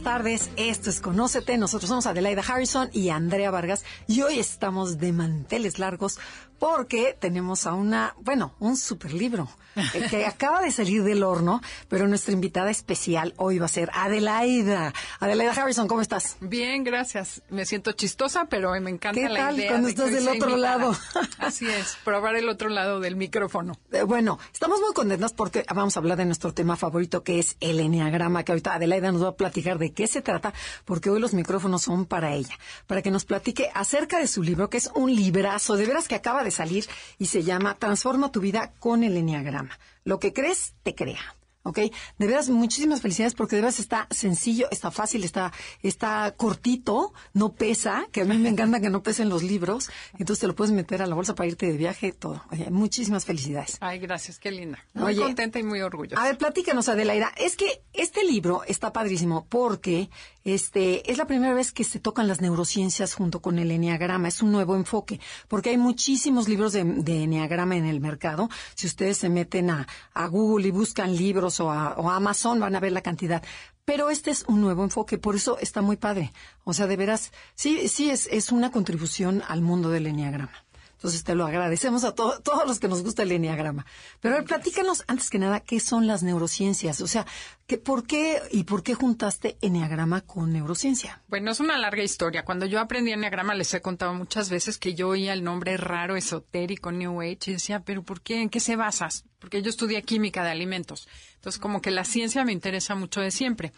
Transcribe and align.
Buenas 0.00 0.22
tardes, 0.22 0.50
esto 0.56 0.88
es 0.88 1.00
Conócete, 1.00 1.58
nosotros 1.58 1.88
somos 1.88 2.06
Adelaida 2.06 2.42
Harrison 2.46 2.88
y 2.90 3.10
Andrea 3.10 3.50
Vargas. 3.50 3.84
Y 4.06 4.22
hoy 4.22 4.38
estamos 4.38 4.98
de 4.98 5.12
manteles 5.12 5.78
largos 5.78 6.18
porque 6.58 7.14
tenemos 7.18 7.66
a 7.66 7.74
una, 7.74 8.14
bueno, 8.22 8.54
un 8.60 8.78
super 8.78 9.12
libro 9.12 9.48
eh, 9.76 10.06
que 10.10 10.26
acaba 10.26 10.60
de 10.62 10.70
salir 10.70 11.02
del 11.04 11.22
horno, 11.22 11.60
pero 11.88 12.06
nuestra 12.08 12.32
invitada 12.32 12.70
especial 12.70 13.34
hoy 13.36 13.58
va 13.58 13.66
a 13.66 13.68
ser 13.68 13.90
Adelaida. 13.94 14.92
Adelaida 15.18 15.52
Harrison, 15.52 15.88
¿cómo 15.88 16.00
estás? 16.00 16.36
Bien, 16.40 16.84
gracias. 16.84 17.42
Me 17.50 17.64
siento 17.66 17.92
chistosa, 17.92 18.46
pero 18.46 18.70
me 18.80 18.90
encanta 18.90 19.20
¿Qué 19.20 19.28
la 19.28 19.38
tal 19.46 19.56
idea. 19.56 19.68
cuando 19.70 19.86
de 19.86 19.92
estás 19.92 20.12
del 20.12 20.28
otro 20.28 20.50
invitada. 20.50 20.58
lado? 20.78 20.96
Así 21.38 21.66
es, 21.68 21.96
probar 22.04 22.36
el 22.36 22.48
otro 22.48 22.68
lado 22.68 23.00
del 23.00 23.16
micrófono. 23.16 23.78
Eh, 23.92 24.02
Bueno, 24.02 24.38
estamos 24.52 24.80
muy 24.80 24.92
contentas 24.94 25.32
porque 25.32 25.64
vamos 25.74 25.96
a 25.96 26.00
hablar 26.00 26.16
de 26.18 26.24
nuestro 26.24 26.52
tema 26.54 26.76
favorito 26.76 27.22
que 27.22 27.38
es 27.38 27.56
el 27.60 27.80
enneagrama, 27.80 28.44
que 28.44 28.52
ahorita 28.52 28.74
Adelaida 28.74 29.12
nos 29.12 29.22
va 29.24 29.28
a 29.28 29.36
platicar 29.36 29.78
de 29.78 29.92
qué 29.92 30.06
se 30.06 30.22
trata, 30.22 30.52
porque 30.84 31.10
hoy 31.10 31.20
los 31.20 31.34
micrófonos 31.34 31.82
son 31.82 32.06
para 32.06 32.32
ella, 32.34 32.58
para 32.86 33.02
que 33.02 33.10
nos 33.10 33.24
platique 33.24 33.70
acerca 33.74 34.18
de 34.18 34.26
su 34.26 34.42
libro, 34.42 34.70
que 34.70 34.78
es 34.78 34.90
un 34.94 35.14
librazo, 35.14 35.76
de 35.76 35.86
veras 35.86 36.08
que 36.08 36.14
acaba 36.14 36.42
de 36.44 36.50
salir 36.50 36.86
y 37.18 37.26
se 37.26 37.42
llama 37.42 37.76
Transforma 37.78 38.32
tu 38.32 38.40
vida 38.40 38.72
con 38.78 39.04
el 39.04 39.16
enneagrama. 39.16 39.59
Lo 40.04 40.18
que 40.18 40.32
crees, 40.32 40.74
te 40.82 40.94
crea. 40.94 41.36
¿Ok? 41.62 41.78
De 42.18 42.26
veras, 42.26 42.48
muchísimas 42.48 43.02
felicidades 43.02 43.34
porque 43.34 43.56
de 43.56 43.62
veras 43.62 43.80
está 43.80 44.06
sencillo, 44.10 44.66
está 44.70 44.90
fácil, 44.90 45.24
está, 45.24 45.52
está 45.82 46.32
cortito, 46.34 47.12
no 47.34 47.52
pesa, 47.52 48.06
que 48.12 48.22
a 48.22 48.24
mí 48.24 48.38
me 48.38 48.48
encanta 48.48 48.80
que 48.80 48.88
no 48.88 49.02
pesen 49.02 49.28
los 49.28 49.42
libros, 49.42 49.90
entonces 50.14 50.40
te 50.40 50.46
lo 50.46 50.54
puedes 50.54 50.72
meter 50.72 51.02
a 51.02 51.06
la 51.06 51.14
bolsa 51.14 51.34
para 51.34 51.48
irte 51.48 51.66
de 51.66 51.76
viaje, 51.76 52.12
todo. 52.12 52.42
Oye, 52.50 52.70
muchísimas 52.70 53.26
felicidades. 53.26 53.76
Ay, 53.80 53.98
gracias, 53.98 54.38
qué 54.38 54.50
linda. 54.50 54.78
Muy 54.94 55.12
Oye, 55.12 55.20
contenta 55.20 55.58
y 55.58 55.62
muy 55.62 55.82
orgullosa. 55.82 56.22
A 56.22 56.24
ver, 56.24 56.38
platícanos, 56.38 56.88
Adelaida. 56.88 57.30
Es 57.36 57.56
que 57.56 57.82
este 57.92 58.24
libro 58.24 58.62
está 58.66 58.94
padrísimo 58.94 59.46
porque 59.46 60.08
este 60.44 61.10
es 61.10 61.18
la 61.18 61.26
primera 61.26 61.52
vez 61.52 61.72
que 61.72 61.84
se 61.84 62.00
tocan 62.00 62.26
las 62.26 62.40
neurociencias 62.40 63.14
junto 63.14 63.40
con 63.40 63.58
el 63.58 63.70
enneagrama. 63.70 64.28
Es 64.28 64.42
un 64.42 64.52
nuevo 64.52 64.74
enfoque 64.76 65.20
porque 65.48 65.70
hay 65.70 65.76
muchísimos 65.76 66.48
libros 66.48 66.72
de, 66.72 66.84
de 66.84 67.24
enneagrama 67.24 67.76
en 67.76 67.86
el 67.86 68.00
mercado. 68.00 68.48
Si 68.74 68.86
ustedes 68.86 69.18
se 69.18 69.28
meten 69.28 69.70
a, 69.70 69.86
a 70.14 70.26
Google 70.26 70.68
y 70.68 70.70
buscan 70.70 71.14
libros 71.16 71.60
o 71.60 71.70
a, 71.70 72.16
Amazon, 72.16 72.60
van 72.60 72.76
a 72.76 72.80
ver 72.80 72.92
la 72.92 73.02
cantidad. 73.02 73.42
Pero 73.84 74.10
este 74.10 74.30
es 74.30 74.44
un 74.46 74.60
nuevo 74.60 74.84
enfoque, 74.84 75.18
por 75.18 75.34
eso 75.34 75.58
está 75.58 75.82
muy 75.82 75.96
padre. 75.96 76.32
O 76.64 76.72
sea, 76.72 76.86
de 76.86 76.96
veras, 76.96 77.32
sí, 77.54 77.88
sí 77.88 78.10
es, 78.10 78.28
es 78.30 78.52
una 78.52 78.70
contribución 78.70 79.42
al 79.48 79.62
mundo 79.62 79.90
del 79.90 80.06
enneagrama. 80.06 80.52
Entonces 81.00 81.24
te 81.24 81.34
lo 81.34 81.46
agradecemos 81.46 82.04
a 82.04 82.14
to- 82.14 82.40
todos 82.42 82.66
los 82.68 82.78
que 82.78 82.86
nos 82.86 83.02
gusta 83.02 83.22
el 83.22 83.32
enneagrama. 83.32 83.86
Pero 84.20 84.34
a 84.34 84.38
ver, 84.38 84.46
platícanos 84.46 85.02
antes 85.06 85.30
que 85.30 85.38
nada 85.38 85.60
qué 85.60 85.80
son 85.80 86.06
las 86.06 86.22
neurociencias. 86.22 87.00
O 87.00 87.06
sea, 87.06 87.24
que, 87.66 87.78
¿por 87.78 88.06
qué 88.06 88.38
y 88.50 88.64
por 88.64 88.82
qué 88.82 88.92
juntaste 88.92 89.56
enneagrama 89.62 90.20
con 90.20 90.52
neurociencia? 90.52 91.22
Bueno, 91.28 91.52
es 91.52 91.60
una 91.60 91.78
larga 91.78 92.02
historia. 92.02 92.44
Cuando 92.44 92.66
yo 92.66 92.80
aprendí 92.80 93.12
enneagrama 93.12 93.54
les 93.54 93.72
he 93.72 93.80
contado 93.80 94.12
muchas 94.12 94.50
veces 94.50 94.76
que 94.76 94.92
yo 94.94 95.08
oía 95.08 95.32
el 95.32 95.42
nombre 95.42 95.78
raro, 95.78 96.16
esotérico, 96.16 96.92
New 96.92 97.22
Age, 97.22 97.38
y 97.46 97.52
decía, 97.54 97.80
pero 97.80 98.02
¿por 98.02 98.20
qué? 98.20 98.42
¿En 98.42 98.50
qué 98.50 98.60
se 98.60 98.76
basas? 98.76 99.24
Porque 99.38 99.62
yo 99.62 99.70
estudié 99.70 100.02
química 100.02 100.44
de 100.44 100.50
alimentos. 100.50 101.08
Entonces, 101.36 101.58
como 101.58 101.80
que 101.80 101.90
la 101.90 102.04
ciencia 102.04 102.44
me 102.44 102.52
interesa 102.52 102.94
mucho 102.94 103.22
de 103.22 103.30
siempre. 103.30 103.72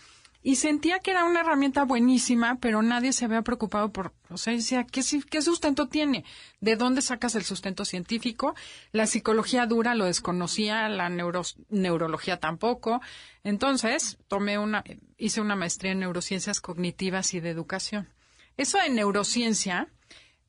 Y 0.44 0.56
sentía 0.56 0.98
que 0.98 1.12
era 1.12 1.24
una 1.24 1.40
herramienta 1.40 1.84
buenísima, 1.84 2.56
pero 2.60 2.82
nadie 2.82 3.12
se 3.12 3.24
había 3.24 3.42
preocupado 3.42 3.92
por, 3.92 4.12
o 4.28 4.36
sea, 4.36 4.52
decía, 4.52 4.84
¿qué, 4.84 5.02
qué 5.30 5.40
sustento 5.40 5.86
tiene? 5.86 6.24
¿De 6.60 6.74
dónde 6.74 7.00
sacas 7.00 7.36
el 7.36 7.44
sustento 7.44 7.84
científico? 7.84 8.56
La 8.90 9.06
psicología 9.06 9.66
dura 9.66 9.94
lo 9.94 10.06
desconocía, 10.06 10.88
la 10.88 11.08
neuro- 11.08 11.44
neurología 11.70 12.40
tampoco. 12.40 13.00
Entonces, 13.44 14.18
tomé 14.26 14.58
una, 14.58 14.82
hice 15.16 15.40
una 15.40 15.54
maestría 15.54 15.92
en 15.92 16.00
neurociencias 16.00 16.60
cognitivas 16.60 17.34
y 17.34 17.40
de 17.40 17.50
educación. 17.50 18.08
Eso 18.56 18.78
de 18.78 18.90
neurociencia, 18.90 19.88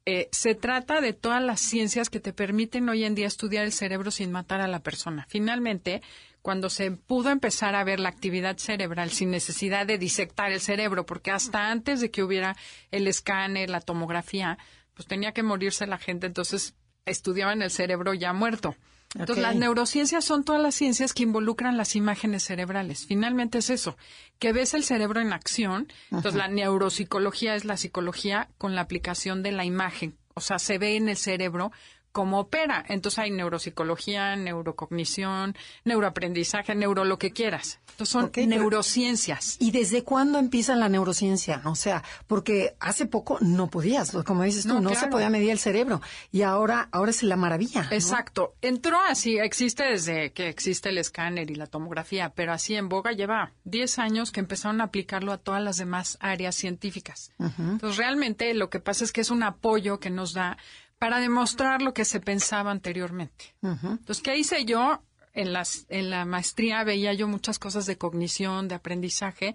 eh, 0.05 0.27
se 0.31 0.55
trata 0.55 1.01
de 1.01 1.13
todas 1.13 1.41
las 1.41 1.61
ciencias 1.61 2.09
que 2.09 2.19
te 2.19 2.33
permiten 2.33 2.89
hoy 2.89 3.03
en 3.05 3.15
día 3.15 3.27
estudiar 3.27 3.63
el 3.63 3.71
cerebro 3.71 4.11
sin 4.11 4.31
matar 4.31 4.59
a 4.59 4.67
la 4.67 4.79
persona. 4.81 5.25
Finalmente, 5.29 6.01
cuando 6.43 6.69
se 6.69 6.91
pudo 6.91 7.29
empezar 7.29 7.73
a 7.73 7.85
ver 7.85 8.01
la 8.01 8.09
actividad 8.09 8.57
cerebral 8.57 9.09
sin 9.11 9.31
necesidad 9.31 9.87
de 9.87 9.97
disectar 9.97 10.51
el 10.51 10.59
cerebro, 10.59 11.05
porque 11.05 11.31
hasta 11.31 11.71
antes 11.71 12.01
de 12.01 12.11
que 12.11 12.21
hubiera 12.21 12.55
el 12.91 13.07
escáner, 13.07 13.69
la 13.69 13.79
tomografía, 13.79 14.57
pues 14.93 15.07
tenía 15.07 15.31
que 15.31 15.41
morirse 15.41 15.87
la 15.87 15.97
gente, 15.97 16.27
entonces 16.27 16.75
estudiaban 17.05 17.61
el 17.61 17.71
cerebro 17.71 18.13
ya 18.13 18.33
muerto. 18.33 18.75
Entonces, 19.15 19.41
las 19.41 19.55
neurociencias 19.55 20.25
son 20.25 20.43
todas 20.43 20.61
las 20.61 20.75
ciencias 20.75 21.13
que 21.13 21.23
involucran 21.23 21.77
las 21.77 21.95
imágenes 21.95 22.43
cerebrales. 22.43 23.05
Finalmente 23.05 23.59
es 23.59 23.69
eso, 23.69 23.95
que 24.37 24.51
ves 24.51 24.73
el 24.73 24.83
cerebro 24.83 25.21
en 25.21 25.31
acción. 25.31 25.87
Entonces, 26.11 26.35
la 26.35 26.49
neuropsicología 26.49 27.55
es 27.55 27.63
la 27.63 27.77
psicología 27.77 28.49
con 28.57 28.75
la 28.75 28.81
aplicación 28.81 29.43
de 29.43 29.51
la 29.53 29.65
imagen. 29.65 30.17
O 30.33 30.41
sea, 30.41 30.57
se 30.57 30.77
ve 30.79 30.95
en 30.95 31.09
el 31.09 31.17
cerebro 31.17 31.71
cómo 32.13 32.39
opera. 32.39 32.85
Entonces, 32.87 33.19
hay 33.19 33.31
neuropsicología, 33.31 34.37
neurocognición, 34.37 35.55
neuroaprendizaje, 35.83 36.75
neuro 36.75 37.03
lo 37.03 37.17
que 37.17 37.31
quieras. 37.31 37.79
Entonces, 37.91 38.09
son 38.13 38.29
pero- 38.29 38.47
neurociencias. 38.47 39.57
¿Y 39.59 39.71
desde 39.71 40.03
cuándo 40.03 40.39
empieza 40.39 40.75
la 40.75 40.89
neurociencia? 40.89 41.61
O 41.65 41.75
sea, 41.75 42.03
porque 42.27 42.75
hace 42.79 43.05
poco 43.05 43.37
no 43.41 43.67
podías, 43.67 44.11
como 44.25 44.43
dices 44.43 44.63
tú, 44.63 44.69
no, 44.75 44.79
No, 44.81 44.95
se 44.95 45.07
podía 45.07 45.29
medir 45.29 45.49
el 45.51 45.59
cerebro. 45.59 46.01
Y 46.31 46.43
ahora, 46.43 46.87
ahora 46.91 47.11
es 47.11 47.23
la 47.23 47.35
maravilla. 47.35 47.83
¿no? 47.83 47.91
Exacto. 47.91 48.55
Entró 48.61 48.99
así, 49.01 49.37
existe 49.37 49.83
desde 49.83 50.31
que 50.31 50.47
existe 50.49 50.89
el 50.89 50.97
escáner 50.99 51.49
y 51.51 51.55
la 51.55 51.67
tomografía, 51.67 52.29
pero 52.29 52.53
así 52.53 52.75
en 52.75 52.89
boga 52.89 53.11
lleva 53.11 53.51
10 53.65 53.99
años 53.99 54.31
que 54.31 54.39
empezaron 54.39 54.81
a 54.81 54.85
aplicarlo 54.85 55.31
a 55.31 55.37
todas 55.39 55.61
las 55.63 55.77
demás 55.77 56.17
áreas 56.21 56.55
científicas. 56.55 57.31
Entonces, 57.39 57.97
realmente 57.97 58.53
lo 58.53 58.69
que 58.69 58.79
pasa 58.79 59.03
es 59.03 59.11
que 59.11 59.21
es 59.21 59.31
un 59.31 59.43
apoyo 59.43 59.99
que 59.99 60.09
nos 60.11 60.33
da 60.33 60.57
para 61.03 61.19
demostrar 61.19 61.81
lo 61.81 61.93
que 61.93 62.05
se 62.05 62.21
pensaba 62.21 62.71
anteriormente. 62.71 63.53
Entonces, 63.61 64.21
¿qué 64.23 64.37
hice 64.37 64.63
yo? 64.63 65.03
En, 65.33 65.51
las, 65.51 65.85
en 65.89 66.09
la 66.09 66.23
maestría 66.23 66.85
veía 66.85 67.11
yo 67.11 67.27
muchas 67.27 67.59
cosas 67.59 67.85
de 67.85 67.97
cognición, 67.97 68.69
de 68.69 68.75
aprendizaje, 68.75 69.53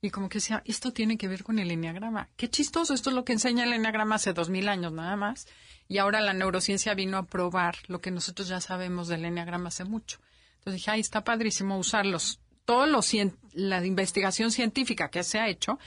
y 0.00 0.08
como 0.08 0.30
que 0.30 0.38
decía, 0.38 0.62
esto 0.64 0.94
tiene 0.94 1.18
que 1.18 1.28
ver 1.28 1.44
con 1.44 1.58
el 1.58 1.70
enneagrama. 1.70 2.30
Qué 2.38 2.48
chistoso, 2.48 2.94
esto 2.94 3.10
es 3.10 3.16
lo 3.16 3.26
que 3.26 3.34
enseña 3.34 3.64
el 3.64 3.74
enneagrama 3.74 4.14
hace 4.14 4.32
dos 4.32 4.48
mil 4.48 4.70
años 4.70 4.90
nada 4.90 5.16
más. 5.16 5.46
Y 5.86 5.98
ahora 5.98 6.22
la 6.22 6.32
neurociencia 6.32 6.94
vino 6.94 7.18
a 7.18 7.26
probar 7.26 7.76
lo 7.88 8.00
que 8.00 8.10
nosotros 8.10 8.48
ya 8.48 8.62
sabemos 8.62 9.06
del 9.06 9.26
enneagrama 9.26 9.68
hace 9.68 9.84
mucho. 9.84 10.18
Entonces 10.60 10.80
dije, 10.80 10.92
ay, 10.92 11.00
está 11.00 11.24
padrísimo 11.24 11.76
usarlos, 11.76 12.40
todo 12.64 12.86
lo 12.86 13.00
la 13.52 13.84
investigación 13.84 14.50
científica 14.50 15.10
que 15.10 15.24
se 15.24 15.40
ha 15.40 15.48
hecho 15.48 15.78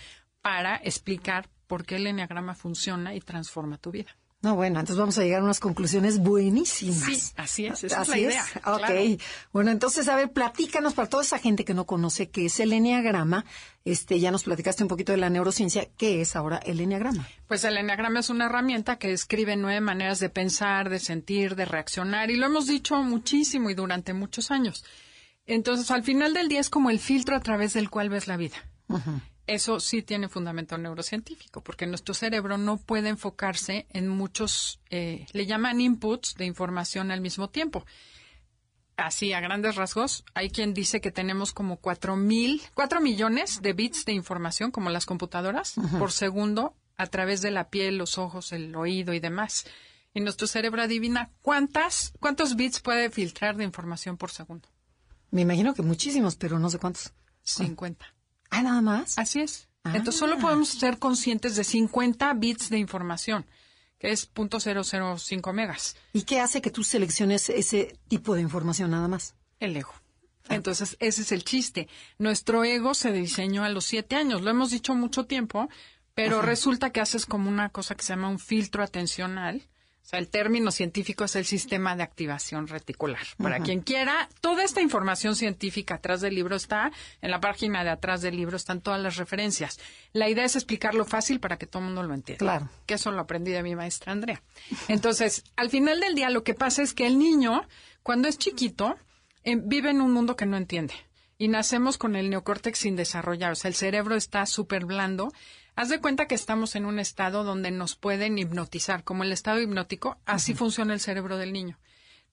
para 0.44 0.76
explicar 0.76 1.50
por 1.66 1.84
qué 1.84 1.96
el 1.96 2.06
enneagrama 2.06 2.54
funciona 2.54 3.16
y 3.16 3.22
transforma 3.22 3.80
tu 3.80 3.90
vida. 3.90 4.16
No, 4.42 4.56
bueno, 4.56 4.80
entonces 4.80 4.98
vamos 4.98 5.18
a 5.18 5.24
llegar 5.24 5.42
a 5.42 5.44
unas 5.44 5.60
conclusiones 5.60 6.20
buenísimas. 6.20 6.98
Sí, 7.00 7.34
así 7.36 7.66
es, 7.66 7.84
esa 7.84 7.88
es 7.88 7.94
Así 7.94 8.12
la 8.12 8.18
idea, 8.20 8.46
Ok. 8.64 8.78
claro. 8.78 9.18
Bueno, 9.52 9.72
entonces, 9.72 10.08
a 10.08 10.16
ver, 10.16 10.32
platícanos 10.32 10.94
para 10.94 11.10
toda 11.10 11.24
esa 11.24 11.40
gente 11.40 11.66
que 11.66 11.74
no 11.74 11.86
conoce 11.86 12.30
qué 12.30 12.46
es 12.46 12.58
el 12.62 12.72
enneagrama. 12.72 13.44
Este, 13.84 14.18
ya 14.22 14.32
nos 14.32 14.44
platicaste 14.44 14.82
un 14.84 14.88
poquito 14.88 15.12
de 15.12 15.18
la 15.18 15.30
neurociencia. 15.30 15.90
¿Qué 15.98 16.22
es 16.22 16.38
ahora 16.38 16.58
el 16.66 16.80
enneagrama? 16.80 17.28
Pues 17.50 17.66
el 17.66 17.78
enneagrama 17.78 18.22
es 18.22 18.30
una 18.30 18.46
herramienta 18.46 18.98
que 18.98 19.10
describe 19.10 19.58
nueve 19.58 19.82
maneras 19.82 20.20
de 20.22 20.30
pensar, 20.30 20.90
de 20.90 21.00
sentir, 21.00 21.56
de 21.58 21.66
reaccionar, 21.66 22.32
y 22.32 22.38
lo 22.38 22.46
hemos 22.46 22.66
dicho 22.66 22.96
muchísimo 23.04 23.70
y 23.70 23.74
durante 23.74 24.14
muchos 24.14 24.52
años. 24.52 24.86
Entonces, 25.48 25.92
al 25.92 26.04
final 26.04 26.34
del 26.34 26.48
día 26.48 26.62
es 26.62 26.70
como 26.70 26.92
el 26.92 27.00
filtro 27.00 27.36
a 27.36 27.42
través 27.42 27.74
del 27.74 27.90
cual 27.90 28.08
ves 28.10 28.28
la 28.28 28.38
vida. 28.38 28.56
Eso 29.50 29.80
sí 29.80 30.04
tiene 30.04 30.30
fundamento 30.30 30.78
neurocientífico, 30.78 31.62
porque 31.62 31.88
nuestro 31.88 32.14
cerebro 32.14 32.60
no 32.60 32.78
puede 32.78 33.10
enfocarse 33.10 33.88
en 33.90 34.08
muchos, 34.08 34.80
eh, 34.92 35.26
le 35.34 35.48
llaman 35.48 35.82
inputs 35.82 36.36
de 36.36 36.46
información 36.46 37.10
al 37.10 37.20
mismo 37.20 37.50
tiempo. 37.50 37.84
Así, 38.96 39.34
a 39.34 39.40
grandes 39.40 39.76
rasgos, 39.76 40.24
hay 40.36 40.52
quien 40.52 40.76
dice 40.76 41.02
que 41.02 41.10
tenemos 41.10 41.52
como 41.52 41.78
cuatro 41.78 42.16
mil, 42.16 42.62
cuatro 42.76 43.02
millones 43.02 43.64
de 43.64 43.74
bits 43.74 44.06
de 44.06 44.12
información, 44.12 44.70
como 44.70 44.92
las 44.92 45.08
computadoras, 45.08 45.74
por 45.98 46.12
segundo, 46.12 46.76
a 46.96 47.08
través 47.08 47.42
de 47.42 47.50
la 47.50 47.72
piel, 47.72 47.98
los 47.98 48.20
ojos, 48.20 48.52
el 48.52 48.76
oído 48.76 49.16
y 49.16 49.20
demás. 49.20 49.66
y 50.14 50.20
nuestro 50.20 50.46
cerebro 50.46 50.84
adivina 50.84 51.32
cuántas, 51.42 52.14
cuántos 52.20 52.56
bits 52.56 52.82
puede 52.82 53.10
filtrar 53.10 53.58
de 53.58 53.64
información 53.64 54.16
por 54.16 54.30
segundo. 54.30 54.70
Me 55.32 55.42
imagino 55.42 55.74
que 55.74 55.82
muchísimos, 55.82 56.36
pero 56.36 56.60
no 56.60 56.70
sé 56.70 56.78
cuántos. 56.78 57.14
50. 57.42 58.14
Ah, 58.50 58.62
nada 58.62 58.82
más. 58.82 59.18
Así 59.18 59.42
es. 59.42 59.68
Entonces 59.86 60.16
solo 60.16 60.38
podemos 60.38 60.70
ser 60.70 61.00
conscientes 61.00 61.56
de 61.56 61.64
50 61.64 62.34
bits 62.34 62.70
de 62.70 62.78
información, 62.78 63.46
que 63.98 64.12
es 64.12 64.32
.005 64.34 65.54
megas. 65.54 65.96
¿Y 66.14 66.24
qué 66.24 66.40
hace 66.40 66.62
que 66.62 66.70
tú 66.70 66.84
selecciones 66.84 67.50
ese 67.50 67.98
tipo 68.08 68.36
de 68.36 68.42
información 68.42 68.92
nada 68.92 69.08
más? 69.08 69.36
El 69.60 69.76
ego. 69.76 69.94
Entonces, 70.50 70.98
ese 71.00 71.22
es 71.22 71.32
el 71.32 71.44
chiste. 71.44 71.88
Nuestro 72.18 72.64
ego 72.64 72.94
se 72.96 73.12
diseñó 73.12 73.64
a 73.64 73.70
los 73.70 73.86
siete 73.86 74.16
años. 74.16 74.42
Lo 74.42 74.50
hemos 74.50 74.72
dicho 74.72 74.96
mucho 74.96 75.26
tiempo, 75.26 75.70
pero 76.16 76.42
resulta 76.42 76.90
que 76.90 77.02
haces 77.02 77.26
como 77.26 77.50
una 77.50 77.70
cosa 77.70 77.96
que 77.96 78.04
se 78.04 78.14
llama 78.14 78.30
un 78.30 78.40
filtro 78.40 78.84
atencional. 78.84 79.68
O 80.04 80.08
sea, 80.10 80.20
el 80.20 80.28
término 80.28 80.72
científico 80.72 81.26
es 81.26 81.36
el 81.36 81.46
sistema 81.46 81.96
de 81.96 82.02
activación 82.02 82.68
reticular. 82.68 83.22
Para 83.38 83.60
quien 83.60 83.82
quiera, 83.82 84.28
toda 84.42 84.64
esta 84.64 84.82
información 84.82 85.36
científica 85.36 85.96
atrás 85.96 86.22
del 86.22 86.34
libro 86.34 86.56
está, 86.56 86.92
en 87.22 87.30
la 87.30 87.40
página 87.40 87.84
de 87.84 87.92
atrás 87.92 88.22
del 88.22 88.36
libro 88.36 88.58
están 88.58 88.82
todas 88.82 89.00
las 89.00 89.18
referencias. 89.18 89.80
La 90.12 90.28
idea 90.28 90.46
es 90.46 90.56
explicarlo 90.56 91.06
fácil 91.06 91.40
para 91.40 91.58
que 91.58 91.68
todo 91.68 91.82
el 91.84 91.88
mundo 91.90 92.02
lo 92.02 92.16
entienda. 92.16 92.40
Claro. 92.40 92.70
Que 92.88 92.96
eso 92.96 93.12
lo 93.12 93.22
aprendí 93.22 93.52
de 93.52 93.62
mi 93.62 93.76
maestra 93.76 94.12
Andrea. 94.12 94.42
Entonces, 94.88 95.44
al 95.56 95.70
final 95.70 96.00
del 96.00 96.16
día, 96.16 96.32
lo 96.32 96.44
que 96.44 96.56
pasa 96.56 96.82
es 96.82 96.96
que 96.96 97.06
el 97.06 97.20
niño, 97.20 97.62
cuando 98.02 98.28
es 98.28 98.40
chiquito, 98.40 98.98
eh, 99.44 99.58
vive 99.62 99.92
en 99.92 100.02
un 100.02 100.12
mundo 100.12 100.36
que 100.36 100.48
no 100.48 100.58
entiende. 100.58 100.96
Y 101.38 101.48
nacemos 101.48 101.98
con 101.98 102.16
el 102.16 102.30
neocórtex 102.30 102.80
sin 102.80 102.96
desarrollar, 102.96 103.52
o 103.54 103.56
sea, 103.56 103.70
el 103.70 103.76
cerebro 103.76 104.16
está 104.16 104.46
súper 104.46 104.86
blando. 104.86 105.32
Haz 105.80 105.88
de 105.88 106.02
cuenta 106.02 106.28
que 106.28 106.36
estamos 106.36 106.76
en 106.76 106.86
un 106.86 107.00
estado 107.00 107.46
donde 107.46 107.72
nos 107.72 107.96
pueden 107.96 108.38
hipnotizar, 108.38 109.06
como 109.06 109.24
el 109.24 109.32
estado 109.32 109.62
hipnótico, 109.62 110.18
así 110.26 110.54
funciona 110.54 110.94
el 110.94 111.00
cerebro 111.00 111.38
del 111.38 111.54
niño. 111.54 111.80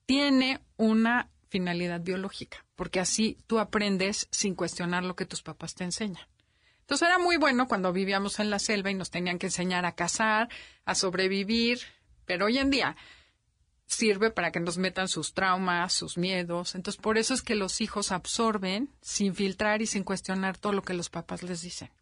Tiene 0.05 0.59
una 0.77 1.31
finalidad 1.49 2.01
biológica, 2.01 2.67
porque 2.75 2.99
así 2.99 3.39
tú 3.47 3.61
aprendes 3.61 4.27
sin 4.33 4.57
cuestionar 4.57 5.05
lo 5.05 5.15
que 5.15 5.27
tus 5.27 5.43
papás 5.43 5.77
te 5.77 5.85
enseñan. 5.85 6.27
Entonces 6.81 7.07
era 7.07 7.21
muy 7.21 7.37
bueno 7.37 7.69
cuando 7.69 7.93
vivíamos 7.93 8.41
en 8.41 8.51
la 8.51 8.59
selva 8.59 8.91
y 8.91 8.95
nos 8.95 9.13
tenían 9.13 9.39
que 9.39 9.47
enseñar 9.47 9.87
a 9.87 9.95
cazar, 9.95 10.49
a 10.85 10.97
sobrevivir, 10.97 11.79
pero 12.25 12.47
hoy 12.47 12.59
en 12.59 12.71
día 12.71 12.97
sirve 13.87 14.33
para 14.33 14.51
que 14.51 14.59
nos 14.59 14.77
metan 14.77 15.07
sus 15.07 15.35
traumas, 15.35 15.93
sus 15.93 16.19
miedos. 16.19 16.75
Entonces, 16.75 17.01
por 17.01 17.17
eso 17.17 17.33
es 17.33 17.43
que 17.43 17.55
los 17.55 17.81
hijos 17.81 18.11
absorben 18.11 18.91
sin 19.03 19.37
filtrar 19.37 19.83
y 19.83 19.87
sin 19.87 20.03
cuestionar 20.03 20.59
todo 20.59 20.73
lo 20.73 20.83
que 20.83 20.95
los 20.95 21.11
papás 21.11 21.45
les 21.45 21.63
dicen. 21.63 21.93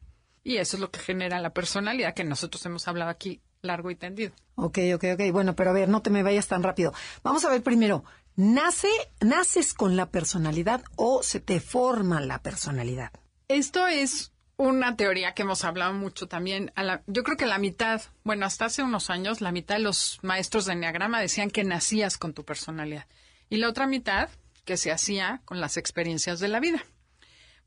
Y 0.45 0.59
eso 0.59 0.77
es 0.77 0.81
lo 0.81 0.91
que 0.91 1.01
genera 1.01 1.41
la 1.41 1.55
personalidad 1.55 2.15
que 2.15 2.23
nosotros 2.23 2.65
hemos 2.67 2.87
hablado 2.87 3.11
aquí 3.11 3.41
largo 3.63 3.91
y 3.91 3.97
tendido. 3.97 4.33
Ok, 4.57 4.79
ok, 4.95 5.05
ok. 5.15 5.33
Bueno, 5.33 5.57
pero 5.57 5.71
a 5.71 5.73
ver, 5.73 5.89
no 5.89 6.03
te 6.03 6.11
me 6.11 6.23
vayas 6.23 6.47
tan 6.47 6.63
rápido. 6.63 6.93
Vamos 7.23 7.45
a 7.45 7.51
ver 7.51 7.63
primero, 7.63 8.05
¿nace, 8.37 8.89
¿naces 9.21 9.73
con 9.73 9.97
la 9.97 10.11
personalidad 10.11 10.85
o 10.97 11.23
se 11.23 11.41
te 11.41 11.61
forma 11.61 12.21
la 12.21 12.43
personalidad? 12.43 13.11
Esto 13.49 13.87
es 13.87 14.33
una 14.57 14.97
teoría 14.97 15.33
que 15.33 15.43
hemos 15.43 15.65
hablado 15.65 15.95
mucho 15.95 16.29
también. 16.29 16.73
A 16.77 16.83
la, 16.83 17.03
yo 17.07 17.25
creo 17.25 17.39
que 17.39 17.47
la 17.47 17.59
mitad, 17.59 18.03
bueno, 18.23 18.47
hasta 18.47 18.67
hace 18.67 18.83
unos 18.83 19.11
años, 19.11 19.41
la 19.41 19.51
mitad 19.51 19.77
de 19.77 19.83
los 19.83 20.19
maestros 20.23 20.67
de 20.67 20.75
Enneagrama 20.75 21.21
decían 21.21 21.51
que 21.51 21.65
nacías 21.65 22.19
con 22.19 22.35
tu 22.35 22.45
personalidad. 22.45 23.07
Y 23.49 23.57
la 23.57 23.69
otra 23.69 23.87
mitad, 23.87 24.29
que 24.65 24.77
se 24.77 24.93
hacía 24.93 25.43
con 25.45 25.61
las 25.61 25.77
experiencias 25.77 26.41
de 26.41 26.49
la 26.49 26.61
vida. 26.61 26.85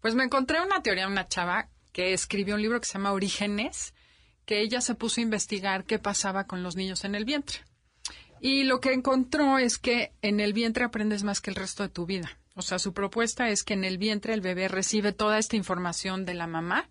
Pues 0.02 0.16
me 0.16 0.24
encontré 0.24 0.62
una 0.62 0.82
teoría 0.82 1.08
una 1.08 1.28
chava 1.28 1.70
que 1.98 2.14
escribió 2.14 2.54
un 2.54 2.62
libro 2.62 2.80
que 2.80 2.86
se 2.86 2.94
llama 2.94 3.12
Orígenes, 3.12 3.96
que 4.46 4.62
ella 4.62 4.82
se 4.82 4.94
puso 4.94 5.20
a 5.20 5.24
investigar 5.24 5.84
qué 5.84 5.98
pasaba 5.98 6.46
con 6.46 6.62
los 6.62 6.76
niños 6.76 7.04
en 7.06 7.16
el 7.16 7.26
vientre. 7.26 7.62
Y 8.40 8.66
lo 8.66 8.80
que 8.80 8.94
encontró 8.94 9.58
es 9.58 9.80
que 9.80 10.12
en 10.22 10.40
el 10.40 10.54
vientre 10.54 10.84
aprendes 10.84 11.24
más 11.24 11.42
que 11.42 11.50
el 11.50 11.56
resto 11.56 11.82
de 11.82 11.90
tu 11.90 12.06
vida. 12.06 12.38
O 12.54 12.62
sea, 12.62 12.78
su 12.78 12.94
propuesta 12.94 13.50
es 13.50 13.64
que 13.64 13.74
en 13.74 13.84
el 13.84 13.98
vientre 13.98 14.36
el 14.36 14.42
bebé 14.42 14.68
recibe 14.68 15.12
toda 15.12 15.40
esta 15.40 15.56
información 15.56 16.24
de 16.24 16.36
la 16.36 16.46
mamá 16.46 16.88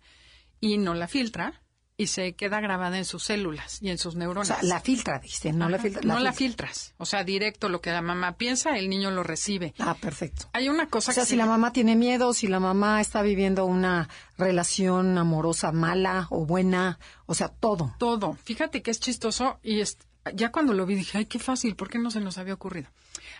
y 0.59 0.77
no 0.77 0.93
la 0.93 1.07
filtra 1.07 1.61
y 1.99 2.07
se 2.07 2.33
queda 2.35 2.61
grabada 2.61 2.99
en 2.99 3.05
sus 3.05 3.23
células 3.23 3.81
y 3.81 3.89
en 3.89 3.97
sus 3.97 4.15
neuronas. 4.15 4.51
O 4.51 4.53
sea, 4.53 4.63
la 4.63 4.79
filtra, 4.79 5.17
dice, 5.17 5.51
no 5.51 5.67
la 5.67 5.79
filtra. 5.79 6.01
no 6.03 6.19
la 6.19 6.31
filtras. 6.31 6.93
O 6.97 7.07
sea, 7.07 7.23
directo 7.23 7.69
lo 7.69 7.81
que 7.81 7.89
la 7.91 8.03
mamá 8.03 8.37
piensa, 8.37 8.77
el 8.77 8.87
niño 8.87 9.09
lo 9.09 9.23
recibe. 9.23 9.73
Ah, 9.79 9.95
perfecto. 9.99 10.47
Hay 10.53 10.69
una 10.69 10.89
cosa 10.89 11.09
O 11.11 11.13
sea, 11.15 11.23
que 11.23 11.29
si 11.31 11.35
la 11.35 11.47
mamá 11.47 11.73
tiene 11.73 11.95
miedo, 11.95 12.33
si 12.33 12.47
la 12.47 12.59
mamá 12.59 13.01
está 13.01 13.23
viviendo 13.23 13.65
una 13.65 14.09
relación 14.37 15.17
amorosa 15.17 15.71
mala 15.71 16.27
o 16.29 16.45
buena, 16.45 16.99
o 17.25 17.33
sea, 17.33 17.47
todo. 17.49 17.95
todo. 17.97 18.37
Fíjate 18.43 18.83
que 18.83 18.91
es 18.91 18.99
chistoso 18.99 19.59
y 19.63 19.81
es- 19.81 19.97
ya 20.35 20.51
cuando 20.51 20.73
lo 20.73 20.85
vi 20.85 20.93
dije, 20.93 21.17
ay, 21.17 21.25
qué 21.25 21.39
fácil, 21.39 21.75
¿por 21.75 21.89
qué 21.89 21.97
no 21.97 22.11
se 22.11 22.19
nos 22.19 22.37
había 22.37 22.53
ocurrido? 22.53 22.89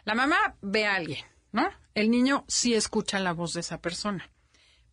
La 0.04 0.16
mamá 0.16 0.56
ve 0.62 0.88
a 0.88 0.96
alguien, 0.96 1.24
¿no? 1.52 1.70
El 1.94 2.10
niño 2.10 2.44
sí 2.48 2.74
escucha 2.74 3.20
la 3.20 3.34
voz 3.34 3.54
de 3.54 3.60
esa 3.60 3.82
persona, 3.82 4.32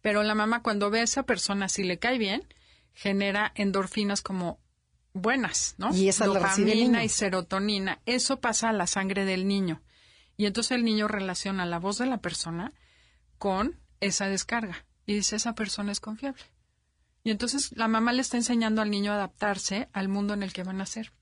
pero 0.03 0.23
la 0.23 0.35
mamá 0.35 0.63
cuando 0.63 0.91
ve 0.91 1.01
a 1.01 1.05
esa 1.05 1.23
persona, 1.23 1.71
si 1.71 1.83
le 1.85 1.99
cae 1.99 2.19
bien, 2.19 2.47
genera 2.95 3.53
endorfinas 3.55 4.23
como 4.23 4.59
buenas, 5.13 5.75
¿no? 5.79 5.95
Y 5.95 6.09
esa 6.09 6.27
la 6.27 6.35
Dopamina 6.35 6.75
niño. 6.75 7.03
y 7.03 7.09
serotonina. 7.09 8.01
Eso 8.07 8.41
pasa 8.41 8.71
a 8.71 8.73
la 8.73 8.87
sangre 8.87 9.25
del 9.25 9.47
niño. 9.47 9.83
Y 10.37 10.47
entonces 10.47 10.73
el 10.73 10.85
niño 10.85 11.07
relaciona 11.07 11.67
la 11.67 11.79
voz 11.79 11.99
de 11.99 12.07
la 12.07 12.19
persona 12.19 12.73
con 13.39 13.79
esa 14.01 14.27
descarga. 14.29 14.85
Y 15.07 15.15
dice, 15.15 15.37
esa 15.37 15.55
persona 15.55 15.93
es 15.93 16.01
confiable. 16.01 16.43
Y 17.23 17.31
entonces 17.31 17.73
la 17.73 17.89
mamá 17.89 18.13
le 18.13 18.21
está 18.23 18.37
enseñando 18.37 18.83
al 18.83 18.91
niño 18.91 19.13
a 19.13 19.17
adaptarse 19.17 19.89
al 19.93 20.09
mundo 20.09 20.35
en 20.35 20.43
el 20.43 20.53
que 20.53 20.63
van 20.65 20.81
a 20.81 20.87
ser. 20.87 21.13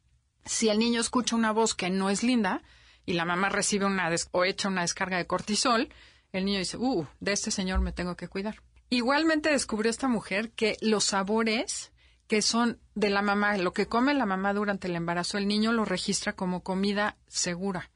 Si 0.44 0.69
el 0.69 0.78
niño 0.78 1.00
escucha 1.00 1.36
una 1.36 1.52
voz 1.52 1.74
que 1.74 1.90
no 1.90 2.10
es 2.10 2.22
linda 2.22 2.62
y 3.06 3.12
la 3.12 3.24
mamá 3.24 3.48
recibe 3.50 3.84
una 3.86 4.10
des- 4.10 4.28
o 4.32 4.44
echa 4.44 4.69
una 4.69 4.82
descarga 4.82 5.16
de 5.19 5.26
cortisol, 5.26 5.88
el 6.32 6.44
niño 6.44 6.58
dice, 6.58 6.76
uh, 6.78 7.06
de 7.20 7.32
este 7.32 7.50
señor 7.50 7.80
me 7.80 7.92
tengo 7.92 8.16
que 8.16 8.28
cuidar. 8.28 8.62
Igualmente 8.92 9.50
descubrió 9.50 9.90
esta 9.90 10.06
mujer 10.06 10.50
que 10.50 10.76
los 10.82 11.04
sabores 11.04 11.92
que 12.26 12.42
son 12.42 12.78
de 12.94 13.08
la 13.08 13.22
mamá, 13.22 13.56
lo 13.56 13.72
que 13.72 13.86
come 13.86 14.12
la 14.12 14.26
mamá 14.26 14.52
durante 14.52 14.86
el 14.88 14.96
embarazo, 14.96 15.38
el 15.38 15.48
niño 15.48 15.72
lo 15.72 15.84
registra 15.86 16.34
como 16.34 16.62
comida 16.62 17.16
segura. 17.26 17.90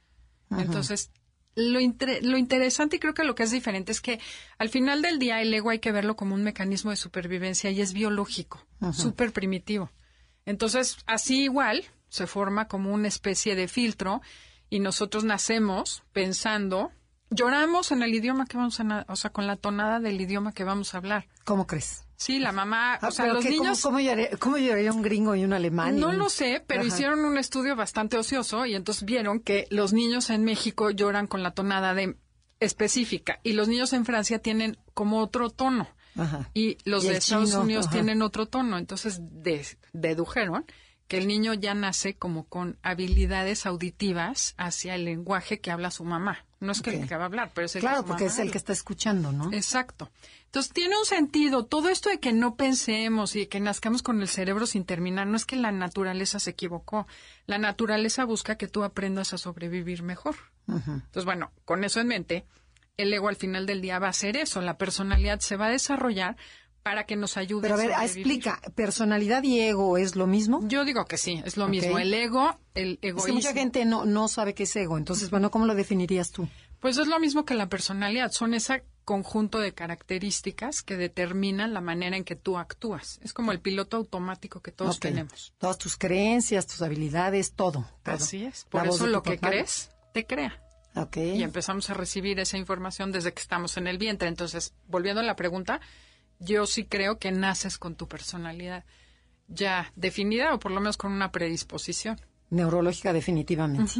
Entonces, 0.63 1.11
lo, 1.55 1.81
inter- 1.81 2.25
lo 2.25 2.39
interesante 2.39 2.97
y 2.97 2.99
creo 2.99 3.13
que 3.13 3.25
lo 3.25 3.35
que 3.35 3.43
es 3.43 3.51
diferente 3.51 3.93
es 3.93 4.01
que 4.01 4.21
al 4.57 4.71
final 4.71 5.03
del 5.03 5.19
día 5.19 5.43
el 5.43 5.53
ego 5.53 5.69
hay 5.71 5.81
que 5.81 5.93
verlo 5.93 6.17
como 6.17 6.35
un 6.35 6.43
mecanismo 6.43 6.91
de 6.93 6.97
supervivencia 6.97 7.71
y 7.71 7.81
es 7.83 7.93
biológico, 7.93 8.67
súper 8.95 9.33
primitivo. 9.33 9.91
Entonces, 10.47 10.97
así 11.07 11.43
igual 11.45 11.85
se 12.09 12.27
forma 12.27 12.69
como 12.69 12.93
una 12.93 13.09
especie 13.09 13.55
de 13.55 13.69
filtro 13.69 14.23
y 14.71 14.81
nosotros 14.81 15.25
nacemos 15.25 16.05
pensando, 16.13 16.91
lloramos 17.31 17.91
en 17.93 18.03
el 18.03 18.15
idioma 18.15 18.47
que 18.47 18.57
vamos 18.57 18.79
a, 18.81 19.05
o 19.09 19.17
sea, 19.17 19.31
con 19.31 19.47
la 19.47 19.57
tonada 19.57 20.01
del 20.01 20.21
idioma 20.21 20.53
que 20.53 20.65
vamos 20.65 20.95
a 20.95 20.99
hablar. 20.99 21.27
¿Cómo 21.45 21.67
crees? 21.67 22.05
Sí, 22.17 22.39
la 22.39 22.51
mamá, 22.53 22.95
Ah, 22.95 23.09
o 23.09 23.11
sea, 23.11 23.27
los 23.27 23.45
qué, 23.45 23.51
¿cómo- 23.51 23.63
niños... 23.65 23.83
¿Cómo, 23.83 24.01
lloraría, 24.01 24.31
cómo 24.39 24.57
lloraría 24.57 24.93
un 24.93 25.03
gringo 25.03 25.35
y 25.35 25.45
un 25.45 25.53
alemán? 25.53 25.99
No 26.01 26.09
un- 26.09 26.19
lo 26.19 26.31
sé, 26.31 26.65
pero 26.67 26.81
Ajá. 26.81 26.89
hicieron 26.89 27.25
un 27.27 27.37
estudio 27.37 27.77
bastante 27.77 28.17
ocioso 28.17 28.65
y 28.65 28.75
entonces 28.75 29.05
vieron 29.05 29.41
que 29.41 29.67
los 29.71 29.93
niños 29.93 30.31
en 30.31 30.43
México 30.45 30.91
lloran 30.91 31.27
con 31.27 31.43
la 31.43 31.51
tonada 31.51 31.93
de 31.95 32.17
específica 32.59 33.39
y 33.43 33.53
los 33.53 33.69
niños 33.69 33.93
en 33.93 34.05
Francia 34.07 34.39
tienen 34.39 34.79
como 34.95 35.21
otro 35.21 35.51
tono 35.51 35.89
Ajá. 36.17 36.49
y 36.55 36.79
los 36.85 37.05
Y 37.05 37.09
de 37.09 37.17
Estados 37.19 37.51
chino, 37.51 37.61
Unidos 37.63 37.87
ajá. 37.87 37.93
tienen 37.97 38.23
otro 38.23 38.47
tono. 38.47 38.79
Entonces 38.79 39.19
de- 39.21 39.67
dedujeron 39.93 40.65
que 41.09 41.19
el 41.19 41.29
niño 41.29 41.55
ya 41.55 41.75
nace 41.75 42.15
como 42.17 42.45
con 42.47 42.79
habilidades 42.83 43.67
auditivas 43.67 44.55
hacia 44.57 44.95
el 44.95 45.05
lenguaje 45.05 45.61
que 45.61 45.71
habla 45.71 45.91
su 45.91 46.05
mamá. 46.05 46.45
No 46.59 46.73
es 46.73 46.81
que 46.83 46.91
el 46.91 47.07
que 47.07 47.17
va 47.17 47.25
a 47.25 47.27
hablar, 47.27 47.53
pero 47.55 47.67
es 47.67 47.77
el 47.77 47.81
que 47.83 47.87
Claro, 47.87 48.03
su 48.03 48.07
porque 48.09 48.25
mamá 48.25 48.33
es 48.33 48.39
el 48.39 48.43
habla. 48.43 48.53
que 48.53 48.59
está 48.59 48.73
escuchando, 48.73 49.31
¿no? 49.33 49.53
Exacto. 49.53 50.11
Entonces 50.47 50.73
tiene 50.73 50.97
un 50.99 51.05
sentido. 51.05 51.67
Todo 51.67 51.91
esto 51.91 52.09
de 52.09 52.19
que 52.19 52.33
no 52.33 52.57
pensemos 52.57 53.37
y 53.37 53.47
que 53.47 53.61
nazcamos 53.61 54.03
con 54.03 54.21
el 54.23 54.29
cerebro 54.29 54.67
sin 54.67 54.85
terminar, 54.85 55.27
no 55.27 55.37
es 55.37 55.45
que 55.45 55.57
la 55.57 55.71
naturaleza 55.71 56.41
se 56.41 56.51
equivocó. 56.51 57.07
La 57.47 57.59
naturaleza 57.59 58.25
busca 58.25 58.57
que 58.57 58.67
tú 58.69 58.83
aprendas 58.85 59.33
a 59.35 59.39
sobrevivir 59.39 60.03
mejor. 60.03 60.35
Entonces, 60.67 61.25
bueno, 61.25 61.53
con 61.65 61.85
eso 61.85 62.01
en 62.01 62.09
mente, 62.09 62.45
el 62.97 63.13
ego 63.13 63.29
al 63.29 63.37
final 63.37 63.67
del 63.67 63.83
día 63.83 63.99
va 63.99 64.09
a 64.09 64.13
ser 64.15 64.37
eso. 64.37 64.61
La 64.63 64.79
personalidad 64.79 65.41
se 65.41 65.57
va 65.57 65.67
a 65.67 65.71
desarrollar 65.71 66.37
para 66.87 67.03
que 67.03 67.17
nos 67.17 67.37
ayude 67.37 67.63
Pero 67.63 67.75
a 67.75 67.79
ver, 67.79 67.91
explica, 68.01 68.61
¿personalidad 68.77 69.43
y 69.43 69.59
ego 69.59 69.99
es 69.99 70.15
lo 70.15 70.29
mismo? 70.29 70.61
Yo 70.69 70.85
digo 70.85 71.05
que 71.05 71.19
sí, 71.19 71.43
es 71.45 71.57
lo 71.57 71.67
mismo. 71.67 71.99
El 71.99 72.15
ego, 72.15 72.61
el 72.75 72.93
Es 72.93 72.99
que 73.01 73.09
egoísmo. 73.09 73.35
mucha 73.35 73.53
gente 73.53 73.85
no, 73.85 74.05
no 74.05 74.29
sabe 74.29 74.55
qué 74.55 74.63
es 74.63 74.77
ego. 74.77 74.97
Entonces, 74.97 75.31
bueno, 75.31 75.51
¿cómo 75.51 75.67
lo 75.67 75.75
definirías 75.75 76.31
tú? 76.31 76.49
Pues 76.79 76.97
es 76.99 77.09
lo 77.09 77.19
mismo 77.19 77.45
que 77.45 77.55
la 77.55 77.69
personalidad, 77.69 78.31
son 78.31 78.55
ese 78.55 78.85
conjunto 79.05 79.59
de 79.59 79.75
características 79.75 80.83
que 80.83 80.97
determinan 80.97 81.75
la 81.75 81.81
manera 81.81 82.17
en 82.17 82.23
que 82.23 82.37
tú 82.37 82.57
actúas. 82.57 83.19
Es 83.25 83.33
como 83.33 83.51
el 83.51 83.59
piloto 83.59 83.97
automático 83.97 84.61
que 84.61 84.71
todos 84.71 85.01
tenemos. 85.01 85.55
Todas 85.59 85.79
tus 85.79 85.97
creencias, 85.97 86.69
tus 86.69 86.83
habilidades, 86.83 87.55
todo. 87.55 87.85
todo. 88.05 88.15
Así 88.15 88.45
es. 88.45 88.65
Por 88.71 88.87
eso 88.87 89.09
lo 89.09 89.25
que 89.25 89.39
papá. 89.39 89.49
crees, 89.49 89.91
te 90.13 90.25
crea. 90.25 90.63
Ok. 90.95 91.17
Y 91.17 91.43
empezamos 91.43 91.91
a 91.91 91.95
recibir 91.95 92.39
esa 92.39 92.57
información 92.57 93.11
desde 93.11 93.35
que 93.35 93.43
estamos 93.43 93.77
en 93.77 93.89
el 93.89 93.99
vientre. 93.99 94.29
Entonces, 94.29 94.73
volviendo 94.87 95.21
a 95.21 95.25
la 95.25 95.35
pregunta, 95.35 95.81
yo 96.39 96.67
sí 96.67 96.85
creo 96.85 97.19
que 97.19 97.33
naces 97.33 97.79
con 97.79 97.95
tu 97.95 98.07
personalidad 98.09 98.85
ya 99.49 99.93
definida 99.97 100.55
o 100.55 100.59
por 100.59 100.73
lo 100.73 100.81
menos 100.81 100.97
con 100.97 101.13
una 101.13 101.31
predisposición. 101.33 102.21
neurológica 102.51 103.13
definitivamente. 103.13 103.93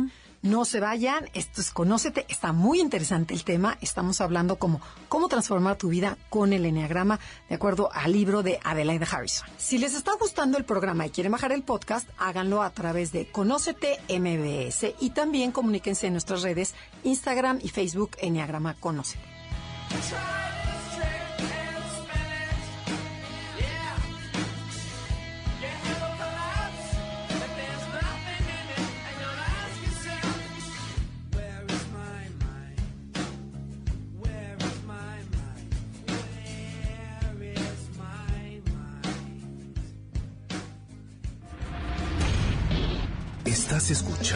No 0.43 0.65
se 0.65 0.79
vayan, 0.79 1.29
esto 1.35 1.61
es 1.61 1.73
Conócete, 1.73 2.25
está 2.29 2.53
muy 2.53 2.81
interesante 2.81 3.35
el 3.35 3.43
tema. 3.43 3.79
Estamos 3.81 4.21
hablando 4.21 4.57
como 4.57 4.81
cómo 5.09 5.27
transformar 5.29 5.77
tu 5.77 5.89
vida 5.89 6.17
con 6.31 6.53
el 6.53 6.65
Enneagrama, 6.65 7.19
de 7.49 7.57
acuerdo 7.57 7.91
al 7.93 8.13
libro 8.13 8.45
de 8.45 8.61
Adelaide 8.63 9.07
Harrison. 9.11 9.49
Si 9.57 9.79
les 9.79 9.95
está 9.95 10.13
gustando 10.21 10.57
el 10.59 10.65
programa 10.65 11.07
y 11.07 11.11
quieren 11.11 11.33
bajar 11.33 11.51
el 11.51 11.65
podcast, 11.65 12.09
háganlo 12.19 12.63
a 12.63 12.71
través 12.71 13.11
de 13.11 13.27
Conócete 13.27 13.99
MBS 14.09 14.95
y 15.01 15.11
también 15.11 15.51
comuníquense 15.51 16.07
en 16.07 16.13
nuestras 16.13 16.43
redes 16.43 16.75
Instagram 17.03 17.59
y 17.63 17.69
Facebook 17.71 18.13
Enneagrama 18.21 18.75
Conócete. 18.75 19.25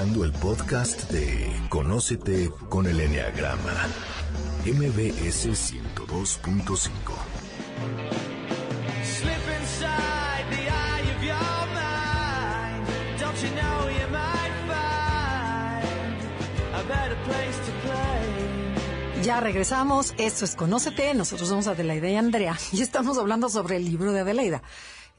Escuchando 0.01 0.25
el 0.25 0.33
podcast 0.33 1.11
de 1.11 1.53
Conócete 1.69 2.51
con 2.71 2.87
el 2.87 3.01
Enneagrama, 3.01 3.87
MBS 4.65 5.47
102.5. 5.49 6.89
Slip 9.05 9.35
inside 9.61 10.47
the 10.51 10.71
eye 10.71 11.05
of 11.15 11.23
your 11.23 11.67
mind. 11.75 12.87
Don't 13.21 13.37
you 13.43 13.51
know 13.51 13.89
you 13.91 14.09
might 14.11 14.55
find 14.67 15.85
a 16.75 16.83
better 16.89 17.17
place 17.25 17.59
to 17.67 17.73
play? 17.83 19.23
Ya 19.23 19.41
regresamos, 19.41 20.15
esto 20.17 20.47
es 20.47 20.57
Conócete, 20.57 21.13
nosotros 21.13 21.49
somos 21.51 21.67
Adelaida 21.67 22.09
y 22.09 22.17
Andrea 22.17 22.57
y 22.73 22.81
estamos 22.81 23.19
hablando 23.19 23.51
sobre 23.51 23.77
el 23.77 23.85
libro 23.85 24.13
de 24.13 24.21
Adelaida. 24.21 24.63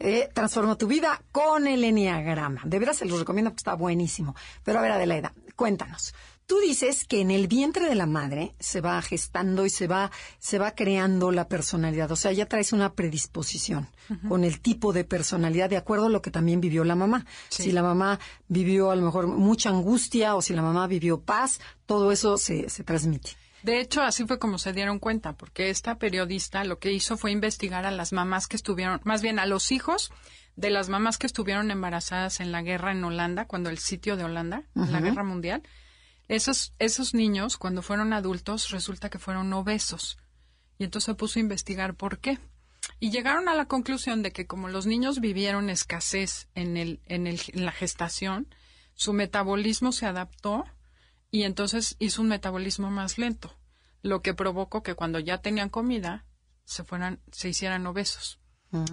Eh, 0.03 0.29
Transforma 0.33 0.77
tu 0.77 0.87
vida 0.87 1.21
con 1.31 1.67
el 1.67 1.83
Enneagrama. 1.83 2.61
De 2.65 2.79
veras 2.79 2.97
se 2.97 3.05
los 3.05 3.19
recomiendo 3.19 3.51
porque 3.51 3.59
está 3.59 3.75
buenísimo. 3.75 4.35
Pero 4.63 4.79
a 4.79 4.81
ver, 4.81 4.91
Adelaida, 4.91 5.33
cuéntanos. 5.55 6.13
Tú 6.47 6.59
dices 6.59 7.05
que 7.05 7.21
en 7.21 7.31
el 7.31 7.47
vientre 7.47 7.85
de 7.85 7.95
la 7.95 8.07
madre 8.07 8.55
se 8.59 8.81
va 8.81 9.01
gestando 9.01 9.65
y 9.65 9.69
se 9.69 9.87
va, 9.87 10.11
se 10.39 10.57
va 10.57 10.71
creando 10.71 11.31
la 11.31 11.47
personalidad. 11.47 12.11
O 12.11 12.15
sea, 12.15 12.33
ya 12.33 12.45
traes 12.47 12.73
una 12.73 12.93
predisposición 12.93 13.87
con 14.27 14.43
el 14.43 14.59
tipo 14.59 14.91
de 14.91 15.05
personalidad 15.05 15.69
de 15.69 15.77
acuerdo 15.77 16.07
a 16.07 16.09
lo 16.09 16.21
que 16.21 16.31
también 16.31 16.59
vivió 16.59 16.83
la 16.83 16.95
mamá. 16.95 17.25
Si 17.47 17.71
la 17.71 17.83
mamá 17.83 18.19
vivió 18.49 18.91
a 18.91 18.95
lo 18.97 19.03
mejor 19.03 19.27
mucha 19.27 19.69
angustia 19.69 20.35
o 20.35 20.41
si 20.41 20.53
la 20.53 20.61
mamá 20.61 20.87
vivió 20.87 21.21
paz, 21.21 21.61
todo 21.85 22.11
eso 22.11 22.37
se, 22.37 22.69
se 22.69 22.83
transmite. 22.83 23.29
De 23.63 23.79
hecho, 23.79 24.01
así 24.01 24.25
fue 24.25 24.39
como 24.39 24.57
se 24.57 24.73
dieron 24.73 24.99
cuenta, 24.99 25.33
porque 25.33 25.69
esta 25.69 25.95
periodista 25.95 26.63
lo 26.63 26.79
que 26.79 26.91
hizo 26.91 27.17
fue 27.17 27.31
investigar 27.31 27.85
a 27.85 27.91
las 27.91 28.11
mamás 28.11 28.47
que 28.47 28.55
estuvieron, 28.55 29.01
más 29.03 29.21
bien 29.21 29.37
a 29.39 29.45
los 29.45 29.71
hijos 29.71 30.11
de 30.55 30.69
las 30.69 30.89
mamás 30.89 31.17
que 31.17 31.27
estuvieron 31.27 31.71
embarazadas 31.71 32.39
en 32.39 32.51
la 32.51 32.61
guerra 32.61 32.91
en 32.91 33.03
Holanda, 33.03 33.45
cuando 33.45 33.69
el 33.69 33.77
sitio 33.77 34.17
de 34.17 34.23
Holanda, 34.23 34.63
en 34.75 34.91
la 34.91 34.99
guerra 34.99 35.23
mundial. 35.23 35.63
Esos, 36.27 36.73
esos 36.79 37.13
niños, 37.13 37.57
cuando 37.57 37.81
fueron 37.81 38.13
adultos, 38.13 38.69
resulta 38.71 39.09
que 39.09 39.19
fueron 39.19 39.51
obesos. 39.53 40.17
Y 40.77 40.85
entonces 40.85 41.05
se 41.05 41.15
puso 41.15 41.39
a 41.39 41.41
investigar 41.41 41.95
por 41.95 42.19
qué. 42.19 42.39
Y 42.99 43.11
llegaron 43.11 43.47
a 43.47 43.55
la 43.55 43.65
conclusión 43.65 44.23
de 44.23 44.31
que 44.31 44.47
como 44.47 44.67
los 44.67 44.85
niños 44.85 45.19
vivieron 45.19 45.69
escasez 45.69 46.47
en, 46.55 46.77
el, 46.77 46.99
en, 47.05 47.27
el, 47.27 47.39
en 47.53 47.65
la 47.65 47.71
gestación, 47.71 48.47
su 48.93 49.13
metabolismo 49.13 49.91
se 49.91 50.05
adaptó 50.05 50.65
y 51.31 51.43
entonces 51.43 51.95
hizo 51.99 52.21
un 52.21 52.27
metabolismo 52.27 52.91
más 52.91 53.17
lento, 53.17 53.55
lo 54.03 54.21
que 54.21 54.33
provocó 54.33 54.83
que 54.83 54.95
cuando 54.95 55.19
ya 55.19 55.39
tenían 55.39 55.69
comida 55.69 56.25
se 56.65 56.83
fueran, 56.83 57.19
se 57.31 57.49
hicieran 57.49 57.87
obesos. 57.87 58.39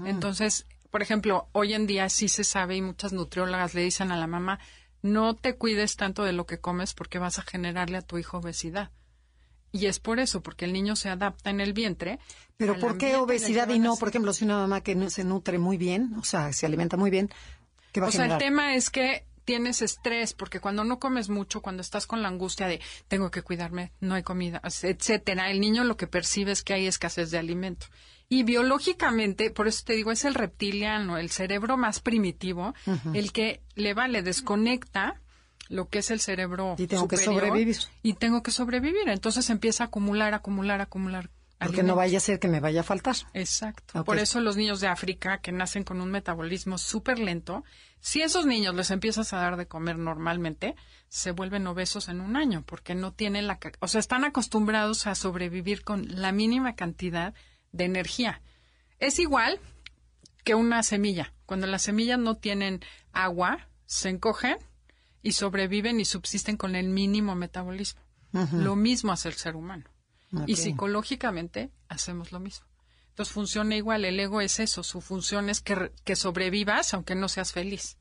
Entonces, 0.04 0.66
por 0.90 1.02
ejemplo, 1.02 1.48
hoy 1.52 1.74
en 1.74 1.86
día 1.86 2.08
sí 2.08 2.28
se 2.28 2.44
sabe 2.44 2.76
y 2.76 2.82
muchas 2.82 3.12
nutriólogas 3.12 3.74
le 3.74 3.82
dicen 3.82 4.10
a 4.10 4.16
la 4.16 4.26
mamá, 4.26 4.58
no 5.02 5.36
te 5.36 5.56
cuides 5.56 5.96
tanto 5.96 6.24
de 6.24 6.32
lo 6.32 6.46
que 6.46 6.58
comes 6.58 6.94
porque 6.94 7.18
vas 7.18 7.38
a 7.38 7.42
generarle 7.42 7.98
a 7.98 8.02
tu 8.02 8.18
hijo 8.18 8.38
obesidad. 8.38 8.90
Y 9.70 9.86
es 9.86 10.00
por 10.00 10.18
eso, 10.18 10.42
porque 10.42 10.64
el 10.64 10.72
niño 10.72 10.96
se 10.96 11.10
adapta 11.10 11.50
en 11.50 11.60
el 11.60 11.74
vientre. 11.74 12.18
Pero 12.56 12.78
¿por 12.78 12.96
qué 12.98 13.16
obesidad 13.16 13.68
y 13.68 13.78
no, 13.78 13.96
por 13.96 14.08
ejemplo, 14.08 14.32
si 14.32 14.44
una 14.44 14.56
mamá 14.56 14.80
que 14.80 14.94
no 14.94 15.10
se 15.10 15.24
nutre 15.24 15.58
muy 15.58 15.76
bien, 15.76 16.14
o 16.18 16.24
sea, 16.24 16.52
se 16.52 16.66
alimenta 16.66 16.96
muy 16.96 17.10
bien, 17.10 17.30
¿qué 17.92 18.00
va 18.00 18.06
a 18.06 18.08
O 18.08 18.12
sea, 18.12 18.24
el 18.24 18.38
tema 18.38 18.74
es 18.74 18.90
que 18.90 19.27
tienes 19.48 19.80
estrés, 19.80 20.34
porque 20.34 20.60
cuando 20.60 20.84
no 20.84 20.98
comes 20.98 21.30
mucho, 21.30 21.62
cuando 21.62 21.80
estás 21.80 22.06
con 22.06 22.20
la 22.20 22.28
angustia 22.28 22.66
de 22.66 22.82
tengo 23.08 23.30
que 23.30 23.40
cuidarme, 23.40 23.92
no 23.98 24.14
hay 24.14 24.22
comida, 24.22 24.60
etcétera, 24.62 25.50
el 25.50 25.58
niño 25.58 25.84
lo 25.84 25.96
que 25.96 26.06
percibe 26.06 26.52
es 26.52 26.62
que 26.62 26.74
hay 26.74 26.86
escasez 26.86 27.30
de 27.30 27.38
alimento. 27.38 27.86
Y 28.28 28.42
biológicamente, 28.42 29.50
por 29.50 29.66
eso 29.66 29.84
te 29.86 29.94
digo, 29.94 30.12
es 30.12 30.26
el 30.26 30.34
reptiliano, 30.34 31.16
el 31.16 31.30
cerebro 31.30 31.78
más 31.78 32.00
primitivo, 32.00 32.74
el 33.14 33.32
que 33.32 33.62
le 33.74 33.94
va, 33.94 34.06
le 34.06 34.20
desconecta 34.20 35.18
lo 35.70 35.88
que 35.88 36.00
es 36.00 36.10
el 36.10 36.20
cerebro 36.20 36.74
Y 36.76 36.86
tengo 36.86 37.08
que 37.08 37.16
sobrevivir. 37.16 37.78
Y 38.02 38.12
tengo 38.14 38.42
que 38.42 38.50
sobrevivir. 38.50 39.08
Entonces 39.08 39.48
empieza 39.48 39.84
a 39.84 39.86
acumular, 39.86 40.34
acumular, 40.34 40.82
acumular. 40.82 41.30
Porque 41.58 41.82
no 41.82 41.96
vaya 41.96 42.18
a 42.18 42.20
ser 42.20 42.38
que 42.38 42.48
me 42.48 42.60
vaya 42.60 42.80
a 42.80 42.84
faltar. 42.84 43.16
Exacto. 43.34 44.04
Por 44.04 44.18
eso 44.18 44.40
los 44.40 44.56
niños 44.56 44.80
de 44.80 44.86
África 44.86 45.38
que 45.38 45.50
nacen 45.50 45.82
con 45.82 46.00
un 46.00 46.10
metabolismo 46.10 46.78
súper 46.78 47.18
lento, 47.18 47.64
si 48.00 48.22
esos 48.22 48.46
niños 48.46 48.74
les 48.74 48.90
empiezas 48.92 49.32
a 49.32 49.38
dar 49.38 49.56
de 49.56 49.66
comer 49.66 49.98
normalmente, 49.98 50.76
se 51.08 51.32
vuelven 51.32 51.66
obesos 51.66 52.08
en 52.08 52.20
un 52.20 52.36
año 52.36 52.62
porque 52.64 52.94
no 52.94 53.12
tienen 53.12 53.48
la, 53.48 53.58
o 53.80 53.88
sea, 53.88 53.98
están 53.98 54.24
acostumbrados 54.24 55.06
a 55.06 55.16
sobrevivir 55.16 55.82
con 55.82 56.06
la 56.08 56.30
mínima 56.30 56.76
cantidad 56.76 57.34
de 57.72 57.84
energía. 57.84 58.40
Es 58.98 59.18
igual 59.18 59.58
que 60.44 60.54
una 60.54 60.82
semilla. 60.82 61.34
Cuando 61.44 61.66
las 61.66 61.82
semillas 61.82 62.18
no 62.18 62.36
tienen 62.36 62.80
agua, 63.12 63.68
se 63.86 64.10
encogen 64.10 64.58
y 65.22 65.32
sobreviven 65.32 65.98
y 65.98 66.04
subsisten 66.04 66.56
con 66.56 66.76
el 66.76 66.88
mínimo 66.88 67.34
metabolismo. 67.34 68.02
Lo 68.52 68.76
mismo 68.76 69.12
hace 69.12 69.28
el 69.28 69.34
ser 69.34 69.56
humano. 69.56 69.84
Y 70.46 70.52
Ok. 70.54 70.58
psicológicamente 70.58 71.70
hacemos 71.88 72.32
lo 72.32 72.40
mismo. 72.40 72.66
Entonces 73.10 73.32
funciona 73.32 73.74
igual, 73.76 74.04
el 74.04 74.18
ego 74.20 74.40
es 74.40 74.60
eso, 74.60 74.82
su 74.82 75.00
función 75.00 75.48
es 75.48 75.60
que, 75.60 75.90
que 76.04 76.16
sobrevivas 76.16 76.94
aunque 76.94 77.14
no 77.14 77.28
seas 77.28 77.52
feliz. 77.52 77.96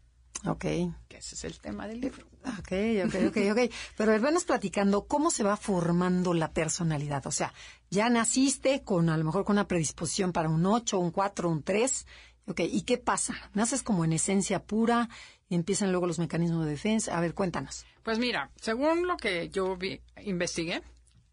Ok. 0.46 0.62
Que 1.08 1.18
ese 1.18 1.34
es 1.36 1.44
el 1.46 1.60
tema 1.60 1.88
del 1.88 2.02
libro. 2.02 2.28
Ok, 2.60 2.72
ok, 3.06 3.16
ok, 3.30 3.38
ok. 3.52 3.74
Pero 3.98 4.22
venos 4.22 4.44
platicando 4.44 5.06
cómo 5.08 5.32
se 5.32 5.44
va 5.44 5.58
formando 5.58 6.34
la 6.36 6.52
personalidad. 6.52 7.26
O 7.26 7.32
sea, 7.32 7.54
ya 7.90 8.10
naciste 8.10 8.84
con 8.84 9.10
a 9.10 9.18
lo 9.18 9.24
mejor 9.24 9.44
con 9.46 9.56
una 9.56 9.68
predisposición 9.68 10.34
para 10.34 10.50
un 10.50 10.64
8, 10.66 11.00
un 11.00 11.10
4, 11.12 11.50
un 11.50 11.64
3. 11.64 12.06
Ok, 12.46 12.60
¿y 12.60 12.84
qué 12.84 12.98
pasa? 13.00 13.34
¿Naces 13.54 13.82
como 13.82 14.06
en 14.06 14.14
esencia 14.14 14.64
pura 14.64 15.10
y 15.50 15.56
empiezan 15.56 15.92
luego 15.92 16.06
los 16.06 16.20
mecanismos 16.20 16.66
de 16.66 16.72
defensa? 16.72 17.18
A 17.18 17.22
ver, 17.22 17.34
cuéntanos. 17.34 17.86
Pues 18.04 18.20
mira, 18.20 18.52
según 18.62 19.08
lo 19.08 19.18
que 19.18 19.50
yo 19.50 19.76
vi- 19.76 20.02
investigué, 20.24 20.84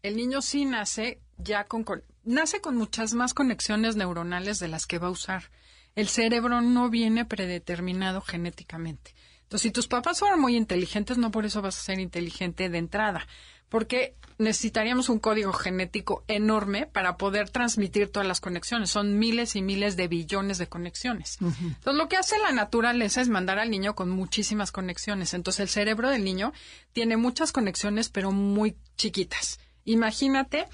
el 0.07 0.15
niño 0.17 0.41
sí 0.41 0.65
nace 0.65 1.19
ya 1.37 1.65
con, 1.65 1.83
con- 1.83 2.03
nace 2.23 2.61
con 2.61 2.75
muchas 2.77 3.13
más 3.13 3.33
conexiones 3.33 3.95
neuronales 3.95 4.59
de 4.59 4.67
las 4.67 4.85
que 4.87 4.99
va 4.99 5.07
a 5.07 5.11
usar. 5.11 5.49
El 5.95 6.07
cerebro 6.07 6.61
no 6.61 6.89
viene 6.89 7.25
predeterminado 7.25 8.21
genéticamente. 8.21 9.15
Entonces, 9.43 9.61
si 9.63 9.71
tus 9.71 9.87
papás 9.87 10.19
fueran 10.19 10.39
muy 10.41 10.55
inteligentes, 10.55 11.17
no 11.17 11.31
por 11.31 11.45
eso 11.45 11.61
vas 11.61 11.77
a 11.77 11.83
ser 11.83 11.99
inteligente 11.99 12.67
de 12.69 12.77
entrada, 12.79 13.27
porque 13.69 14.15
necesitaríamos 14.37 15.07
un 15.07 15.19
código 15.19 15.53
genético 15.53 16.23
enorme 16.27 16.87
para 16.87 17.15
poder 17.15 17.49
transmitir 17.49 18.11
todas 18.11 18.27
las 18.27 18.41
conexiones. 18.41 18.89
Son 18.89 19.17
miles 19.19 19.55
y 19.55 19.61
miles 19.61 19.95
de 19.95 20.07
billones 20.07 20.57
de 20.57 20.67
conexiones. 20.67 21.37
Entonces, 21.41 21.93
lo 21.95 22.09
que 22.09 22.17
hace 22.17 22.37
la 22.39 22.51
naturaleza 22.51 23.21
es 23.21 23.29
mandar 23.29 23.59
al 23.59 23.69
niño 23.69 23.95
con 23.95 24.09
muchísimas 24.09 24.71
conexiones. 24.71 25.33
Entonces, 25.33 25.61
el 25.61 25.69
cerebro 25.69 26.09
del 26.09 26.23
niño 26.23 26.51
tiene 26.91 27.15
muchas 27.15 27.51
conexiones, 27.51 28.09
pero 28.09 28.31
muy 28.31 28.75
chiquitas. 28.97 29.59
Imagínate 29.85 30.67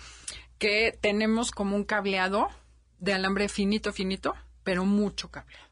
que 0.58 0.98
tenemos 1.00 1.52
como 1.52 1.76
un 1.76 1.84
cableado 1.84 2.50
de 2.98 3.14
alambre 3.14 3.50
finito, 3.50 3.94
finito, 3.94 4.36
pero 4.64 4.86
mucho 4.86 5.30
cableado. 5.30 5.68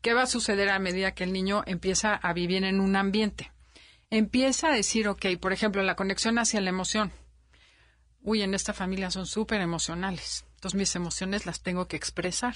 ¿Qué 0.00 0.14
va 0.14 0.22
a 0.22 0.26
suceder 0.26 0.68
a 0.70 0.78
medida 0.78 1.14
que 1.14 1.24
el 1.24 1.32
niño 1.32 1.62
empieza 1.66 2.14
a 2.14 2.32
vivir 2.32 2.64
en 2.64 2.80
un 2.80 2.96
ambiente? 2.96 3.52
Empieza 4.10 4.68
a 4.68 4.74
decir, 4.74 5.08
ok, 5.08 5.26
por 5.40 5.52
ejemplo, 5.52 5.82
la 5.82 5.96
conexión 5.96 6.38
hacia 6.38 6.60
la 6.60 6.70
emoción. 6.70 7.12
Uy, 8.22 8.42
en 8.42 8.54
esta 8.54 8.72
familia 8.72 9.10
son 9.10 9.26
súper 9.26 9.60
emocionales. 9.60 10.44
Entonces 10.54 10.78
mis 10.78 10.94
emociones 10.96 11.46
las 11.46 11.62
tengo 11.62 11.88
que 11.88 11.96
expresar. 11.96 12.54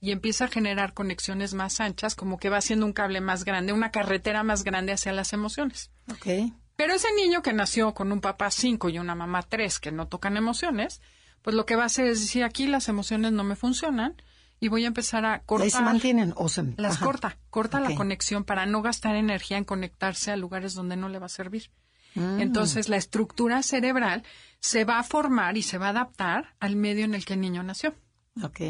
Y 0.00 0.10
empieza 0.10 0.46
a 0.46 0.48
generar 0.48 0.92
conexiones 0.92 1.54
más 1.54 1.80
anchas, 1.80 2.14
como 2.14 2.38
que 2.38 2.50
va 2.50 2.58
haciendo 2.58 2.84
un 2.84 2.92
cable 2.92 3.20
más 3.20 3.44
grande, 3.44 3.72
una 3.72 3.90
carretera 3.90 4.42
más 4.42 4.64
grande 4.64 4.92
hacia 4.92 5.12
las 5.12 5.32
emociones. 5.32 5.90
Ok. 6.12 6.52
Pero 6.76 6.94
ese 6.94 7.08
niño 7.14 7.42
que 7.42 7.52
nació 7.52 7.94
con 7.94 8.12
un 8.12 8.20
papá 8.20 8.50
5 8.50 8.90
y 8.90 8.98
una 8.98 9.14
mamá 9.14 9.42
3 9.42 9.78
que 9.78 9.92
no 9.92 10.08
tocan 10.08 10.36
emociones, 10.36 11.00
pues 11.42 11.56
lo 11.56 11.64
que 11.64 11.76
va 11.76 11.84
a 11.84 11.86
hacer 11.86 12.06
es 12.06 12.20
decir, 12.20 12.44
aquí 12.44 12.66
las 12.66 12.88
emociones 12.88 13.32
no 13.32 13.44
me 13.44 13.56
funcionan 13.56 14.20
y 14.60 14.68
voy 14.68 14.84
a 14.84 14.88
empezar 14.88 15.24
a 15.24 15.40
cortar. 15.40 15.70
se 15.70 15.80
mantienen 15.80 16.32
o 16.36 16.48
se... 16.48 16.74
Las 16.76 16.96
ajá. 16.96 17.04
corta, 17.04 17.38
corta 17.50 17.80
la 17.80 17.94
conexión 17.94 18.44
para 18.44 18.66
no 18.66 18.82
gastar 18.82 19.16
energía 19.16 19.58
en 19.58 19.64
conectarse 19.64 20.30
a 20.30 20.36
lugares 20.36 20.74
donde 20.74 20.96
no 20.96 21.08
le 21.08 21.18
va 21.18 21.26
a 21.26 21.30
servir. 21.30 21.70
Mm. 22.14 22.40
Entonces, 22.40 22.88
la 22.88 22.96
estructura 22.96 23.62
cerebral 23.62 24.22
se 24.60 24.84
va 24.84 24.98
a 24.98 25.02
formar 25.02 25.56
y 25.56 25.62
se 25.62 25.78
va 25.78 25.86
a 25.86 25.90
adaptar 25.90 26.54
al 26.60 26.76
medio 26.76 27.04
en 27.04 27.14
el 27.14 27.24
que 27.24 27.34
el 27.34 27.40
niño 27.40 27.62
nació. 27.62 27.94
Ok. 28.42 28.60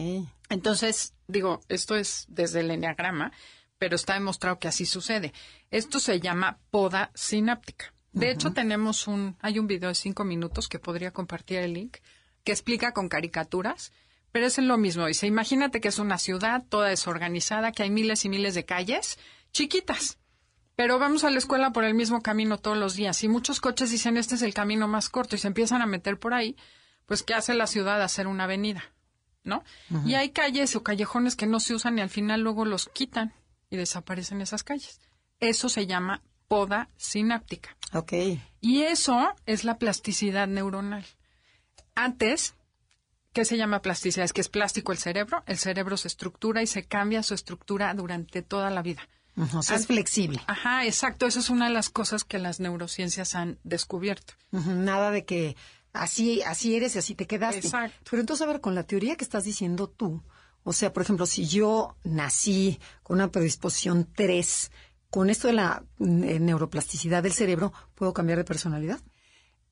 Entonces, 0.48 1.14
digo, 1.28 1.60
esto 1.68 1.96
es 1.96 2.26
desde 2.28 2.60
el 2.60 2.70
enneagrama, 2.70 3.32
pero 3.78 3.96
está 3.96 4.14
demostrado 4.14 4.58
que 4.58 4.68
así 4.68 4.86
sucede. 4.86 5.32
Esto 5.70 6.00
se 6.00 6.20
llama 6.20 6.58
poda 6.70 7.10
sináptica. 7.14 7.92
De 8.12 8.30
hecho, 8.30 8.52
tenemos 8.52 9.06
un, 9.08 9.36
hay 9.40 9.58
un 9.58 9.66
video 9.66 9.90
de 9.90 9.94
cinco 9.94 10.24
minutos 10.24 10.68
que 10.68 10.78
podría 10.78 11.12
compartir 11.12 11.58
el 11.58 11.74
link, 11.74 11.98
que 12.44 12.52
explica 12.52 12.92
con 12.92 13.08
caricaturas, 13.08 13.92
pero 14.32 14.46
es 14.46 14.58
lo 14.58 14.78
mismo. 14.78 15.06
Dice, 15.06 15.26
imagínate 15.26 15.80
que 15.80 15.88
es 15.88 15.98
una 15.98 16.18
ciudad 16.18 16.64
toda 16.68 16.88
desorganizada, 16.88 17.72
que 17.72 17.82
hay 17.82 17.90
miles 17.90 18.24
y 18.24 18.28
miles 18.28 18.54
de 18.54 18.64
calles 18.64 19.18
chiquitas. 19.52 20.18
Pero 20.76 20.98
vamos 20.98 21.24
a 21.24 21.30
la 21.30 21.38
escuela 21.38 21.72
por 21.72 21.84
el 21.84 21.94
mismo 21.94 22.20
camino 22.20 22.58
todos 22.58 22.76
los 22.76 22.94
días. 22.94 23.24
Y 23.24 23.28
muchos 23.28 23.60
coches 23.60 23.90
dicen, 23.90 24.18
este 24.18 24.34
es 24.34 24.42
el 24.42 24.52
camino 24.52 24.88
más 24.88 25.08
corto 25.08 25.34
y 25.34 25.38
se 25.38 25.48
empiezan 25.48 25.80
a 25.80 25.86
meter 25.86 26.18
por 26.18 26.34
ahí, 26.34 26.54
pues 27.06 27.22
¿qué 27.22 27.32
hace 27.34 27.54
la 27.54 27.66
ciudad? 27.66 28.02
Hacer 28.02 28.26
una 28.26 28.44
avenida, 28.44 28.84
¿no? 29.42 29.64
Y 30.04 30.14
hay 30.14 30.30
calles 30.30 30.76
o 30.76 30.82
callejones 30.82 31.34
que 31.34 31.46
no 31.46 31.60
se 31.60 31.74
usan 31.74 31.98
y 31.98 32.02
al 32.02 32.10
final 32.10 32.42
luego 32.42 32.66
los 32.66 32.90
quitan 32.90 33.32
y 33.70 33.76
desaparecen 33.76 34.42
esas 34.42 34.64
calles. 34.64 35.00
Eso 35.40 35.70
se 35.70 35.86
llama 35.86 36.22
poda 36.48 36.88
sináptica. 36.96 37.76
Ok. 37.92 38.12
Y 38.60 38.82
eso 38.82 39.34
es 39.46 39.64
la 39.64 39.78
plasticidad 39.78 40.46
neuronal. 40.48 41.04
Antes, 41.94 42.54
¿qué 43.32 43.44
se 43.44 43.56
llama 43.56 43.82
plasticidad? 43.82 44.24
Es 44.24 44.32
que 44.32 44.40
es 44.40 44.48
plástico 44.48 44.92
el 44.92 44.98
cerebro. 44.98 45.42
El 45.46 45.58
cerebro 45.58 45.96
se 45.96 46.08
estructura 46.08 46.62
y 46.62 46.66
se 46.66 46.84
cambia 46.84 47.22
su 47.22 47.34
estructura 47.34 47.92
durante 47.94 48.42
toda 48.42 48.70
la 48.70 48.82
vida. 48.82 49.08
O 49.54 49.62
sea, 49.62 49.76
es 49.76 49.86
flexible. 49.86 50.40
Ajá, 50.46 50.86
exacto. 50.86 51.26
Esa 51.26 51.40
es 51.40 51.50
una 51.50 51.68
de 51.68 51.74
las 51.74 51.90
cosas 51.90 52.24
que 52.24 52.38
las 52.38 52.58
neurociencias 52.58 53.34
han 53.34 53.58
descubierto. 53.64 54.34
Nada 54.50 55.10
de 55.10 55.26
que 55.26 55.56
así, 55.92 56.42
así 56.42 56.74
eres 56.74 56.96
y 56.96 57.00
así 57.00 57.14
te 57.14 57.26
quedaste. 57.26 57.58
Exacto. 57.58 57.98
Pero 58.10 58.20
entonces, 58.20 58.46
a 58.46 58.50
ver, 58.50 58.60
con 58.60 58.74
la 58.74 58.84
teoría 58.84 59.16
que 59.16 59.24
estás 59.24 59.44
diciendo 59.44 59.88
tú, 59.88 60.22
o 60.62 60.72
sea, 60.72 60.92
por 60.92 61.02
ejemplo, 61.02 61.26
si 61.26 61.46
yo 61.46 61.96
nací 62.02 62.80
con 63.02 63.16
una 63.16 63.30
predisposición 63.30 64.08
3, 64.12 64.70
con 65.10 65.30
esto 65.30 65.48
de 65.48 65.54
la 65.54 65.84
mm, 65.98 66.24
eh, 66.24 66.40
neuroplasticidad 66.40 67.22
del 67.22 67.32
cerebro, 67.32 67.72
¿puedo 67.94 68.12
cambiar 68.12 68.38
de 68.38 68.44
personalidad? 68.44 69.00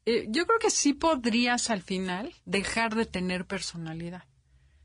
Eh, 0.06 0.26
yo 0.28 0.46
creo 0.46 0.58
que 0.58 0.70
sí 0.70 0.92
podrías 0.92 1.70
al 1.70 1.82
final 1.82 2.32
dejar 2.44 2.94
de 2.94 3.06
tener 3.06 3.46
personalidad 3.46 4.24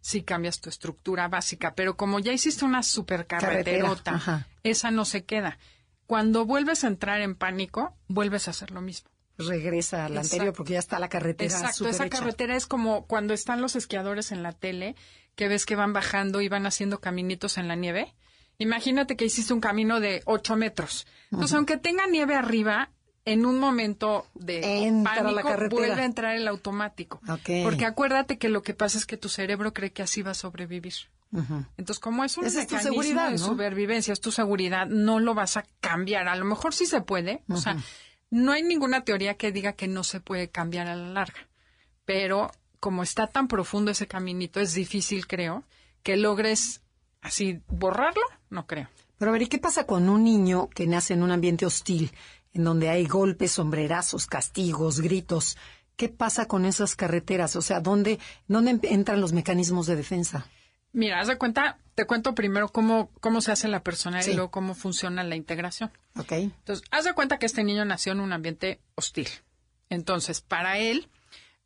si 0.02 0.24
cambias 0.24 0.62
tu 0.62 0.70
estructura 0.70 1.28
básica, 1.28 1.76
pero 1.76 1.98
como 1.98 2.20
ya 2.20 2.32
hiciste 2.32 2.64
una 2.64 2.84
supercarreterota, 2.84 4.48
esa 4.64 4.92
no 4.92 5.06
se 5.06 5.26
queda. 5.26 5.60
Cuando 6.06 6.46
vuelves 6.46 6.84
a 6.84 6.88
entrar 6.88 7.22
en 7.22 7.36
pánico, 7.36 7.96
vuelves 8.08 8.48
a 8.48 8.52
hacer 8.52 8.72
lo 8.72 8.82
mismo. 8.82 9.10
Regresa 9.38 10.06
al 10.06 10.18
anterior 10.18 10.54
porque 10.54 10.74
ya 10.74 10.80
está 10.80 11.00
la 11.00 11.08
carretera 11.10 11.54
Exacto, 11.54 11.88
esa 11.88 12.06
hecha. 12.06 12.18
carretera 12.18 12.56
es 12.56 12.66
como 12.66 13.06
cuando 13.06 13.34
están 13.34 13.62
los 13.62 13.76
esquiadores 13.76 14.32
en 14.32 14.44
la 14.44 14.52
tele, 14.52 14.96
que 15.36 15.48
ves 15.48 15.66
que 15.66 15.76
van 15.76 15.94
bajando 15.94 16.42
y 16.42 16.50
van 16.50 16.66
haciendo 16.66 17.00
caminitos 17.00 17.58
en 17.58 17.68
la 17.68 17.76
nieve. 17.76 18.16
Imagínate 18.60 19.16
que 19.16 19.26
hiciste 19.26 19.54
un 19.54 19.62
camino 19.62 20.00
de 20.00 20.22
8 20.26 20.56
metros. 20.56 21.08
Entonces, 21.32 21.56
aunque 21.56 21.78
tenga 21.78 22.06
nieve 22.08 22.36
arriba, 22.36 22.92
en 23.26 23.46
un 23.46 23.60
momento 23.60 24.28
de 24.34 24.86
Entra 24.86 25.16
la 25.16 25.24
pánico 25.24 25.48
carretera. 25.50 25.70
vuelve 25.88 26.02
a 26.02 26.06
entrar 26.06 26.36
el 26.36 26.48
automático. 26.48 27.22
Ok. 27.28 27.64
Porque 27.64 27.86
acuérdate 27.86 28.38
que 28.38 28.50
lo 28.50 28.64
que 28.64 28.74
pasa 28.74 28.98
es 28.98 29.06
que 29.06 29.18
tu 29.18 29.30
cerebro 29.30 29.74
cree 29.74 29.92
que 29.92 30.02
así 30.02 30.22
va 30.22 30.32
a 30.32 30.36
sobrevivir. 30.36 30.94
Entonces, 31.78 32.00
como 32.00 32.24
es 32.24 32.38
un 32.38 32.46
Esa 32.46 32.62
es 32.62 32.68
tu 32.68 32.76
mecanismo 32.76 33.04
seguridad, 33.04 33.26
de 33.30 33.38
¿no? 33.38 33.46
supervivencia, 33.46 34.14
es 34.14 34.20
tu 34.20 34.32
seguridad, 34.32 34.88
no 34.88 35.20
lo 35.20 35.36
vas 35.36 35.58
a 35.58 35.66
cambiar. 35.80 36.28
A 36.28 36.36
lo 36.36 36.46
mejor 36.46 36.74
sí 36.74 36.88
se 36.88 37.02
puede. 37.02 37.44
O 37.50 37.58
sea, 37.58 37.78
no 38.32 38.52
hay 38.52 38.64
ninguna 38.64 39.04
teoría 39.04 39.36
que 39.36 39.52
diga 39.52 39.74
que 39.74 39.88
no 39.88 40.04
se 40.04 40.20
puede 40.22 40.50
cambiar 40.50 40.88
a 40.88 40.96
la 40.96 41.10
larga. 41.10 41.48
Pero 42.04 42.50
como 42.80 43.04
está 43.04 43.28
tan 43.28 43.48
profundo 43.48 43.92
ese 43.92 44.08
caminito, 44.08 44.60
es 44.60 44.74
difícil, 44.74 45.28
creo, 45.28 45.64
que 46.02 46.18
logres 46.18 46.82
así 47.22 47.62
borrarlo. 47.68 48.24
No 48.50 48.66
creo. 48.68 48.88
Pero 49.18 49.30
a 49.30 49.34
ver, 49.34 49.42
¿y 49.44 49.48
qué 49.48 49.58
pasa 49.60 49.86
con 49.86 50.10
un 50.10 50.24
niño 50.24 50.70
que 50.70 50.88
nace 50.88 51.14
en 51.14 51.24
un 51.24 51.32
ambiente 51.32 51.66
hostil, 51.66 52.12
en 52.54 52.64
donde 52.64 52.90
hay 52.90 53.06
golpes, 53.06 53.52
sombrerazos, 53.54 54.28
castigos, 54.28 55.02
gritos? 55.02 55.58
¿Qué 55.98 56.08
pasa 56.10 56.48
con 56.48 56.66
esas 56.66 56.96
carreteras? 56.96 57.56
O 57.58 57.62
sea, 57.62 57.82
¿dónde, 57.82 58.20
dónde 58.48 58.72
em- 58.72 58.80
entran 58.84 59.20
los 59.22 59.34
mecanismos 59.34 59.86
de 59.88 59.98
defensa? 59.98 60.48
Mira, 60.94 61.20
haz 61.20 61.28
de 61.28 61.38
cuenta, 61.38 61.78
te 61.94 62.06
cuento 62.08 62.34
primero 62.34 62.70
cómo, 62.70 63.12
cómo 63.20 63.42
se 63.42 63.52
hace 63.52 63.68
la 63.68 63.84
persona 63.84 64.22
Sí. 64.24 64.32
y 64.32 64.34
luego 64.36 64.50
cómo 64.50 64.74
funciona 64.74 65.24
la 65.24 65.36
integración. 65.36 65.92
¿Ok? 66.18 66.32
Entonces, 66.32 66.84
haz 66.90 67.04
de 67.04 67.14
cuenta 67.14 67.38
que 67.38 67.46
este 67.46 67.64
niño 67.64 67.84
nació 67.86 68.14
en 68.14 68.22
un 68.22 68.32
ambiente 68.34 68.80
hostil. 68.96 69.28
Entonces, 69.90 70.42
para 70.42 70.78
él, 70.80 71.10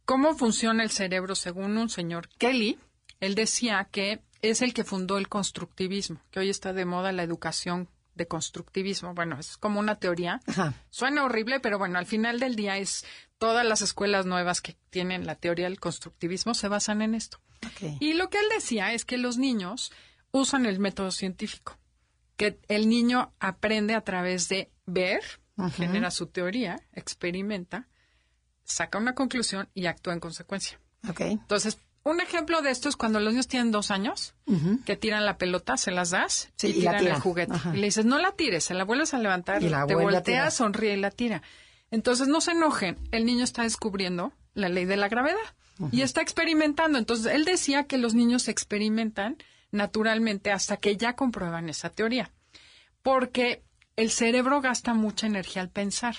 ¿cómo 0.06 0.36
funciona 0.36 0.84
el 0.84 0.90
cerebro 0.92 1.36
según 1.36 1.78
un 1.78 1.90
señor 1.90 2.28
Kelly? 2.38 2.78
Él 3.20 3.36
decía 3.36 3.88
que 3.92 4.22
es 4.44 4.62
el 4.62 4.74
que 4.74 4.84
fundó 4.84 5.18
el 5.18 5.30
constructivismo, 5.30 6.22
que 6.30 6.40
hoy 6.40 6.50
está 6.50 6.74
de 6.74 6.86
moda 6.86 7.12
la 7.12 7.24
educación 7.24 7.90
de 8.14 8.28
constructivismo. 8.28 9.16
Bueno, 9.16 9.40
es 9.40 9.58
como 9.58 9.80
una 9.80 9.96
teoría. 9.96 10.42
Ajá. 10.46 10.74
Suena 10.90 11.24
horrible, 11.24 11.60
pero 11.60 11.80
bueno, 11.80 11.98
al 11.98 12.06
final 12.06 12.40
del 12.40 12.56
día 12.56 12.78
es 12.78 13.06
todas 13.40 13.66
las 13.66 13.82
escuelas 13.82 14.26
nuevas 14.26 14.62
que 14.62 14.78
tienen 14.90 15.26
la 15.26 15.36
teoría 15.36 15.66
del 15.66 15.80
constructivismo 15.80 16.54
se 16.54 16.68
basan 16.68 17.02
en 17.02 17.16
esto. 17.16 17.40
Y 18.00 18.14
lo 18.14 18.30
que 18.30 18.40
él 18.40 18.46
decía 18.54 18.94
es 18.94 19.06
que 19.06 19.18
los 19.18 19.38
niños 19.38 19.92
usan 20.32 20.66
el 20.66 20.80
método 20.80 21.12
científico, 21.12 21.78
que 22.36 22.60
el 22.68 22.90
niño 22.90 23.34
aprende 23.40 23.96
a 23.96 24.02
través 24.02 24.50
de 24.50 24.70
ver, 24.86 25.22
genera 25.74 26.12
su 26.12 26.28
teoría, 26.28 26.82
experimenta, 26.92 27.88
saca 28.66 28.98
una 28.98 29.16
conclusión 29.16 29.70
y 29.74 29.86
actúa 29.86 30.14
en 30.14 30.20
consecuencia. 30.20 30.80
Entonces, 31.18 31.80
un 32.04 32.20
ejemplo 32.22 32.62
de 32.62 32.70
esto 32.72 32.90
es 32.90 32.96
cuando 32.96 33.20
los 33.20 33.32
niños 33.34 33.48
tienen 33.48 33.72
dos 33.72 33.90
años, 33.92 34.36
que 34.86 34.96
tiran 34.98 35.26
la 35.26 35.38
pelota, 35.38 35.78
se 35.78 35.92
las 35.92 36.10
das 36.10 36.52
Sí, 36.58 36.68
y 36.68 36.74
tiran 36.74 37.06
el 37.08 37.14
juguete. 37.16 37.54
Ajá. 37.54 37.72
Y 37.74 37.78
le 37.80 37.86
dices, 37.88 38.06
no 38.06 38.20
la 38.20 38.32
tires, 38.34 38.64
se 38.66 38.74
la 38.74 38.84
vuelves 38.84 39.14
a 39.14 39.20
levantar, 39.20 39.64
Y 39.64 39.70
la 39.70 39.86
te 39.88 39.94
vuelve 39.96 40.12
a 40.12 40.20
voltea, 40.20 40.22
tirar. 40.24 40.52
sonríe 40.52 40.94
y 40.96 40.98
la 40.98 41.12
tira. 41.12 41.42
Entonces, 41.92 42.28
no 42.28 42.42
se 42.42 42.52
enojen, 42.52 42.98
el 43.12 43.26
niño 43.26 43.44
está 43.44 43.64
descubriendo 43.64 44.34
la 44.54 44.68
ley 44.70 44.86
de 44.86 44.98
la 44.98 45.08
gravedad 45.10 45.38
y 45.92 46.02
está 46.02 46.22
experimentando. 46.22 46.98
Entonces, 46.98 47.34
él 47.34 47.46
decía 47.46 47.84
que 47.86 47.98
los 47.98 48.14
niños 48.16 48.48
experimentan 48.48 49.38
naturalmente 49.72 50.52
hasta 50.52 50.78
que 50.78 50.98
ya 50.98 51.16
comprueban 51.16 51.70
esa 51.70 51.90
teoría. 51.90 52.32
Porque 53.02 53.64
el 53.96 54.12
cerebro 54.12 54.62
gasta 54.62 54.94
mucha 54.94 55.28
energía 55.28 55.62
al 55.62 55.70
pensar. 55.70 56.16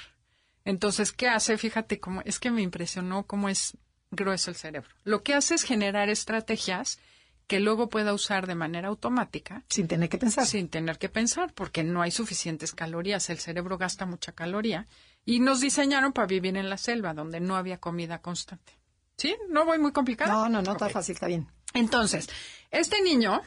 Entonces, 0.65 1.13
¿qué 1.13 1.29
hace? 1.29 1.59
Fíjate 1.59 2.01
cómo, 2.01 2.23
es 2.25 2.39
que 2.39 2.51
me 2.51 2.63
impresionó 2.63 3.25
cómo 3.27 3.49
es 3.49 3.77
grueso 4.11 4.51
el 4.51 4.57
cerebro. 4.57 4.91
Lo 5.05 5.23
que 5.23 5.35
hace 5.35 5.55
es 5.55 5.63
generar 5.63 6.09
estrategias 6.09 6.99
que 7.47 7.61
luego 7.61 7.89
pueda 7.91 8.15
usar 8.15 8.47
de 8.47 8.55
manera 8.55 8.89
automática 8.89 9.65
Sin 9.69 9.87
tener 9.87 10.09
que 10.09 10.17
pensar. 10.19 10.47
sin 10.47 10.69
tener 10.69 10.99
que 10.99 11.09
pensar, 11.11 11.53
porque 11.53 11.85
no 11.85 12.01
hay 12.01 12.11
suficientes 12.11 12.73
calorías. 12.73 13.29
El 13.29 13.39
cerebro 13.39 13.77
gasta 13.77 14.07
mucha 14.07 14.33
caloría. 14.33 14.87
Y 15.27 15.41
nos 15.41 15.61
diseñaron 15.61 16.13
para 16.13 16.27
vivir 16.27 16.57
en 16.57 16.71
la 16.71 16.79
selva, 16.79 17.13
donde 17.13 17.41
no 17.41 17.57
había 17.57 17.79
comida 17.79 18.21
constante. 18.23 18.73
¿Sí? 19.17 19.37
¿No 19.49 19.65
voy 19.65 19.79
muy 19.79 19.93
complicado? 19.93 20.33
No, 20.33 20.49
no, 20.49 20.63
no, 20.63 20.73
está 20.73 20.89
fácil, 20.89 21.15
está 21.15 21.27
bien. 21.27 21.47
Entonces, 21.75 22.29
este 22.71 23.03
niño, 23.03 23.43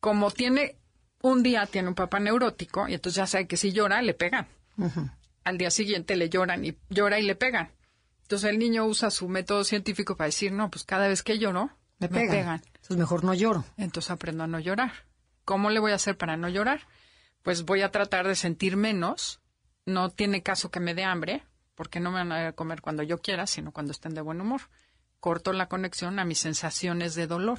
como 0.00 0.30
tiene 0.30 0.76
un 1.22 1.42
día 1.42 1.66
tiene 1.66 1.88
un 1.88 1.94
papá 1.94 2.20
neurótico, 2.20 2.88
y 2.88 2.94
entonces 2.94 3.16
ya 3.16 3.26
sabe 3.26 3.46
que 3.46 3.56
si 3.56 3.72
llora, 3.72 4.02
le 4.02 4.14
pegan. 4.14 4.48
Al 5.44 5.58
día 5.58 5.70
siguiente 5.70 6.16
le 6.16 6.28
lloran 6.28 6.64
y 6.64 6.76
llora 6.90 7.18
y 7.18 7.22
le 7.22 7.34
pegan. 7.34 7.70
Entonces 8.26 8.50
el 8.50 8.58
niño 8.58 8.84
usa 8.86 9.12
su 9.12 9.28
método 9.28 9.62
científico 9.62 10.16
para 10.16 10.26
decir, 10.26 10.50
no, 10.50 10.68
pues 10.68 10.82
cada 10.82 11.06
vez 11.06 11.22
que 11.22 11.38
lloro, 11.38 11.70
Me 12.00 12.08
me, 12.08 12.18
pegan. 12.18 12.30
pegan. 12.30 12.62
Entonces 12.66 12.96
mejor 12.96 13.22
no 13.22 13.34
lloro. 13.34 13.64
Entonces 13.76 14.10
aprendo 14.10 14.42
a 14.42 14.48
no 14.48 14.58
llorar. 14.58 14.92
¿Cómo 15.44 15.70
le 15.70 15.78
voy 15.78 15.92
a 15.92 15.94
hacer 15.94 16.18
para 16.18 16.36
no 16.36 16.48
llorar? 16.48 16.88
Pues 17.44 17.64
voy 17.64 17.82
a 17.82 17.92
tratar 17.92 18.26
de 18.26 18.34
sentir 18.34 18.76
menos. 18.76 19.38
No 19.84 20.10
tiene 20.10 20.42
caso 20.42 20.72
que 20.72 20.80
me 20.80 20.92
dé 20.92 21.04
hambre, 21.04 21.44
porque 21.76 22.00
no 22.00 22.10
me 22.10 22.18
van 22.18 22.32
a 22.32 22.52
comer 22.52 22.80
cuando 22.80 23.04
yo 23.04 23.18
quiera, 23.18 23.46
sino 23.46 23.70
cuando 23.70 23.92
estén 23.92 24.14
de 24.14 24.22
buen 24.22 24.40
humor. 24.40 24.62
Corto 25.20 25.52
la 25.52 25.68
conexión 25.68 26.18
a 26.18 26.24
mis 26.24 26.40
sensaciones 26.40 27.14
de 27.14 27.28
dolor 27.28 27.58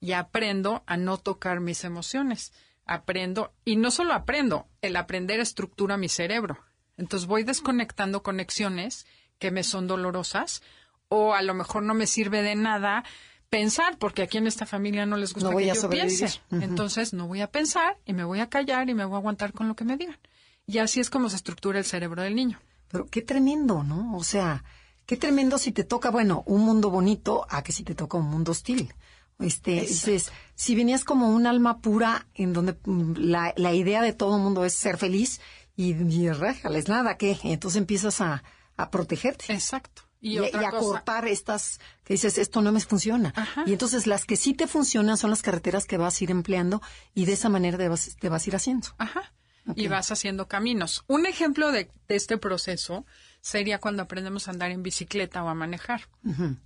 y 0.00 0.14
aprendo 0.14 0.82
a 0.86 0.96
no 0.96 1.16
tocar 1.16 1.60
mis 1.60 1.84
emociones. 1.84 2.52
Aprendo, 2.86 3.54
y 3.64 3.76
no 3.76 3.92
solo 3.92 4.14
aprendo, 4.14 4.66
el 4.80 4.96
aprender 4.96 5.38
estructura 5.38 5.96
mi 5.96 6.08
cerebro. 6.08 6.58
Entonces 6.96 7.28
voy 7.28 7.44
desconectando 7.44 8.24
conexiones 8.24 9.06
que 9.42 9.50
me 9.50 9.64
son 9.64 9.88
dolorosas 9.88 10.62
o 11.08 11.34
a 11.34 11.42
lo 11.42 11.52
mejor 11.52 11.82
no 11.82 11.94
me 11.94 12.06
sirve 12.06 12.42
de 12.42 12.54
nada 12.54 13.02
pensar, 13.50 13.98
porque 13.98 14.22
aquí 14.22 14.38
en 14.38 14.46
esta 14.46 14.66
familia 14.66 15.04
no 15.04 15.16
les 15.16 15.34
gusta 15.34 15.48
No 15.48 15.52
voy 15.52 15.64
que 15.64 15.72
a 15.72 15.74
yo 15.74 15.80
sobrevivir. 15.80 16.16
piense. 16.16 16.40
Entonces 16.52 17.12
no 17.12 17.26
voy 17.26 17.40
a 17.40 17.50
pensar 17.50 17.98
y 18.06 18.12
me 18.12 18.22
voy 18.22 18.38
a 18.38 18.48
callar 18.48 18.88
y 18.88 18.94
me 18.94 19.04
voy 19.04 19.16
a 19.16 19.18
aguantar 19.18 19.52
con 19.52 19.66
lo 19.66 19.74
que 19.74 19.84
me 19.84 19.96
digan. 19.96 20.16
Y 20.64 20.78
así 20.78 21.00
es 21.00 21.10
como 21.10 21.28
se 21.28 21.34
estructura 21.34 21.80
el 21.80 21.84
cerebro 21.84 22.22
del 22.22 22.36
niño. 22.36 22.60
Pero 22.86 23.06
qué 23.06 23.20
tremendo, 23.20 23.82
¿no? 23.82 24.16
O 24.16 24.22
sea, 24.22 24.62
qué 25.06 25.16
tremendo 25.16 25.58
si 25.58 25.72
te 25.72 25.82
toca, 25.82 26.10
bueno, 26.12 26.44
un 26.46 26.60
mundo 26.64 26.88
bonito 26.88 27.44
a 27.50 27.64
que 27.64 27.72
si 27.72 27.82
te 27.82 27.96
toca 27.96 28.16
un 28.16 28.30
mundo 28.30 28.52
hostil. 28.52 28.94
Este, 29.40 29.80
dices, 29.80 30.30
si 30.54 30.76
venías 30.76 31.02
como 31.02 31.30
un 31.34 31.48
alma 31.48 31.80
pura 31.80 32.28
en 32.34 32.52
donde 32.52 32.76
mm, 32.84 33.14
la, 33.16 33.52
la 33.56 33.74
idea 33.74 34.02
de 34.02 34.12
todo 34.12 34.36
el 34.36 34.42
mundo 34.42 34.64
es 34.64 34.74
ser 34.74 34.98
feliz 34.98 35.40
y, 35.74 35.94
y 35.94 36.30
réjales, 36.30 36.88
nada, 36.88 37.16
¿qué? 37.16 37.36
Entonces 37.42 37.78
empiezas 37.78 38.20
a, 38.20 38.44
a 38.76 38.90
protegerte. 38.90 39.52
Exacto. 39.52 40.02
Y, 40.20 40.34
Y, 40.34 40.38
otra 40.38 40.62
y 40.62 40.64
a 40.64 40.70
cosa, 40.70 40.82
cortar 40.84 41.26
estas 41.26 41.80
que 42.04 42.14
dices, 42.14 42.38
esto 42.38 42.62
no 42.62 42.70
me 42.70 42.80
funciona. 42.80 43.32
Ajá. 43.34 43.64
Y 43.66 43.72
entonces 43.72 44.06
las 44.06 44.24
que 44.24 44.36
sí 44.36 44.54
te 44.54 44.68
funcionan 44.68 45.16
son 45.16 45.30
las 45.30 45.42
carreteras 45.42 45.86
que 45.86 45.96
vas 45.96 46.20
a 46.20 46.24
ir 46.24 46.30
empleando 46.30 46.80
y 47.14 47.24
de 47.24 47.32
esa 47.32 47.48
manera 47.48 47.76
te 47.76 47.88
vas, 47.88 48.16
te 48.20 48.28
vas 48.28 48.46
a 48.46 48.50
ir 48.50 48.56
haciendo. 48.56 48.88
Ajá. 48.98 49.32
Y 49.76 49.88
vas 49.88 50.10
haciendo 50.10 50.48
caminos. 50.48 51.04
Un 51.06 51.26
ejemplo 51.26 51.70
de, 51.70 51.90
de 52.08 52.16
este 52.16 52.36
proceso 52.38 53.06
sería 53.42 53.78
cuando 53.78 54.04
aprendemos 54.04 54.46
a 54.46 54.52
andar 54.52 54.70
en 54.70 54.84
bicicleta 54.84 55.42
o 55.42 55.48
a 55.48 55.54
manejar. 55.54 56.02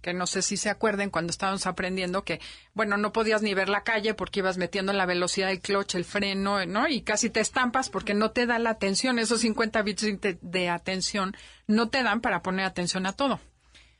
Que 0.03 0.13
no 0.13 0.27
sé 0.27 0.43
si 0.43 0.59
se 0.59 0.69
acuerden 0.69 1.09
cuando 1.09 1.31
estábamos 1.31 1.67
aprendiendo 1.67 2.23
que, 2.23 2.39
bueno, 2.75 2.99
no 2.99 3.13
podías 3.13 3.41
ni 3.41 3.55
ver 3.55 3.71
la 3.71 3.83
calle 3.83 4.13
porque 4.13 4.41
ibas 4.41 4.59
metiendo 4.59 4.93
la 4.93 5.07
velocidad 5.07 5.49
del 5.49 5.61
clutch, 5.61 5.95
el 5.95 6.05
freno, 6.05 6.65
¿no? 6.67 6.87
Y 6.87 7.01
casi 7.01 7.31
te 7.31 7.41
estampas 7.41 7.89
porque 7.89 8.13
no 8.13 8.31
te 8.31 8.45
da 8.45 8.59
la 8.59 8.71
atención. 8.71 9.19
Esos 9.19 9.41
50 9.41 9.83
bits 9.83 10.21
de, 10.21 10.39
de 10.41 10.69
atención 10.69 11.35
no 11.67 11.89
te 11.89 12.03
dan 12.03 12.21
para 12.21 12.43
poner 12.43 12.67
atención 12.67 13.07
a 13.07 13.15
todo. 13.15 13.41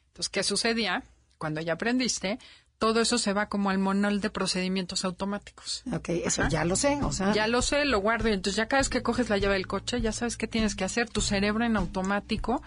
Entonces, 0.09 0.29
¿qué 0.29 0.43
sucedía? 0.43 1.03
Cuando 1.39 1.63
ya 1.63 1.73
aprendiste, 1.73 2.39
todo 2.79 3.01
eso 3.01 3.19
se 3.19 3.33
va 3.33 3.49
como 3.49 3.71
al 3.71 3.79
manual 3.79 4.21
de 4.21 4.31
procedimientos 4.31 5.05
automáticos. 5.05 5.83
Ok, 5.93 6.11
eso 6.11 6.47
ya 6.49 6.65
lo 6.65 6.77
sé, 6.77 6.99
o 7.03 7.13
sea, 7.13 7.33
Ya 7.33 7.47
lo 7.47 7.63
sé, 7.63 7.85
lo 7.85 8.01
guardo 8.01 8.29
y 8.29 8.33
entonces 8.33 8.57
ya 8.57 8.69
cada 8.69 8.81
vez 8.81 8.89
que 8.89 9.03
coges 9.03 9.31
la 9.31 9.39
llave 9.39 9.55
del 9.55 9.67
coche, 9.67 10.01
ya 10.01 10.13
sabes 10.13 10.37
qué 10.37 10.47
tienes 10.47 10.75
que 10.75 10.85
hacer. 10.85 11.09
Tu 11.09 11.21
cerebro 11.21 11.65
en 11.65 11.77
automático 11.77 12.63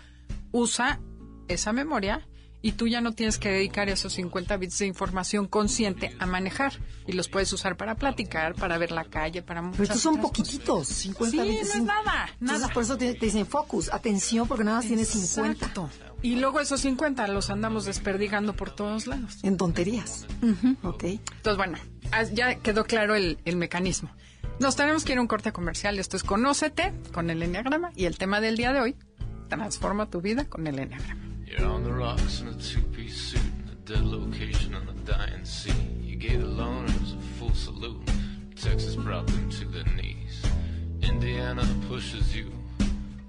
usa 0.51 0.99
esa 1.47 1.73
memoria 1.73 2.27
y 2.61 2.73
tú 2.73 2.87
ya 2.87 2.99
no 3.01 3.13
tienes 3.13 3.37
que 3.37 3.49
dedicar 3.49 3.87
esos 3.89 4.13
50 4.13 4.57
bits 4.57 4.79
de 4.79 4.85
información 4.87 5.47
consciente 5.47 6.15
a 6.19 6.25
manejar 6.25 6.73
y 7.07 7.13
los 7.13 7.29
puedes 7.29 7.51
usar 7.53 7.77
para 7.77 7.95
platicar, 7.95 8.53
para 8.55 8.77
ver 8.77 8.91
la 8.91 9.05
calle, 9.05 9.41
para 9.41 9.61
muchas 9.61 9.77
pero 9.77 9.83
estos 9.85 10.01
son 10.01 10.19
poquititos, 10.19 10.87
50 10.87 11.31
Sí, 11.43 11.49
bits, 11.49 11.67
no 11.67 11.71
sí. 11.73 11.77
es 11.79 11.83
nada, 11.85 12.29
Entonces 12.41 12.61
nada. 12.61 12.73
por 12.73 12.83
eso 12.83 12.97
te, 12.97 13.13
te 13.13 13.25
dicen 13.25 13.45
focus, 13.45 13.91
atención, 13.93 14.47
porque 14.47 14.63
nada 14.65 14.77
más 14.77 14.87
tienes 14.87 15.07
50 15.07 15.51
Exacto. 15.51 15.89
Y 16.21 16.35
luego 16.35 16.59
esos 16.59 16.81
50 16.81 17.27
los 17.29 17.49
andamos 17.49 17.85
desperdigando 17.85 18.53
por 18.53 18.71
todos 18.75 19.07
lados. 19.07 19.37
en 19.43 19.55
tonterías. 19.55 20.27
Ok. 20.83 21.03
Entonces, 21.05 21.55
bueno, 21.55 21.77
ah, 22.11 22.23
ya 22.23 22.55
quedó 22.55 22.83
claro 22.83 23.15
el, 23.15 23.37
el 23.45 23.55
mecanismo. 23.55 24.11
Nos 24.59 24.75
tenemos 24.75 25.05
que 25.05 25.13
ir 25.13 25.17
a 25.19 25.21
un 25.21 25.27
corte 25.27 25.53
comercial. 25.53 25.97
Esto 25.97 26.17
es 26.17 26.23
Conócete 26.25 26.91
con 27.13 27.29
el 27.29 27.41
Enneagrama 27.41 27.91
y 27.95 28.03
el 28.03 28.17
tema 28.17 28.41
del 28.41 28.57
día 28.57 28.73
de 28.73 28.81
hoy, 28.81 28.95
transforma 29.47 30.09
tu 30.09 30.19
vida 30.19 30.43
con 30.43 30.67
el 30.67 30.77
Enneagrama. 30.79 31.28
You're 31.49 31.67
on 31.67 31.83
the 31.83 31.91
rocks 31.91 32.41
in 32.41 32.47
a 32.47 32.53
two-piece 32.53 33.31
suit 33.31 33.41
in 33.41 33.69
a 33.71 33.75
dead 33.83 34.05
location 34.05 34.75
on 34.75 34.87
a 34.87 34.93
dying 35.03 35.43
sea. 35.43 35.73
You 35.99 36.15
gave 36.15 36.41
the 36.41 36.47
loners 36.47 37.17
a 37.17 37.21
full 37.39 37.55
salute. 37.55 38.07
Texas 38.55 38.95
brought 38.95 39.25
them 39.25 39.49
to 39.49 39.65
their 39.65 39.85
knees. 39.95 40.43
Indiana 41.01 41.65
pushes 41.87 42.35
you 42.35 42.51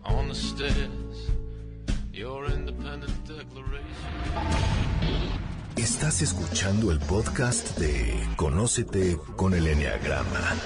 on 0.05 0.29
the 0.29 0.35
stairs. 0.35 1.31
Your 2.13 2.45
independent 2.45 3.27
declaration. 3.27 3.87
Estás 5.77 6.21
escuchando 6.21 6.91
el 6.91 6.99
podcast 6.99 7.79
de 7.79 8.23
Conócete 8.37 9.17
con 9.37 9.55
el 9.55 9.67
Enneagrama. 9.67 10.57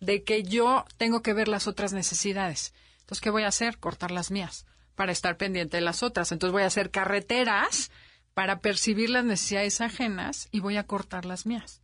de 0.00 0.22
que 0.22 0.42
yo 0.42 0.84
tengo 0.96 1.22
que 1.22 1.34
ver 1.34 1.48
las 1.48 1.66
otras 1.66 1.92
necesidades. 1.92 2.72
Entonces, 3.00 3.20
¿qué 3.20 3.30
voy 3.30 3.42
a 3.42 3.48
hacer? 3.48 3.78
Cortar 3.78 4.10
las 4.10 4.30
mías 4.30 4.66
para 4.94 5.12
estar 5.12 5.36
pendiente 5.36 5.76
de 5.76 5.82
las 5.82 6.02
otras. 6.02 6.32
Entonces, 6.32 6.52
voy 6.52 6.62
a 6.62 6.66
hacer 6.66 6.90
carreteras 6.90 7.90
para 8.34 8.60
percibir 8.60 9.10
las 9.10 9.24
necesidades 9.24 9.80
ajenas 9.80 10.48
y 10.50 10.60
voy 10.60 10.76
a 10.76 10.86
cortar 10.86 11.24
las 11.24 11.46
mías. 11.46 11.82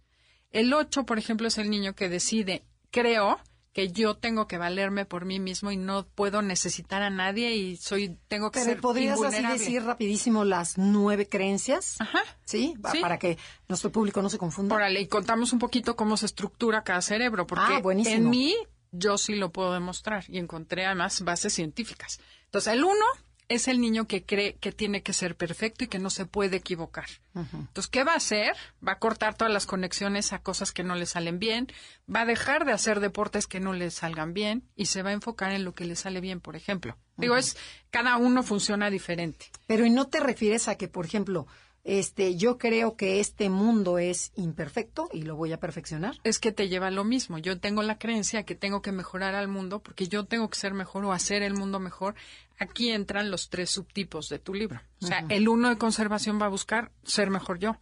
El 0.53 0.73
8, 0.73 1.05
por 1.05 1.19
ejemplo, 1.19 1.49
es 1.49 1.59
el 1.59 1.71
niño 1.71 1.95
que 1.95 2.09
decide, 2.09 2.63
creo 2.91 3.41
que 3.73 3.91
yo 3.91 4.15
tengo 4.19 4.47
que 4.47 4.59
valerme 4.59 5.07
por 5.07 5.25
mí 5.25 5.41
mismo 5.41 5.71
y 5.73 5.79
no 5.79 6.07
puedo 6.07 6.43
necesitar 6.43 7.01
a 7.01 7.09
nadie 7.09 7.57
y 7.57 7.77
soy 7.79 8.19
tengo 8.29 8.51
que 8.51 8.61
Pero 8.61 8.73
ser 8.73 8.81
podrías 8.83 9.19
así 9.23 9.43
decir 9.47 9.83
rapidísimo 9.83 10.45
las 10.45 10.77
nueve 10.77 11.27
creencias. 11.27 11.97
Ajá. 11.99 12.21
¿Sí? 12.45 12.75
Pa- 12.83 12.93
Sí. 12.93 13.01
Para 13.01 13.19
que 13.19 13.39
nuestro 13.69 13.91
público 13.91 14.21
no 14.21 14.29
se 14.29 14.37
confunda. 14.37 14.75
Órale, 14.77 15.01
y 15.01 15.07
contamos 15.07 15.55
un 15.55 15.59
poquito 15.59 15.97
cómo 15.97 16.19
se 16.19 16.27
estructura 16.27 16.83
cada 16.85 17.01
cerebro, 17.01 17.47
porque 17.47 17.65
Ah, 17.67 17.81
en 18.05 18.29
mí 18.29 18.55
yo 18.91 19.17
sí 19.17 19.37
lo 19.37 19.51
puedo 19.53 19.73
demostrar 19.73 20.25
y 20.29 20.37
encontré 20.37 20.85
además 20.85 21.23
bases 21.23 21.55
científicas. 21.55 22.21
Entonces, 22.45 22.75
el 22.75 22.85
uno 22.85 23.07
es 23.49 23.69
el 23.69 23.81
niño 23.81 24.07
que 24.07 24.25
cree 24.25 24.55
que 24.55 24.73
tiene 24.73 25.03
que 25.03 25.13
ser 25.13 25.37
perfecto 25.37 25.85
y 25.85 25.89
que 25.89 25.99
no 25.99 26.11
se 26.11 26.27
puede 26.27 26.59
equivocar. 26.59 27.07
Entonces, 27.35 27.89
¿qué 27.89 28.05
va 28.05 28.13
a 28.13 28.17
hacer? 28.17 28.55
Va 28.87 28.93
a 28.93 28.99
cortar 28.99 29.35
todas 29.35 29.53
las 29.53 29.67
conexiones 29.67 30.33
a 30.33 30.41
cosas 30.41 30.73
que 30.73 30.85
no 30.85 30.95
le 30.95 31.07
salen 31.07 31.39
bien, 31.39 31.69
va 32.15 32.23
a 32.23 32.27
dejar 32.27 32.65
de 32.65 32.73
hacer 32.73 33.01
deportes 33.01 33.47
que 33.47 33.61
no 33.61 33.73
le 33.73 33.91
salgan 33.91 34.35
bien 34.35 34.65
y 34.77 34.87
se 34.87 35.03
va 35.03 35.11
a 35.11 35.15
enfocar 35.15 35.53
en 35.53 35.65
lo 35.65 35.75
que 35.75 35.85
le 35.85 35.97
sale 35.97 36.21
bien, 36.21 36.41
por 36.41 36.57
ejemplo. 36.57 36.97
Digo, 37.17 37.37
es 37.37 37.57
cada 37.91 38.17
uno 38.17 38.43
funciona 38.43 38.91
diferente. 38.91 39.47
Pero 39.67 39.87
¿y 39.87 39.91
no 39.91 40.09
te 40.09 40.21
refieres 40.21 40.69
a 40.69 40.77
que, 40.77 40.89
por 40.89 41.07
ejemplo, 41.07 41.47
este, 41.85 42.37
yo 42.37 42.59
creo 42.59 42.97
que 42.97 43.19
este 43.19 43.49
mundo 43.49 43.99
es 43.99 44.33
imperfecto 44.37 45.09
y 45.13 45.23
lo 45.23 45.37
voy 45.37 45.53
a 45.53 45.59
perfeccionar? 45.59 46.17
es 46.23 46.39
que 46.39 46.53
te 46.53 46.69
lleva 46.69 46.89
a 46.89 46.93
lo 46.93 47.05
mismo. 47.05 47.39
Yo 47.39 47.59
tengo 47.59 47.83
la 47.83 47.99
creencia 47.99 48.45
que 48.45 48.55
tengo 48.55 48.83
que 48.83 48.93
mejorar 48.93 49.35
al 49.35 49.49
mundo 49.49 49.81
porque 49.81 50.07
yo 50.07 50.25
tengo 50.25 50.49
que 50.49 50.59
ser 50.59 50.75
mejor 50.75 51.05
o 51.05 51.13
hacer 51.13 51.43
el 51.43 51.55
mundo 51.55 51.81
mejor. 51.81 52.15
Aquí 52.63 52.91
entran 52.91 53.31
los 53.31 53.49
tres 53.51 53.71
subtipos 53.71 54.29
de 54.29 54.39
tu 54.39 54.55
libro. 54.55 54.81
O 55.03 55.07
sea, 55.07 55.25
el 55.29 55.49
uno 55.49 55.69
de 55.69 55.77
conservación 55.79 56.41
va 56.41 56.47
a 56.47 56.51
buscar 56.51 56.93
ser 57.05 57.31
mejor 57.31 57.59
yo. 57.59 57.77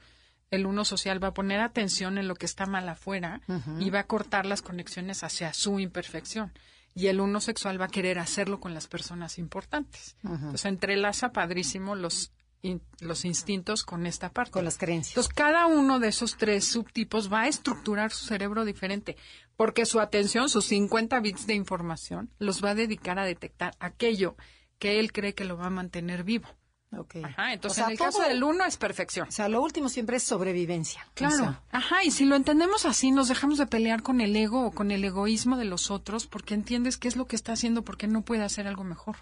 El 0.50 0.66
uno 0.66 0.84
social 0.84 1.22
va 1.22 1.28
a 1.28 1.34
poner 1.34 1.60
atención 1.60 2.18
en 2.18 2.26
lo 2.26 2.34
que 2.34 2.46
está 2.46 2.66
mal 2.66 2.88
afuera 2.88 3.40
y 3.78 3.90
va 3.90 4.00
a 4.00 4.06
cortar 4.06 4.46
las 4.46 4.62
conexiones 4.62 5.22
hacia 5.22 5.52
su 5.54 5.78
imperfección. 5.78 6.52
Y 6.92 7.06
el 7.06 7.20
uno 7.20 7.40
sexual 7.40 7.80
va 7.80 7.84
a 7.84 7.88
querer 7.88 8.18
hacerlo 8.18 8.58
con 8.58 8.74
las 8.74 8.88
personas 8.88 9.38
importantes. 9.38 10.16
Entonces 10.24 10.64
entrelaza 10.64 11.30
padrísimo 11.32 11.94
los, 11.94 12.32
in- 12.62 12.82
los 12.98 13.24
instintos 13.24 13.84
con 13.84 14.06
esta 14.06 14.30
parte. 14.32 14.50
Con 14.50 14.64
las 14.64 14.76
creencias. 14.76 15.12
Entonces, 15.12 15.32
cada 15.34 15.66
uno 15.66 16.00
de 16.00 16.08
esos 16.08 16.36
tres 16.36 16.64
subtipos 16.64 17.32
va 17.32 17.42
a 17.42 17.48
estructurar 17.48 18.10
su 18.10 18.24
cerebro 18.26 18.64
diferente, 18.64 19.16
porque 19.56 19.86
su 19.86 20.00
atención, 20.00 20.48
sus 20.48 20.64
50 20.64 21.20
bits 21.20 21.46
de 21.46 21.54
información, 21.54 22.28
los 22.40 22.64
va 22.64 22.70
a 22.70 22.74
dedicar 22.74 23.20
a 23.20 23.24
detectar 23.24 23.76
aquello 23.78 24.34
que 24.80 24.98
él 24.98 25.12
cree 25.12 25.34
que 25.34 25.44
lo 25.44 25.56
va 25.56 25.66
a 25.66 25.70
mantener 25.70 26.24
vivo. 26.24 26.48
Ok. 26.96 27.18
Ajá, 27.22 27.52
entonces 27.52 27.70
O 27.70 27.74
sea, 27.76 27.84
en 27.84 27.90
el 27.92 27.98
caso 27.98 28.20
del 28.22 28.42
uno 28.42 28.64
es 28.64 28.76
perfección. 28.76 29.28
O 29.28 29.30
sea, 29.30 29.48
lo 29.48 29.62
último 29.62 29.88
siempre 29.88 30.16
es 30.16 30.24
sobrevivencia. 30.24 31.06
O 31.10 31.14
Claro. 31.14 31.36
sea, 31.36 31.62
Ajá, 31.70 32.02
y 32.02 32.10
si 32.10 32.24
lo 32.24 32.34
entendemos 32.34 32.84
así, 32.84 33.12
nos 33.12 33.28
dejamos 33.28 33.58
de 33.58 33.66
pelear 33.68 34.02
con 34.02 34.20
el 34.20 34.34
ego 34.34 34.66
o 34.66 34.70
con 34.72 34.90
el 34.90 35.04
egoísmo 35.04 35.56
de 35.56 35.66
los 35.66 35.92
otros, 35.92 36.26
porque 36.26 36.54
entiendes 36.54 36.96
qué 36.96 37.06
es 37.06 37.14
lo 37.14 37.26
que 37.26 37.36
está 37.36 37.52
haciendo, 37.52 37.84
porque 37.84 38.08
no 38.08 38.22
puede 38.22 38.42
hacer 38.42 38.66
algo 38.66 38.82
mejor. 38.82 39.18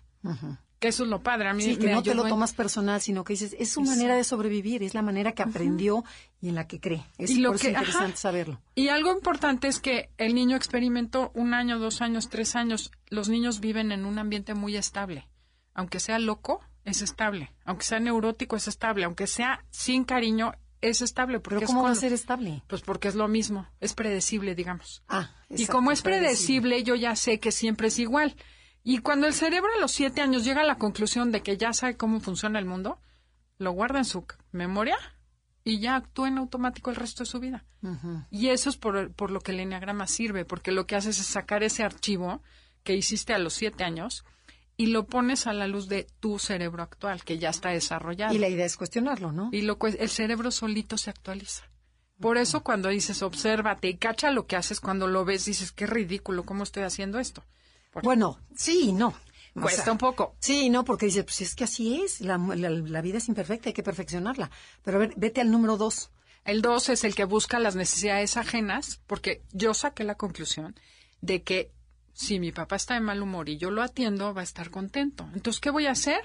Que 0.79 0.89
eso 0.89 1.03
es 1.05 1.11
lo 1.11 1.23
padre. 1.23 1.49
A 1.49 1.55
mí 1.55 1.63
sí, 1.63 1.77
que 1.77 1.91
no 1.93 2.03
te 2.03 2.15
lo 2.15 2.23
en- 2.23 2.29
tomas 2.31 2.55
personal, 2.55 3.03
sino 3.03 3.23
que 3.25 3.35
dices, 3.35 3.55
es 3.59 3.71
su 3.71 3.83
manera 3.83 4.15
de 4.15 4.25
sobrevivir, 4.25 4.83
es 4.83 4.95
la 4.95 5.03
manera 5.03 5.33
que 5.33 5.43
aprendió 5.43 6.05
y 6.41 6.49
en 6.49 6.55
la 6.55 6.67
que 6.69 6.81
cree. 6.81 7.05
Es 7.19 7.31
Y 7.31 7.41
lo 7.41 7.51
por 7.51 7.57
eso 7.57 7.63
que- 7.65 7.71
interesante 7.73 8.13
ajá. 8.13 8.17
saberlo. 8.17 8.61
Y 8.77 8.89
algo 8.89 9.13
importante 9.13 9.69
es 9.69 9.79
que 9.81 10.09
el 10.17 10.35
niño 10.35 10.57
experimentó 10.57 11.33
un 11.35 11.53
año, 11.53 11.79
dos 11.79 12.01
años, 12.01 12.31
tres 12.31 12.57
años. 12.57 12.93
Los 13.11 13.29
niños 13.29 13.61
viven 13.61 13.93
en 13.93 14.07
un 14.07 14.19
ambiente 14.19 14.55
muy 14.55 14.75
estable. 14.77 15.29
Aunque 15.79 16.01
sea 16.01 16.19
loco, 16.19 16.61
es 16.85 17.03
estable. 17.03 17.53
Aunque 17.65 17.85
sea 17.85 18.01
neurótico, 18.01 18.57
es 18.57 18.67
estable. 18.67 19.05
Aunque 19.05 19.29
sea 19.29 19.65
sin 19.71 20.03
cariño, 20.03 20.55
es 20.81 21.03
estable. 21.03 21.39
Porque 21.39 21.61
¿Pero 21.61 21.67
es 21.67 21.69
cómo 21.69 21.85
va 21.85 21.93
a 21.93 21.95
ser 21.95 22.13
estable? 22.13 22.65
Pues 22.67 22.83
porque 22.83 23.07
es 23.07 23.15
lo 23.15 23.29
mismo, 23.29 23.65
es 23.79 23.95
predecible, 23.95 24.57
digamos. 24.57 25.05
Ah, 25.07 25.31
y 25.49 25.53
exacto, 25.53 25.75
como 25.75 25.93
es 25.93 26.03
predecible. 26.03 26.63
predecible, 26.71 26.83
yo 26.83 26.97
ya 26.97 27.15
sé 27.15 27.39
que 27.39 27.53
siempre 27.53 27.87
es 27.87 28.01
igual. 28.01 28.35
Y 28.83 28.99
cuando 28.99 29.29
el 29.29 29.35
cerebro 29.35 29.71
a 29.73 29.81
los 29.81 29.93
siete 29.93 30.21
años 30.21 30.45
llega 30.45 30.63
a 30.63 30.67
la 30.67 30.79
conclusión 30.79 31.31
de 31.31 31.45
que 31.45 31.57
ya 31.57 31.73
sabe 31.73 31.97
cómo 31.97 32.19
funciona 32.19 32.59
el 32.59 32.65
mundo, 32.65 33.01
lo 33.59 33.71
guarda 33.71 33.99
en 34.01 34.05
su 34.05 34.27
memoria 34.51 34.97
y 35.63 35.79
ya 35.79 35.95
actúa 35.95 36.27
en 36.27 36.39
automático 36.39 36.91
el 36.91 36.97
resto 36.97 37.23
de 37.23 37.31
su 37.31 37.39
vida. 37.39 37.65
Y 38.33 38.49
eso 38.49 38.69
es 38.69 38.77
por, 38.77 39.13
por 39.13 39.31
lo 39.31 39.39
que 39.43 39.53
el 39.53 39.61
enneagrama 39.61 40.09
sirve, 40.09 40.45
porque 40.45 40.73
lo 40.73 40.89
que 40.89 40.97
haces 40.97 41.21
es 41.21 41.27
sacar 41.27 41.63
ese 41.63 41.85
archivo 41.85 42.43
que 42.83 42.97
hiciste 42.97 43.33
a 43.33 43.39
los 43.39 43.55
siete 43.55 43.85
años 43.85 44.25
y 44.79 44.87
lo 44.87 45.07
pones 45.07 45.47
a 45.47 45.53
la 45.53 45.67
luz 45.67 45.89
de 45.89 46.07
tu 46.21 46.39
cerebro 46.39 46.83
actual, 46.83 47.23
que 47.25 47.37
ya 47.37 47.51
está 47.51 47.69
desarrollado. 47.71 48.33
Y 48.35 48.39
la 48.39 48.49
idea 48.49 48.65
es 48.65 48.77
cuestionarlo, 48.79 49.33
¿no? 49.33 49.51
Y 49.53 49.61
lo, 49.63 49.77
el 49.83 50.09
cerebro 50.09 50.51
solito 50.51 50.97
se 50.97 51.11
actualiza. 51.11 51.65
Por 52.19 52.39
eso 52.39 52.63
cuando 52.65 52.89
dices 52.89 53.23
obsérvate 53.23 53.89
y 53.89 53.97
cacha 53.99 54.31
lo 54.31 54.47
que 54.47 54.57
haces, 54.57 54.81
cuando 54.81 55.07
lo 55.07 55.25
ves 55.25 55.45
dices 55.45 55.71
qué 55.73 55.87
ridículo, 55.87 56.45
¿cómo 56.47 56.63
estoy 56.63 56.85
haciendo 56.85 57.19
esto? 57.19 57.45
Bueno, 58.03 58.39
sí 58.57 58.89
y 58.89 58.93
no. 58.93 59.15
O 59.55 59.61
Cuesta 59.63 59.83
sea, 59.85 59.93
un 59.93 59.99
poco. 59.99 60.37
Sí 60.39 60.67
y 60.67 60.71
no, 60.71 60.85
porque 60.85 61.07
dice, 61.07 61.25
pues 61.25 61.41
es 61.41 61.55
que 61.57 61.65
así 61.65 62.01
es, 62.03 62.21
la, 62.21 62.39
la- 62.39 62.71
la 62.71 63.01
vida 63.03 63.19
es 63.19 63.29
imperfecta, 63.29 63.69
hay 63.71 63.73
que 63.75 63.83
perfeccionarla. 63.83 64.51
Pero 64.85 64.97
a 64.99 65.01
ver, 65.01 65.15
vete 65.17 65.41
al 65.41 65.51
número 65.51 65.77
dos. 65.77 66.11
El 66.45 66.63
2 66.63 66.89
es 66.91 67.05
el 67.05 67.15
que 67.17 67.25
busca 67.25 67.59
las 67.59 67.75
necesidades 67.77 68.37
ajenas, 68.37 69.01
porque 69.07 69.43
yo 69.53 69.75
saqué 69.75 70.05
la 70.05 70.15
conclusión 70.15 70.77
de 71.21 71.43
que 71.43 71.73
si 72.19 72.41
mi 72.41 72.51
papá 72.51 72.75
está 72.77 72.95
de 72.95 73.01
mal 73.01 73.23
humor 73.23 73.49
y 73.49 73.59
yo 73.59 73.71
lo 73.71 73.81
atiendo, 73.83 74.35
va 74.35 74.41
a 74.41 74.45
estar 74.45 74.71
contento. 74.71 75.29
Entonces, 75.35 75.61
¿qué 75.61 75.71
voy 75.71 75.87
a 75.87 75.93
hacer? 75.93 76.21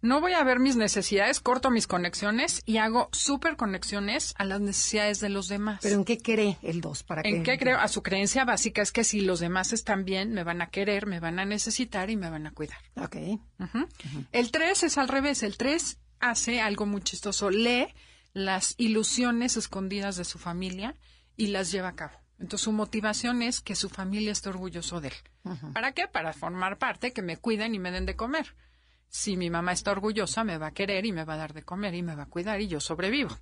No 0.00 0.20
voy 0.20 0.32
a 0.34 0.42
ver 0.44 0.58
mis 0.58 0.76
necesidades, 0.76 1.40
corto 1.40 1.70
mis 1.70 1.86
conexiones 1.86 2.62
y 2.66 2.76
hago 2.78 3.08
súper 3.12 3.56
conexiones 3.56 4.34
a 4.36 4.44
las 4.44 4.60
necesidades 4.60 5.20
de 5.20 5.28
los 5.30 5.48
demás. 5.48 5.80
Pero 5.82 5.96
¿en 5.96 6.04
qué 6.04 6.18
cree 6.18 6.58
el 6.62 6.80
dos? 6.80 7.02
¿Para 7.02 7.22
¿En 7.24 7.42
que- 7.42 7.52
qué 7.52 7.58
creo? 7.58 7.78
A 7.78 7.88
su 7.88 8.02
creencia 8.02 8.44
básica 8.44 8.82
es 8.82 8.90
que 8.92 9.04
si 9.04 9.20
los 9.20 9.40
demás 9.40 9.72
están 9.72 10.04
bien, 10.04 10.32
me 10.32 10.44
van 10.44 10.60
a 10.62 10.68
querer, 10.70 11.06
me 11.06 11.20
van 11.20 11.38
a 11.38 11.44
necesitar 11.46 12.10
y 12.10 12.16
me 12.16 12.28
van 12.30 12.46
a 12.46 12.50
cuidar. 12.52 12.78
Ok. 12.96 13.16
El 14.32 14.50
3 14.50 14.82
es 14.82 14.98
al 14.98 15.08
revés. 15.08 15.42
El 15.42 15.56
3 15.56 15.98
hace 16.20 16.60
algo 16.60 16.84
muy 16.86 17.00
chistoso. 17.02 17.50
Lee 17.50 17.86
las 18.34 18.74
ilusiones 18.78 19.56
escondidas 19.56 20.16
de 20.16 20.24
su 20.24 20.38
familia 20.38 20.94
y 21.36 21.46
las 21.48 21.70
lleva 21.72 21.88
a 21.88 21.94
cabo. 21.96 22.18
Entonces 22.44 22.64
su 22.64 22.72
motivación 22.72 23.40
es 23.40 23.62
que 23.62 23.74
su 23.74 23.88
familia 23.88 24.30
esté 24.30 24.50
orgulloso 24.50 25.00
de 25.00 25.08
él. 25.08 25.14
¿Para 25.72 25.92
qué? 25.92 26.08
Para 26.08 26.34
formar 26.34 26.76
parte, 26.76 27.14
que 27.14 27.22
me 27.22 27.38
cuiden 27.38 27.74
y 27.74 27.78
me 27.78 27.90
den 27.90 28.04
de 28.04 28.16
comer. 28.16 28.54
Si 29.08 29.38
mi 29.38 29.48
mamá 29.48 29.72
está 29.72 29.92
orgullosa, 29.92 30.44
me 30.44 30.58
va 30.58 30.66
a 30.66 30.74
querer 30.74 31.06
y 31.06 31.12
me 31.12 31.24
va 31.24 31.34
a 31.34 31.38
dar 31.38 31.54
de 31.54 31.62
comer 31.62 31.94
y 31.94 32.02
me 32.02 32.14
va 32.14 32.24
a 32.24 32.28
cuidar 32.28 32.60
y 32.60 32.68
yo 32.68 32.80
sobrevivo. 32.80 33.34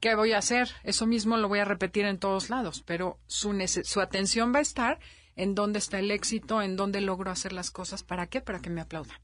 ¿Qué 0.00 0.14
voy 0.14 0.32
a 0.32 0.38
hacer? 0.38 0.70
Eso 0.82 1.06
mismo 1.06 1.36
lo 1.36 1.46
voy 1.46 1.58
a 1.58 1.66
repetir 1.66 2.06
en 2.06 2.18
todos 2.18 2.48
lados, 2.48 2.82
pero 2.86 3.20
su, 3.26 3.54
su 3.84 4.00
atención 4.00 4.54
va 4.54 4.60
a 4.60 4.62
estar 4.62 4.98
en 5.36 5.54
dónde 5.54 5.78
está 5.78 5.98
el 5.98 6.10
éxito, 6.10 6.62
en 6.62 6.74
dónde 6.74 7.02
logro 7.02 7.30
hacer 7.30 7.52
las 7.52 7.70
cosas. 7.70 8.02
¿Para 8.02 8.28
qué? 8.28 8.40
Para 8.40 8.60
que 8.60 8.70
me 8.70 8.80
aplaudan. 8.80 9.18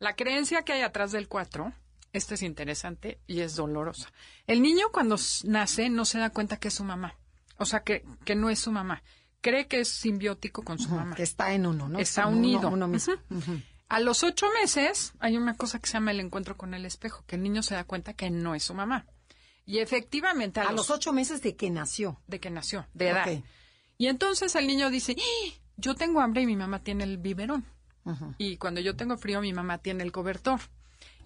La 0.00 0.16
creencia 0.16 0.62
que 0.62 0.72
hay 0.72 0.82
atrás 0.82 1.12
del 1.12 1.28
4, 1.28 1.72
esta 2.12 2.34
es 2.34 2.42
interesante 2.42 3.20
y 3.28 3.42
es 3.42 3.54
dolorosa. 3.54 4.12
El 4.48 4.60
niño 4.60 4.86
cuando 4.92 5.14
nace 5.44 5.88
no 5.88 6.04
se 6.04 6.18
da 6.18 6.30
cuenta 6.30 6.56
que 6.56 6.66
es 6.66 6.74
su 6.74 6.82
mamá. 6.82 7.14
O 7.58 7.64
sea, 7.66 7.80
que, 7.80 8.04
que 8.24 8.34
no 8.34 8.50
es 8.50 8.58
su 8.60 8.72
mamá. 8.72 9.02
Cree 9.40 9.66
que 9.66 9.80
es 9.80 9.88
simbiótico 9.88 10.62
con 10.64 10.78
su 10.78 10.88
mamá. 10.90 11.14
Que 11.14 11.22
está 11.22 11.52
en 11.52 11.66
uno, 11.66 11.88
¿no? 11.88 11.98
Está 11.98 12.26
unido. 12.26 12.70
Uno, 12.70 12.88
mismo. 12.88 13.14
Ujú. 13.30 13.60
A 13.88 14.00
los 14.00 14.22
ocho 14.22 14.46
meses 14.60 15.12
hay 15.20 15.36
una 15.36 15.56
cosa 15.56 15.78
que 15.78 15.86
se 15.88 15.94
llama 15.94 16.10
el 16.10 16.20
encuentro 16.20 16.56
con 16.56 16.74
el 16.74 16.84
espejo, 16.84 17.24
que 17.26 17.36
el 17.36 17.42
niño 17.42 17.62
se 17.62 17.74
da 17.74 17.84
cuenta 17.84 18.14
que 18.14 18.30
no 18.30 18.54
es 18.54 18.64
su 18.64 18.74
mamá. 18.74 19.06
Y 19.64 19.78
efectivamente 19.78 20.60
a, 20.60 20.68
A 20.68 20.72
los 20.72 20.90
ocho 20.90 21.12
meses 21.12 21.40
de 21.42 21.54
que 21.56 21.70
nació. 21.70 22.20
de 22.26 22.40
que 22.40 22.50
nació, 22.50 22.86
de 22.94 23.08
edad. 23.10 23.28
Y 23.96 24.06
entonces 24.08 24.54
el 24.56 24.66
niño 24.66 24.90
dice, 24.90 25.14
"¡Ah! 25.18 25.54
yo 25.76 25.94
tengo 25.94 26.20
hambre 26.20 26.42
y 26.42 26.46
mi 26.46 26.56
mamá 26.56 26.82
tiene 26.82 27.04
el 27.04 27.18
biberón. 27.18 27.64
Y 28.38 28.56
cuando 28.56 28.80
yo 28.80 28.96
tengo 28.96 29.16
frío, 29.18 29.40
mi 29.42 29.52
mamá 29.52 29.78
tiene 29.78 30.02
el 30.02 30.12
cobertor. 30.12 30.60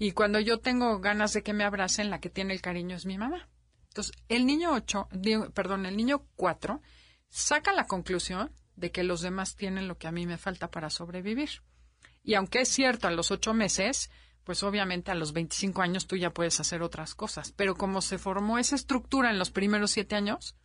Y 0.01 0.13
cuando 0.13 0.41
yo 0.41 0.59
tengo 0.59 0.99
ganas 0.99 1.33
de 1.33 1.43
que 1.45 1.53
me 1.53 1.63
abracen, 1.65 2.11
la 2.11 2.19
que 2.21 2.29
tiene 2.29 2.53
el 2.55 2.61
cariño 2.61 2.97
es 2.97 3.07
mi 3.07 3.17
mamá. 3.19 3.49
Entonces, 3.93 4.17
el 4.29 4.47
niño 4.47 4.73
8, 4.73 5.09
perdón, 5.53 5.85
el 5.85 5.99
niño 5.99 6.25
4 6.37 6.81
saca 7.29 7.75
la 7.75 7.87
conclusión 7.87 8.51
de 8.75 8.91
que 8.91 9.03
los 9.03 9.21
demás 9.21 9.55
tienen 9.55 9.87
lo 9.87 9.99
que 9.99 10.07
a 10.07 10.13
mí 10.13 10.27
me 10.27 10.39
falta 10.39 10.71
para 10.71 10.89
sobrevivir. 10.89 11.63
Y 12.23 12.35
aunque 12.35 12.63
es 12.63 12.69
cierto, 12.69 13.07
a 13.07 13.11
los 13.11 13.31
ocho 13.31 13.53
meses, 13.53 14.11
pues 14.45 14.63
obviamente 14.63 15.11
a 15.11 15.15
los 15.15 15.35
25 15.35 15.83
años 15.83 16.07
tú 16.07 16.17
ya 16.17 16.33
puedes 16.33 16.59
hacer 16.59 16.83
otras 16.83 17.15
cosas. 17.15 17.53
Pero 17.53 17.75
como 17.75 18.01
se 18.01 18.17
formó 18.17 18.59
esa 18.59 18.77
estructura 18.77 19.31
en 19.31 19.39
los 19.39 19.51
primeros 19.51 19.91
siete 19.91 20.15
años, 20.15 20.57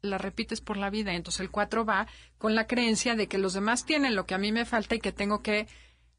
la 0.00 0.16
repites 0.16 0.62
por 0.62 0.78
la 0.78 0.88
vida. 0.88 1.12
Entonces 1.12 1.40
el 1.40 1.50
4 1.50 1.84
va 1.84 2.06
con 2.38 2.54
la 2.54 2.66
creencia 2.66 3.14
de 3.14 3.28
que 3.28 3.36
los 3.36 3.52
demás 3.52 3.84
tienen 3.84 4.14
lo 4.14 4.24
que 4.24 4.34
a 4.34 4.38
mí 4.38 4.52
me 4.52 4.64
falta 4.64 4.94
y 4.94 5.00
que 5.00 5.12
tengo 5.12 5.42
que 5.42 5.68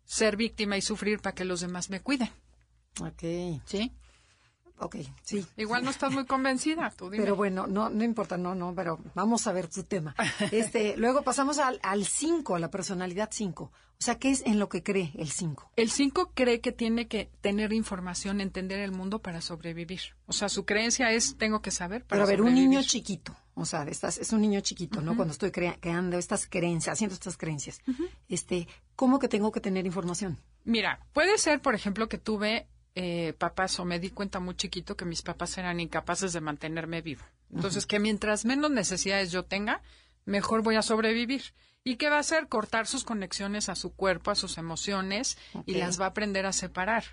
ser 0.05 0.37
víctima 0.37 0.77
y 0.77 0.83
sufrir 0.83 1.21
para 1.21 1.33
que 1.33 1.45
los 1.45 1.61
demás 1.61 1.89
me 1.89 2.01
cuiden. 2.01 2.29
Ok. 3.01 3.63
¿Sí? 3.65 3.93
Ok, 4.81 4.95
sí. 5.23 5.45
Igual 5.57 5.83
no 5.83 5.89
estás 5.89 6.11
muy 6.13 6.25
convencida, 6.25 6.89
tú 6.95 7.09
dime. 7.09 7.23
Pero 7.23 7.35
bueno, 7.35 7.67
no, 7.67 7.89
no 7.89 8.03
importa, 8.03 8.37
no, 8.37 8.55
no, 8.55 8.73
pero 8.73 8.99
vamos 9.13 9.45
a 9.47 9.51
ver 9.51 9.67
tu 9.67 9.83
tema. 9.83 10.15
Este, 10.51 10.95
luego 10.97 11.21
pasamos 11.21 11.59
al, 11.59 11.79
al 11.83 12.05
cinco, 12.05 12.55
a 12.55 12.59
la 12.59 12.69
personalidad 12.71 13.29
5. 13.31 13.63
O 13.63 14.01
sea, 14.01 14.17
¿qué 14.17 14.31
es 14.31 14.41
en 14.45 14.57
lo 14.59 14.69
que 14.69 14.81
cree 14.81 15.11
el 15.17 15.29
5? 15.29 15.71
El 15.75 15.91
5 15.91 16.31
cree 16.33 16.61
que 16.61 16.71
tiene 16.71 17.09
que 17.09 17.29
tener 17.41 17.73
información, 17.73 18.39
entender 18.39 18.79
el 18.79 18.93
mundo 18.93 19.19
para 19.21 19.41
sobrevivir. 19.41 19.99
O 20.25 20.31
sea, 20.31 20.47
su 20.47 20.63
creencia 20.65 21.11
es 21.11 21.35
tengo 21.37 21.61
que 21.61 21.71
saber 21.71 22.05
para 22.05 22.21
Pero 22.21 22.23
a 22.23 22.27
ver, 22.27 22.41
un 22.41 22.53
niño 22.55 22.81
chiquito, 22.81 23.35
o 23.55 23.65
sea, 23.65 23.83
estás, 23.83 24.17
es 24.17 24.31
un 24.31 24.39
niño 24.39 24.61
chiquito, 24.61 25.01
¿no? 25.01 25.17
Cuando 25.17 25.33
estoy 25.33 25.51
crea- 25.51 25.75
creando 25.81 26.17
estas 26.17 26.47
creencias, 26.47 26.93
haciendo 26.93 27.13
estas 27.15 27.35
creencias, 27.35 27.81
este, 28.29 28.69
¿cómo 28.95 29.19
que 29.19 29.27
tengo 29.27 29.51
que 29.51 29.59
tener 29.59 29.85
información? 29.85 30.37
Mira, 30.63 31.05
puede 31.11 31.37
ser, 31.37 31.61
por 31.61 31.75
ejemplo, 31.75 32.07
que 32.07 32.17
tuve 32.17 32.69
eh, 32.95 33.33
papás 33.37 33.79
o 33.79 33.85
me 33.85 33.99
di 33.99 34.09
cuenta 34.09 34.39
muy 34.39 34.55
chiquito 34.55 34.95
que 34.97 35.05
mis 35.05 35.21
papás 35.21 35.57
eran 35.57 35.79
incapaces 35.79 36.33
de 36.33 36.41
mantenerme 36.41 37.01
vivo. 37.01 37.23
Entonces, 37.53 37.85
que 37.85 37.99
mientras 37.99 38.45
menos 38.45 38.71
necesidades 38.71 39.31
yo 39.31 39.43
tenga, 39.43 39.81
mejor 40.25 40.61
voy 40.61 40.75
a 40.75 40.81
sobrevivir. 40.81 41.43
¿Y 41.83 41.95
qué 41.95 42.09
va 42.09 42.17
a 42.17 42.19
hacer? 42.19 42.47
Cortar 42.47 42.87
sus 42.87 43.03
conexiones 43.03 43.69
a 43.69 43.75
su 43.75 43.93
cuerpo, 43.95 44.31
a 44.31 44.35
sus 44.35 44.57
emociones, 44.57 45.37
y 45.65 45.75
las 45.75 45.99
va 45.99 46.05
a 46.05 46.09
aprender 46.09 46.45
a 46.45 46.53
separar 46.53 47.03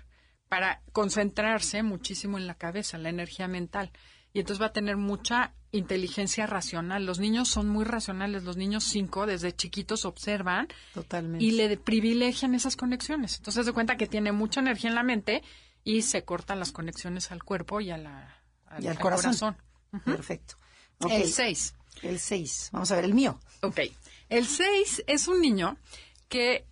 para 0.49 0.81
concentrarse 0.93 1.83
muchísimo 1.83 2.37
en 2.37 2.47
la 2.47 2.55
cabeza, 2.55 2.97
la 2.97 3.09
energía 3.09 3.47
mental. 3.47 3.91
Y 4.33 4.39
entonces 4.39 4.61
va 4.61 4.67
a 4.67 4.73
tener 4.73 4.97
mucha 4.97 5.53
inteligencia 5.71 6.45
racional. 6.47 7.05
Los 7.05 7.19
niños 7.19 7.47
son 7.47 7.67
muy 7.67 7.85
racionales. 7.85 8.43
Los 8.43 8.57
niños 8.57 8.83
cinco, 8.83 9.25
desde 9.25 9.55
chiquitos, 9.55 10.05
observan 10.05 10.67
Totalmente. 10.93 11.43
y 11.43 11.51
le 11.51 11.75
privilegian 11.77 12.55
esas 12.55 12.75
conexiones. 12.75 13.37
Entonces 13.37 13.65
se 13.65 13.73
cuenta 13.73 13.97
que 13.97 14.07
tiene 14.07 14.31
mucha 14.31 14.59
energía 14.59 14.89
en 14.89 14.95
la 14.95 15.03
mente 15.03 15.43
y 15.87 16.01
se 16.01 16.25
cortan 16.25 16.59
las 16.59 16.73
conexiones 16.73 17.31
al 17.31 17.45
cuerpo 17.45 17.79
y, 17.79 17.91
a 17.91 17.97
la, 17.97 18.43
al, 18.65 18.83
Y 18.83 18.87
al 18.87 18.97
al 18.97 18.99
corazón. 19.01 19.55
Perfecto. 20.03 20.55
El 21.09 21.31
6. 21.31 21.75
El 22.01 22.19
6. 22.19 22.69
Vamos 22.73 22.91
a 22.91 22.97
ver, 22.97 23.05
el 23.05 23.13
mío. 23.13 23.39
Ok. 23.61 23.79
El 24.27 24.45
6 24.45 25.05
es 25.07 25.29
un 25.29 25.39
niño 25.39 25.77
que 26.27 26.65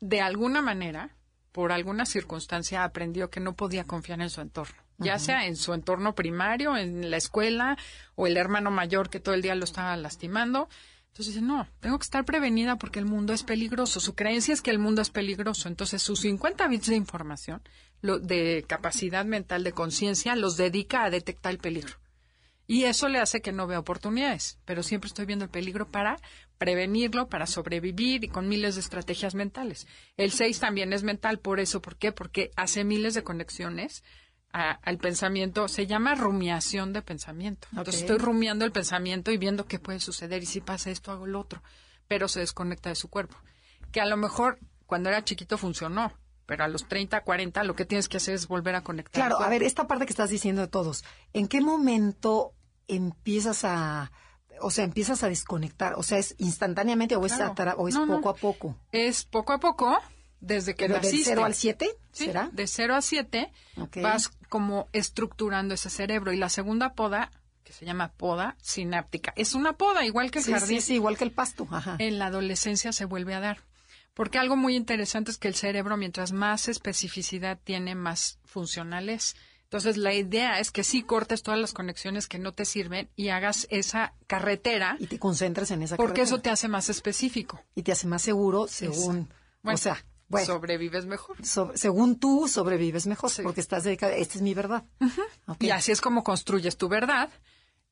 de 0.00 0.20
alguna 0.20 0.60
manera, 0.60 1.16
por 1.50 1.72
alguna 1.72 2.04
circunstancia, 2.04 2.84
aprendió 2.84 3.30
que 3.30 3.40
no 3.40 3.56
podía 3.56 3.84
confiar 3.84 4.20
en 4.20 4.28
su 4.28 4.42
entorno. 4.42 4.76
Ya 4.98 5.18
sea 5.18 5.46
en 5.46 5.56
su 5.56 5.72
entorno 5.72 6.14
primario, 6.14 6.76
en 6.76 7.10
la 7.10 7.16
escuela, 7.16 7.78
o 8.16 8.26
el 8.26 8.36
hermano 8.36 8.70
mayor 8.70 9.08
que 9.08 9.20
todo 9.20 9.34
el 9.34 9.40
día 9.40 9.54
lo 9.54 9.64
estaba 9.64 9.96
lastimando. 9.96 10.68
Entonces 11.18 11.34
dice, 11.34 11.46
no, 11.46 11.66
tengo 11.80 11.98
que 11.98 12.04
estar 12.04 12.24
prevenida 12.24 12.76
porque 12.76 12.98
el 12.98 13.06
mundo 13.06 13.32
es 13.32 13.44
peligroso. 13.44 13.98
Su 13.98 14.14
creencia 14.14 14.52
es 14.52 14.60
que 14.60 14.70
el 14.70 14.78
mundo 14.78 15.00
es 15.00 15.10
peligroso. 15.10 15.68
Entonces 15.68 16.02
sus 16.02 16.20
50 16.20 16.68
bits 16.68 16.88
de 16.88 16.96
información, 16.96 17.62
lo, 18.00 18.18
de 18.18 18.64
capacidad 18.66 19.24
mental, 19.24 19.64
de 19.64 19.72
conciencia, 19.72 20.36
los 20.36 20.56
dedica 20.56 21.04
a 21.04 21.10
detectar 21.10 21.52
el 21.52 21.58
peligro. 21.58 21.94
Y 22.66 22.84
eso 22.84 23.08
le 23.08 23.18
hace 23.18 23.40
que 23.40 23.50
no 23.52 23.66
vea 23.66 23.78
oportunidades, 23.78 24.58
pero 24.66 24.82
siempre 24.82 25.08
estoy 25.08 25.24
viendo 25.24 25.46
el 25.46 25.50
peligro 25.50 25.90
para 25.90 26.18
prevenirlo, 26.58 27.28
para 27.28 27.46
sobrevivir 27.46 28.24
y 28.24 28.28
con 28.28 28.48
miles 28.48 28.74
de 28.74 28.80
estrategias 28.82 29.34
mentales. 29.34 29.86
El 30.16 30.32
6 30.32 30.58
también 30.60 30.92
es 30.92 31.02
mental, 31.02 31.38
por 31.38 31.60
eso, 31.60 31.80
¿por 31.80 31.96
qué? 31.96 32.12
Porque 32.12 32.50
hace 32.56 32.84
miles 32.84 33.14
de 33.14 33.22
conexiones 33.22 34.02
a- 34.52 34.72
al 34.82 34.98
pensamiento, 34.98 35.68
se 35.68 35.86
llama 35.86 36.14
rumiación 36.14 36.92
de 36.92 37.02
pensamiento. 37.02 37.68
Entonces 37.70 38.02
estoy 38.02 38.18
rumiando 38.18 38.64
el 38.64 38.72
pensamiento 38.72 39.30
y 39.30 39.36
viendo 39.38 39.66
qué 39.66 39.78
puede 39.78 40.00
suceder 40.00 40.42
y 40.42 40.46
si 40.46 40.60
pasa 40.60 40.90
esto 40.90 41.12
hago 41.12 41.26
lo 41.26 41.40
otro, 41.40 41.62
pero 42.06 42.28
se 42.28 42.40
desconecta 42.40 42.88
de 42.88 42.96
su 42.96 43.08
cuerpo. 43.08 43.36
Que 43.92 44.00
a 44.00 44.06
lo 44.06 44.16
mejor 44.16 44.58
cuando 44.86 45.10
era 45.10 45.22
chiquito 45.24 45.58
funcionó, 45.58 46.12
pero 46.48 46.64
a 46.64 46.68
los 46.68 46.88
30, 46.88 47.20
40 47.20 47.62
lo 47.64 47.76
que 47.76 47.84
tienes 47.84 48.08
que 48.08 48.16
hacer 48.16 48.34
es 48.34 48.48
volver 48.48 48.74
a 48.74 48.80
conectar. 48.82 49.12
Claro, 49.28 49.38
a 49.44 49.48
ver, 49.50 49.62
esta 49.62 49.86
parte 49.86 50.06
que 50.06 50.12
estás 50.12 50.30
diciendo 50.30 50.62
de 50.62 50.68
todos, 50.68 51.04
¿en 51.34 51.46
qué 51.46 51.60
momento 51.60 52.54
empiezas 52.88 53.64
a, 53.64 54.10
o 54.62 54.70
sea, 54.70 54.84
empiezas 54.84 55.22
a 55.22 55.28
desconectar? 55.28 55.92
O 55.96 56.02
sea, 56.02 56.16
¿es 56.16 56.34
instantáneamente 56.38 57.16
o 57.16 57.26
es, 57.26 57.34
Claro. 57.34 57.54
o 57.76 57.86
es 57.88 57.94
No, 57.94 58.06
no. 58.06 58.16
poco 58.16 58.28
a 58.30 58.34
poco? 58.34 58.76
Es 58.92 59.24
poco 59.24 59.52
a 59.52 59.58
poco, 59.60 59.98
desde 60.40 60.74
que 60.74 60.86
¿Pero 60.86 60.94
del 60.94 61.02
naciste. 61.02 61.30
0 61.32 61.44
al 61.44 61.54
7? 61.54 61.90
Sí, 62.12 62.24
¿Será? 62.24 62.48
De 62.52 62.66
0 62.66 62.94
a 62.94 63.02
7 63.02 63.52
Ok. 63.76 63.98
vas 64.02 64.30
como 64.48 64.88
estructurando 64.94 65.74
ese 65.74 65.90
cerebro. 65.90 66.32
Y 66.32 66.38
la 66.38 66.48
segunda 66.48 66.94
poda, 66.94 67.30
que 67.62 67.74
se 67.74 67.84
llama 67.84 68.12
poda 68.16 68.56
sináptica, 68.62 69.34
es 69.36 69.54
una 69.54 69.74
poda, 69.74 70.06
igual 70.06 70.30
que 70.30 70.38
el 70.38 70.44
Sí, 70.46 70.52
jardín. 70.52 70.80
sí, 70.80 70.86
sí, 70.86 70.94
igual 70.94 71.18
que 71.18 71.24
el 71.24 71.32
pasto. 71.32 71.68
Ajá. 71.70 71.96
En 71.98 72.18
la 72.18 72.28
adolescencia 72.28 72.92
se 72.92 73.04
vuelve 73.04 73.34
a 73.34 73.40
dar. 73.40 73.58
Porque 74.18 74.38
algo 74.38 74.56
muy 74.56 74.74
interesante 74.74 75.30
es 75.30 75.38
que 75.38 75.46
el 75.46 75.54
cerebro, 75.54 75.96
mientras 75.96 76.32
más 76.32 76.66
especificidad 76.68 77.56
tiene, 77.62 77.94
más 77.94 78.40
funcional 78.44 79.08
es. 79.08 79.36
Entonces, 79.62 79.96
la 79.96 80.12
idea 80.12 80.58
es 80.58 80.72
que 80.72 80.82
sí 80.82 81.02
cortes 81.04 81.44
todas 81.44 81.60
las 81.60 81.72
conexiones 81.72 82.26
que 82.26 82.38
no 82.40 82.52
te 82.52 82.64
sirven 82.64 83.08
y 83.14 83.28
hagas 83.28 83.68
esa 83.70 84.14
carretera, 84.26 84.96
Y 84.98 85.06
te 85.06 85.20
concentras 85.20 85.70
en 85.70 85.82
esa 85.84 85.96
porque 85.96 86.22
eso 86.22 86.30
carretera. 86.32 86.42
te 86.42 86.50
hace 86.50 86.68
más 86.68 86.88
específico. 86.90 87.62
Y 87.76 87.82
te 87.82 87.92
hace 87.92 88.08
más 88.08 88.22
seguro 88.22 88.66
según... 88.66 89.28
Bueno, 89.62 89.74
o 89.74 89.78
sea, 89.78 90.04
bueno, 90.28 90.46
sobrevives 90.46 91.06
mejor. 91.06 91.36
so- 91.46 91.70
según 91.76 92.18
tú 92.18 92.48
sobrevives 92.48 93.06
mejor, 93.06 93.30
Sí. 93.30 93.42
porque 93.42 93.60
estás 93.60 93.84
dedicada, 93.84 94.14
esta 94.14 94.34
es 94.34 94.42
mi 94.42 94.52
verdad. 94.52 94.84
Y 95.60 95.70
así 95.70 95.92
es 95.92 96.00
como 96.00 96.24
construyes 96.24 96.76
tu 96.76 96.88
verdad 96.88 97.30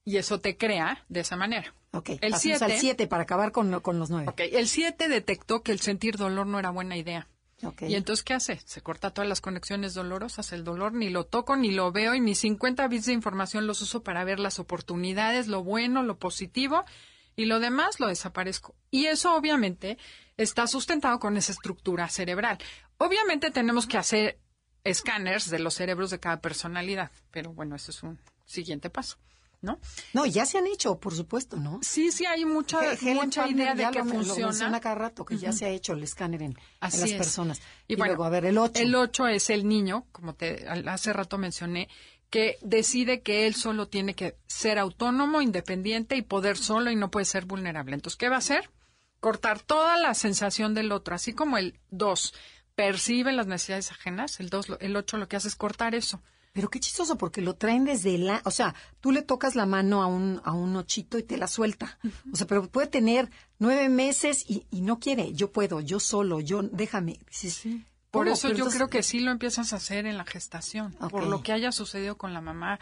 y 0.06 0.16
eso 0.16 0.40
te 0.40 0.56
crea 0.56 1.04
de 1.08 1.20
esa 1.20 1.36
manera. 1.36 1.74
ok. 1.90 2.10
El 2.20 2.30
pasemos 2.30 2.62
al 2.62 2.70
7. 2.70 2.80
7 2.80 3.06
para 3.08 3.24
acabar 3.24 3.52
con, 3.52 3.80
con 3.80 3.98
los 3.98 4.08
9. 4.08 4.28
Ok, 4.28 4.40
el 4.52 4.68
7 4.68 5.08
detectó 5.08 5.62
que 5.62 5.72
el 5.72 5.80
sentir 5.80 6.16
dolor 6.16 6.46
no 6.46 6.58
era 6.58 6.70
buena 6.70 6.96
idea. 6.96 7.28
Ok. 7.62 7.82
Y 7.82 7.96
entonces, 7.96 8.22
¿qué 8.22 8.32
hace? 8.32 8.60
Se 8.64 8.82
corta 8.82 9.10
todas 9.10 9.28
las 9.28 9.40
conexiones 9.40 9.94
dolorosas, 9.94 10.52
el 10.52 10.62
dolor 10.62 10.94
ni 10.94 11.10
lo 11.10 11.24
toco, 11.24 11.56
ni 11.56 11.72
lo 11.72 11.90
veo, 11.90 12.14
y 12.14 12.20
mis 12.20 12.38
50 12.38 12.86
bits 12.86 13.06
de 13.06 13.14
información 13.14 13.66
los 13.66 13.82
uso 13.82 14.04
para 14.04 14.22
ver 14.22 14.38
las 14.38 14.60
oportunidades, 14.60 15.48
lo 15.48 15.64
bueno, 15.64 16.04
lo 16.04 16.18
positivo, 16.18 16.84
y 17.34 17.46
lo 17.46 17.58
demás 17.58 17.98
lo 17.98 18.06
desaparezco. 18.06 18.76
Y 18.92 19.06
eso, 19.06 19.34
obviamente, 19.34 19.98
está 20.36 20.68
sustentado 20.68 21.18
con 21.18 21.36
esa 21.36 21.50
estructura 21.50 22.08
cerebral. 22.08 22.58
Obviamente 22.98 23.50
tenemos 23.50 23.88
que 23.88 23.98
hacer 23.98 24.38
escáneres 24.84 25.50
de 25.50 25.58
los 25.58 25.74
cerebros 25.74 26.10
de 26.10 26.20
cada 26.20 26.40
personalidad, 26.40 27.10
pero 27.32 27.52
bueno, 27.52 27.74
eso 27.74 27.90
es 27.90 28.02
un 28.04 28.20
siguiente 28.44 28.88
paso, 28.88 29.16
¿no? 29.62 29.78
No, 30.12 30.26
ya 30.26 30.46
se 30.46 30.58
han 30.58 30.66
hecho, 30.66 30.98
por 30.98 31.14
supuesto, 31.14 31.56
¿no? 31.56 31.80
Sí, 31.82 32.12
sí, 32.12 32.26
hay 32.26 32.44
mucha, 32.44 32.94
Helen 32.94 33.16
mucha 33.16 33.42
Palmer 33.42 33.74
idea 33.74 33.74
de 33.74 33.92
que 33.92 33.98
lo, 33.98 34.04
lo 34.04 34.10
funciona. 34.10 34.46
menciona 34.48 34.80
cada 34.80 34.94
rato, 34.94 35.24
que 35.24 35.38
ya 35.38 35.52
se 35.52 35.64
ha 35.66 35.68
hecho 35.70 35.94
el 35.94 36.02
escáner 36.02 36.42
en, 36.42 36.58
las 36.80 36.94
es. 37.02 37.14
personas. 37.14 37.60
Y, 37.88 37.94
Y, 37.94 37.96
bueno, 37.96 38.12
luego, 38.14 38.24
a 38.24 38.30
ver, 38.30 38.44
el 38.44 38.58
8. 38.58 38.82
El 38.82 38.94
8 38.94 39.28
es 39.28 39.50
el 39.50 39.66
niño, 39.66 40.06
como 40.12 40.34
te 40.34 40.66
hace 40.68 41.12
rato 41.12 41.38
mencioné, 41.38 41.88
que 42.30 42.58
decide 42.62 43.22
que 43.22 43.46
él 43.46 43.54
solo 43.54 43.88
tiene 43.88 44.14
que 44.14 44.36
ser 44.46 44.78
autónomo, 44.78 45.42
independiente 45.42 46.16
y 46.16 46.22
poder 46.22 46.56
solo 46.56 46.90
y 46.90 46.96
no 46.96 47.10
puede 47.10 47.24
ser 47.26 47.44
vulnerable. 47.44 47.94
Entonces, 47.94 48.16
¿qué 48.16 48.28
va 48.28 48.36
a 48.36 48.38
hacer? 48.38 48.70
Cortar 49.20 49.60
toda 49.60 49.96
la 49.96 50.14
sensación 50.14 50.74
del 50.74 50.92
otro, 50.92 51.14
así 51.14 51.32
como 51.32 51.56
el 51.58 51.78
2 51.90 52.34
percibe 52.74 53.32
las 53.32 53.46
necesidades 53.46 53.90
ajenas, 53.90 54.38
el 54.38 54.50
2, 54.50 54.78
el 54.80 54.96
8 54.96 55.16
lo 55.16 55.28
que 55.28 55.36
hace 55.36 55.48
es 55.48 55.56
cortar 55.56 55.94
eso. 55.94 56.22
Pero 56.56 56.70
qué 56.70 56.80
chistoso, 56.80 57.18
porque 57.18 57.42
lo 57.42 57.54
traen 57.54 57.84
desde 57.84 58.16
la... 58.16 58.40
O 58.46 58.50
sea, 58.50 58.74
tú 59.00 59.12
le 59.12 59.20
tocas 59.20 59.56
la 59.56 59.66
mano 59.66 60.02
a 60.02 60.06
un, 60.06 60.40
a 60.42 60.52
un 60.52 60.74
ochito 60.74 61.18
y 61.18 61.22
te 61.22 61.36
la 61.36 61.48
suelta. 61.48 61.98
O 62.32 62.36
sea, 62.36 62.46
pero 62.46 62.66
puede 62.70 62.86
tener 62.86 63.30
nueve 63.58 63.90
meses 63.90 64.42
y, 64.48 64.66
y 64.70 64.80
no 64.80 64.98
quiere. 64.98 65.34
Yo 65.34 65.52
puedo, 65.52 65.82
yo 65.82 66.00
solo, 66.00 66.40
yo... 66.40 66.62
Déjame. 66.62 67.20
Dices, 67.28 67.62
Por 68.10 68.24
¿cómo? 68.24 68.32
eso 68.34 68.48
Pero 68.48 68.56
yo 68.56 68.64
entonces- 68.64 68.78
creo 68.78 68.88
que 68.88 69.02
sí 69.02 69.20
lo 69.20 69.32
empiezas 69.32 69.74
a 69.74 69.76
hacer 69.76 70.06
en 70.06 70.16
la 70.16 70.24
gestación, 70.24 70.94
por 71.10 71.26
lo 71.26 71.42
que 71.42 71.52
haya 71.52 71.72
sucedido 71.72 72.16
con 72.16 72.32
la 72.32 72.40
mamá. 72.40 72.80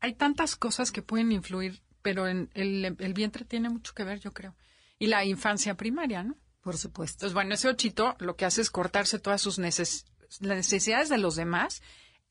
Hay 0.00 0.14
tantas 0.14 0.56
cosas 0.56 0.90
que 0.90 1.00
pueden 1.00 1.30
influir, 1.30 1.82
pero 2.02 2.26
en 2.26 2.50
el, 2.54 2.96
el 2.98 3.14
vientre 3.14 3.44
tiene 3.44 3.68
mucho 3.70 3.94
que 3.94 4.02
ver, 4.02 4.18
yo 4.18 4.32
creo. 4.32 4.56
Y 4.98 5.06
la 5.06 5.24
infancia 5.24 5.76
primaria, 5.76 6.24
¿no? 6.24 6.34
Por 6.62 6.76
supuesto. 6.76 7.18
Entonces, 7.18 7.34
bueno, 7.34 7.54
ese 7.54 7.68
ochito 7.68 8.16
lo 8.18 8.34
que 8.34 8.44
hace 8.44 8.60
es 8.60 8.70
cortarse 8.70 9.20
todas 9.20 9.40
sus 9.40 9.60
neces- 9.60 10.04
las 10.40 10.56
necesidades 10.56 11.08
de 11.10 11.18
los 11.18 11.36
demás. 11.36 11.80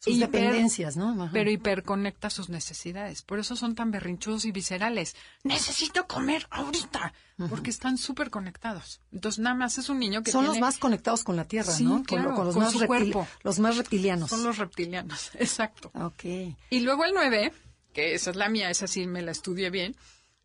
Sus 0.03 0.15
hiper- 0.15 0.19
dependencias, 0.31 0.97
¿no? 0.97 1.11
Ajá. 1.23 1.29
Pero 1.31 1.49
hiperconecta 1.49 2.29
sus 2.29 2.49
necesidades. 2.49 3.21
Por 3.21 3.39
eso 3.39 3.55
son 3.55 3.73
tan 3.75 3.89
berrinchudos 3.91 4.43
y 4.45 4.51
viscerales. 4.51 5.15
Necesito 5.43 6.07
comer 6.07 6.45
ahorita. 6.49 7.13
Porque 7.49 7.69
están 7.69 7.97
súper 7.97 8.29
conectados. 8.29 9.01
Entonces, 9.11 9.39
nada 9.39 9.55
más 9.55 9.77
es 9.77 9.89
un 9.89 9.99
niño 9.99 10.21
que 10.23 10.31
Son 10.31 10.43
los 10.43 10.53
tiene- 10.53 10.65
más 10.67 10.77
conectados 10.77 11.23
con 11.23 11.35
la 11.35 11.45
Tierra, 11.45 11.71
Sí, 11.71 11.83
¿no? 11.83 11.91
Con, 11.95 12.03
claro, 12.03 12.35
con 12.35 12.45
los, 12.45 12.53
con 12.55 12.63
más 12.63 12.73
su 12.73 12.79
reptil- 12.79 12.87
cuerpo. 12.87 13.27
los 13.43 13.59
más 13.59 13.77
reptilianos. 13.77 14.29
Son 14.29 14.43
los 14.43 14.57
reptilianos. 14.57 15.31
Exacto. 15.39 15.91
Ok. 15.95 16.23
Y 16.69 16.79
luego 16.81 17.05
el 17.05 17.13
9, 17.13 17.51
que 17.93 18.13
esa 18.13 18.29
es 18.31 18.35
la 18.35 18.49
mía, 18.49 18.69
esa 18.69 18.87
sí 18.87 19.07
me 19.07 19.21
la 19.21 19.31
estudié 19.31 19.69
bien. 19.69 19.95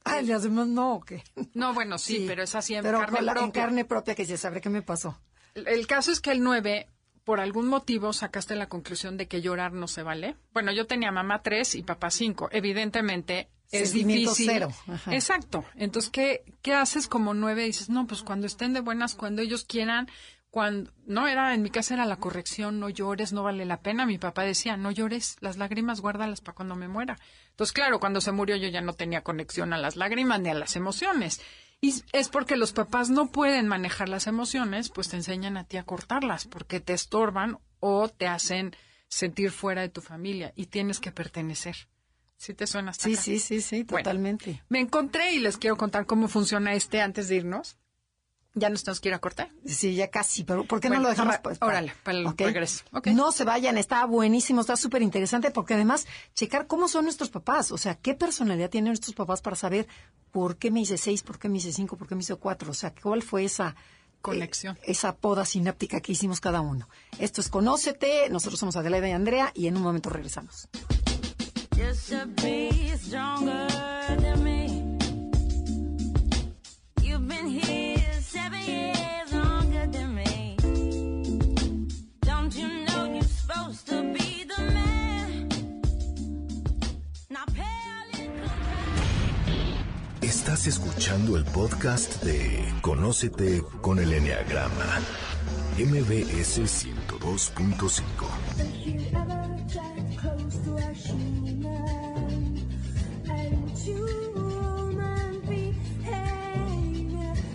Ay, 0.05 0.25
las 0.27 0.45
demás 0.45 0.69
no, 0.69 0.95
¿o 0.95 1.01
qué? 1.01 1.23
No, 1.53 1.75
bueno, 1.75 1.99
sí, 1.99 2.25
pero 2.27 2.43
es 2.43 2.55
así 2.55 2.75
en 2.75 2.83
Pero 2.83 3.01
carne 3.01 3.17
con 3.17 3.27
la- 3.27 3.33
en 3.33 3.39
propia. 3.39 3.63
carne 3.63 3.85
propia 3.85 4.15
que 4.15 4.25
ya 4.25 4.37
sabré 4.39 4.61
qué 4.61 4.71
me 4.71 4.81
pasó. 4.83 5.21
El, 5.55 5.67
el 5.69 5.87
caso 5.87 6.11
es 6.13 6.21
que 6.21 6.31
el 6.31 6.43
9, 6.43 6.89
por 7.29 7.41
algún 7.41 7.69
motivo, 7.69 8.15
sacaste 8.15 8.57
la 8.57 8.71
conclusión 8.71 9.19
de 9.19 9.29
que 9.29 9.43
llorar 9.43 9.75
no 9.75 9.87
se 9.87 10.03
vale. 10.03 10.37
Bueno, 10.55 10.73
yo 10.73 10.87
tenía 10.87 11.13
mamá 11.13 11.43
3 11.43 11.75
y 11.75 11.83
papá 11.83 12.09
5. 12.09 12.49
Evidentemente 12.53 13.51
es 13.71 13.93
difícil. 13.93 14.47
cero. 14.51 14.71
Ajá. 14.87 15.15
Exacto. 15.15 15.63
Entonces, 15.75 16.11
¿qué, 16.11 16.43
¿qué 16.63 16.73
haces 16.73 17.07
como 17.07 17.35
9? 17.35 17.65
Dices, 17.65 17.91
no, 17.91 18.07
pues 18.07 18.23
cuando 18.23 18.47
estén 18.47 18.73
de 18.73 18.81
buenas, 18.81 19.15
cuando 19.15 19.43
ellos 19.43 19.67
quieran, 19.67 20.09
cuando 20.49 20.91
no 21.05 21.29
era 21.29 21.53
en 21.53 21.61
mi 21.61 21.69
casa 21.69 21.93
era 21.93 22.07
la 22.07 22.17
corrección, 22.17 22.81
no 22.81 22.89
llores, 22.89 23.35
no 23.35 23.43
vale 23.43 23.67
la 23.67 23.83
pena. 23.83 24.07
Mi 24.07 24.17
papá 24.17 24.45
decía, 24.45 24.79
no 24.79 24.91
llores, 24.91 25.37
las 25.41 25.59
lágrimas 25.59 26.01
guárdalas 26.01 26.41
para 26.41 26.55
cuando 26.55 26.77
me 26.77 26.89
muera. 26.89 27.19
Entonces, 27.51 27.75
claro, 27.75 28.01
cuando 28.01 28.23
se 28.23 28.33
murió 28.33 28.57
yo 28.57 28.69
ya 28.69 28.81
no 28.81 28.95
tenía 28.95 29.21
conexión 29.21 29.75
a 29.75 29.77
las 29.77 29.97
lágrimas 29.97 30.41
ni 30.41 30.49
a 30.49 30.55
las 30.55 30.77
emociones. 30.77 31.43
Y 31.81 31.95
es 32.13 32.29
porque 32.29 32.57
los 32.57 32.73
papás 32.73 33.09
no 33.09 33.31
pueden 33.31 33.69
manejar 33.69 34.09
las 34.09 34.27
emociones, 34.27 34.89
pues 34.91 35.09
te 35.09 35.17
enseñan 35.17 35.57
a 35.57 35.65
ti 35.65 35.77
a 35.77 35.85
cortarlas, 35.85 36.47
porque 36.47 36.81
te 36.81 36.93
estorban 36.93 37.59
o 37.81 38.09
te 38.09 38.27
hacen 38.27 38.75
sentir 39.09 39.51
fuera 39.53 39.83
de 39.83 39.89
tu 39.89 40.01
familia 40.01 40.53
y 40.57 40.67
tienes 40.67 40.99
que 41.01 41.13
pertenecer. 41.13 41.77
¿Sí 42.37 42.55
te 42.55 42.67
suena 42.67 42.91
hasta 42.91 43.05
Sí, 43.05 43.15
acá? 43.15 43.23
sí, 43.23 43.39
sí, 43.39 43.61
sí, 43.61 43.83
Bueno. 43.85 44.05
totalmente. 44.05 44.63
Me 44.69 44.81
encontré 44.81 45.33
y 45.35 45.39
les 45.41 45.57
quiero 45.57 45.77
contar 45.77 46.07
cómo 46.07 46.29
funciona 46.29 46.75
este 46.75 47.01
antes 47.01 47.29
de 47.29 47.37
irnos. 47.37 47.77
¿Ya 48.59 48.69
nos 48.71 48.83
tenemos 48.85 49.01
que 49.01 49.09
ir 49.09 49.15
a 49.15 49.19
cortar? 49.19 49.51
Sí, 49.67 49.95
ya 49.95 50.09
casi, 50.11 50.45
pero 50.45 50.65
¿por 50.65 50.81
qué 50.81 50.89
Bueno, 50.89 51.03
no 51.03 51.09
lo 51.09 51.11
dejamos? 51.11 51.35
ra- 51.35 51.43
pues, 51.43 51.59
órale, 51.61 51.93
para 52.03 52.19
el 52.19 52.27
regreso. 52.37 52.85
No 53.15 53.33
se 53.33 53.45
vayan, 53.45 53.79
está 53.79 54.05
buenísimo, 54.07 54.61
está 54.61 54.77
súper 54.77 55.03
interesante, 55.03 55.51
porque 55.51 55.75
además, 55.75 56.07
checar 56.35 56.67
cómo 56.67 56.89
son 56.89 57.05
nuestros 57.05 57.31
papás, 57.31 57.71
o 57.73 57.79
sea, 57.79 57.95
qué 57.97 58.15
personalidad 58.15 58.71
tienen 58.71 58.91
nuestros 58.91 59.15
papás 59.15 59.41
para 59.43 59.57
saber 59.57 59.87
por 60.33 60.57
qué 60.57 60.71
me 60.71 60.81
hice 60.81 60.99
seis, 60.99 61.23
por 61.23 61.39
qué 61.39 61.49
me 61.49 61.59
hice 61.59 61.73
cinco, 61.73 61.97
por 61.97 62.09
qué 62.09 62.15
me 62.15 62.23
hice 62.23 62.35
cuatro, 62.37 62.71
o 62.71 62.75
sea, 62.75 62.93
cuál 63.01 63.23
fue 63.23 63.45
esa 63.45 63.77
Conexión. 64.21 64.77
eh, 64.79 64.81
esa 64.93 65.15
poda 65.17 65.45
sináptica 65.45 66.01
que 66.01 66.13
hicimos 66.13 66.41
cada 66.41 66.61
uno. 66.61 66.89
Esto 67.19 67.41
es 67.41 67.49
Conócete, 67.49 68.29
nosotros 68.31 68.59
somos 68.59 68.77
Adelaida 68.77 69.09
y 69.09 69.13
Andrea, 69.13 69.53
y 69.55 69.69
en 69.69 69.77
un 69.77 69.83
momento 69.83 70.11
regresamos. 70.11 70.69
You've 77.03 77.27
been 77.27 77.47
here 77.49 77.98
Estás 90.49 90.67
escuchando 90.67 91.37
el 91.37 91.45
podcast 91.45 92.23
de 92.23 92.73
Conócete 92.81 93.63
con 93.83 93.99
el 93.99 94.11
Enneagrama, 94.15 94.99
MBS 95.77 96.87
102.5. 96.87 98.01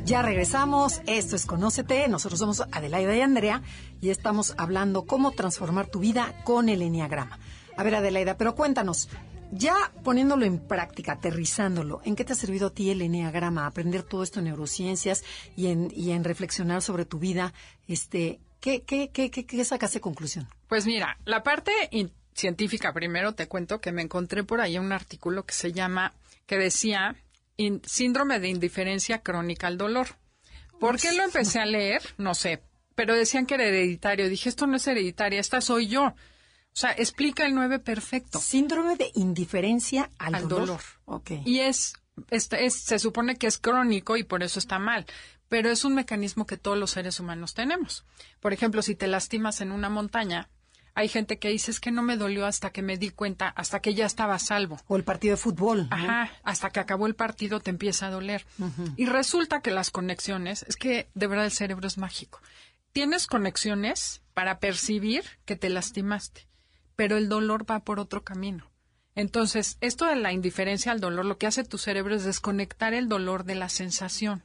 Ya 0.05 0.21
regresamos, 0.21 1.01
esto 1.07 1.35
es 1.35 1.47
Conócete, 1.47 2.07
nosotros 2.07 2.37
somos 2.37 2.61
Adelaida 2.71 3.15
y 3.15 3.21
Andrea 3.21 3.63
y 4.01 4.11
estamos 4.11 4.53
hablando 4.59 5.07
cómo 5.07 5.31
transformar 5.31 5.87
tu 5.87 5.97
vida 5.97 6.35
con 6.43 6.69
el 6.69 6.83
Enneagrama. 6.83 7.39
A 7.75 7.81
ver, 7.81 7.95
Adelaida, 7.95 8.37
pero 8.37 8.53
cuéntanos, 8.53 9.09
ya 9.55 9.91
poniéndolo 10.03 10.45
en 10.45 10.59
práctica, 10.59 11.13
aterrizándolo, 11.13 12.01
¿en 12.05 12.15
qué 12.15 12.25
te 12.25 12.33
ha 12.33 12.35
servido 12.35 12.67
a 12.67 12.73
ti 12.73 12.89
el 12.89 13.01
Enneagrama? 13.01 13.65
Aprender 13.65 14.03
todo 14.03 14.23
esto 14.23 14.39
en 14.39 14.45
neurociencias 14.45 15.23
y 15.55 15.67
en, 15.67 15.91
y 15.95 16.11
en 16.11 16.23
reflexionar 16.23 16.81
sobre 16.81 17.05
tu 17.05 17.19
vida, 17.19 17.53
este, 17.87 18.39
¿qué, 18.59 18.83
qué, 18.83 19.09
qué, 19.11 19.29
qué, 19.31 19.45
qué 19.45 19.65
sacas 19.65 19.93
de 19.93 20.01
conclusión? 20.01 20.47
Pues 20.67 20.85
mira, 20.85 21.17
la 21.25 21.43
parte 21.43 21.71
científica 22.33 22.93
primero 22.93 23.33
te 23.35 23.47
cuento 23.47 23.79
que 23.79 23.91
me 23.91 24.01
encontré 24.01 24.43
por 24.43 24.59
ahí 24.59 24.77
un 24.77 24.91
artículo 24.91 25.45
que 25.45 25.53
se 25.53 25.71
llama, 25.71 26.13
que 26.47 26.57
decía 26.57 27.15
in- 27.57 27.81
síndrome 27.85 28.39
de 28.39 28.49
indiferencia 28.49 29.19
crónica 29.19 29.67
al 29.67 29.77
dolor. 29.77 30.07
¿Por 30.79 30.99
qué 30.99 31.13
lo 31.13 31.23
empecé 31.23 31.59
a 31.59 31.65
leer? 31.65 32.01
No 32.17 32.33
sé, 32.33 32.61
pero 32.95 33.13
decían 33.15 33.45
que 33.45 33.53
era 33.53 33.65
hereditario. 33.65 34.27
Dije, 34.29 34.49
esto 34.49 34.65
no 34.67 34.75
es 34.77 34.87
hereditaria, 34.87 35.39
esta 35.39 35.61
soy 35.61 35.87
yo. 35.87 36.13
O 36.73 36.75
sea, 36.75 36.91
explica 36.91 37.45
el 37.45 37.53
9 37.53 37.79
perfecto. 37.79 38.39
Síndrome 38.39 38.95
de 38.95 39.11
indiferencia 39.13 40.09
al, 40.17 40.35
Al 40.35 40.47
dolor. 40.47 40.81
Ok. 41.05 41.31
Y 41.45 41.59
es, 41.59 41.93
este, 42.31 42.65
es, 42.65 42.73
se 42.73 42.97
supone 42.97 43.35
que 43.35 43.45
es 43.47 43.59
crónico 43.59 44.17
y 44.17 44.23
por 44.23 44.41
eso 44.41 44.57
está 44.57 44.79
mal. 44.79 45.05
Pero 45.49 45.69
es 45.69 45.85
un 45.85 45.93
mecanismo 45.93 46.47
que 46.47 46.57
todos 46.57 46.77
los 46.77 46.91
seres 46.91 47.19
humanos 47.19 47.53
tenemos. 47.53 48.05
Por 48.39 48.53
ejemplo, 48.53 48.81
si 48.81 48.95
te 48.95 49.05
lastimas 49.07 49.61
en 49.61 49.71
una 49.71 49.89
montaña, 49.89 50.49
Hay 50.95 51.07
gente 51.07 51.39
que 51.39 51.49
dice 51.49 51.71
es 51.71 51.79
que 51.79 51.91
no 51.91 52.03
me 52.03 52.17
dolió 52.17 52.45
hasta 52.45 52.69
que 52.69 52.83
me 52.83 52.97
di 52.97 53.09
cuenta, 53.09 53.49
hasta 53.49 53.79
que 53.79 53.95
ya 53.95 54.05
estaba 54.05 54.35
a 54.35 54.39
salvo. 54.39 54.79
O 54.87 54.95
el 54.95 55.03
partido 55.03 55.33
de 55.33 55.41
fútbol. 55.41 55.89
¿no? 55.89 55.95
Ajá, 55.95 56.31
hasta 56.43 56.69
que 56.69 56.79
acabó 56.79 57.07
el 57.07 57.15
partido 57.15 57.59
te 57.59 57.71
empieza 57.71 58.07
a 58.07 58.11
doler. 58.11 58.45
Y 58.95 59.07
resulta 59.07 59.61
que 59.61 59.71
las 59.71 59.89
conexiones, 59.89 60.63
es 60.67 60.75
que 60.75 61.07
de 61.15 61.27
verdad 61.27 61.45
el 61.45 61.51
cerebro 61.51 61.87
es 61.87 61.97
mágico. 61.97 62.41
Tienes 62.91 63.25
conexiones 63.25 64.21
para 64.35 64.59
percibir 64.59 65.23
que 65.45 65.55
te 65.55 65.69
lastimaste, 65.69 66.47
pero 66.95 67.17
el 67.17 67.29
dolor 67.29 67.69
va 67.69 67.79
por 67.83 67.99
otro 67.99 68.23
camino. 68.23 68.69
Entonces, 69.15 69.77
esto 69.81 70.05
de 70.05 70.15
la 70.15 70.31
indiferencia 70.33 70.91
al 70.91 70.99
dolor, 70.99 71.25
lo 71.25 71.37
que 71.37 71.45
hace 71.47 71.63
tu 71.63 71.77
cerebro 71.77 72.15
es 72.15 72.23
desconectar 72.23 72.93
el 72.93 73.07
dolor 73.09 73.43
de 73.43 73.55
la 73.55 73.69
sensación. 73.69 74.43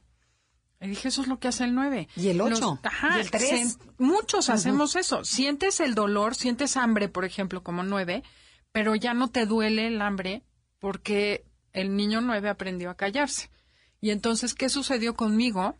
Y 0.81 0.87
dije, 0.87 1.07
eso 1.09 1.21
es 1.23 1.27
lo 1.27 1.39
que 1.39 1.47
hace 1.49 1.63
el 1.65 1.75
9. 1.75 2.07
Y 2.15 2.29
el 2.29 2.39
ocho, 2.39 2.79
ajá, 2.83 3.17
y 3.17 3.21
el 3.21 3.31
tres. 3.31 3.77
sen- 3.77 3.93
muchos 3.97 4.49
hacemos 4.49 4.95
eso. 4.95 5.23
Sientes 5.25 5.79
el 5.79 5.93
dolor, 5.95 6.35
sientes 6.35 6.77
hambre, 6.77 7.09
por 7.09 7.25
ejemplo, 7.25 7.63
como 7.63 7.83
9, 7.83 8.23
pero 8.71 8.95
ya 8.95 9.13
no 9.13 9.27
te 9.29 9.45
duele 9.45 9.87
el 9.87 10.01
hambre 10.01 10.43
porque 10.77 11.43
el 11.73 11.95
niño 11.97 12.21
9 12.21 12.47
aprendió 12.49 12.89
a 12.91 12.95
callarse. 12.95 13.49
Y 13.99 14.11
entonces, 14.11 14.53
¿qué 14.53 14.69
sucedió 14.69 15.15
conmigo? 15.15 15.75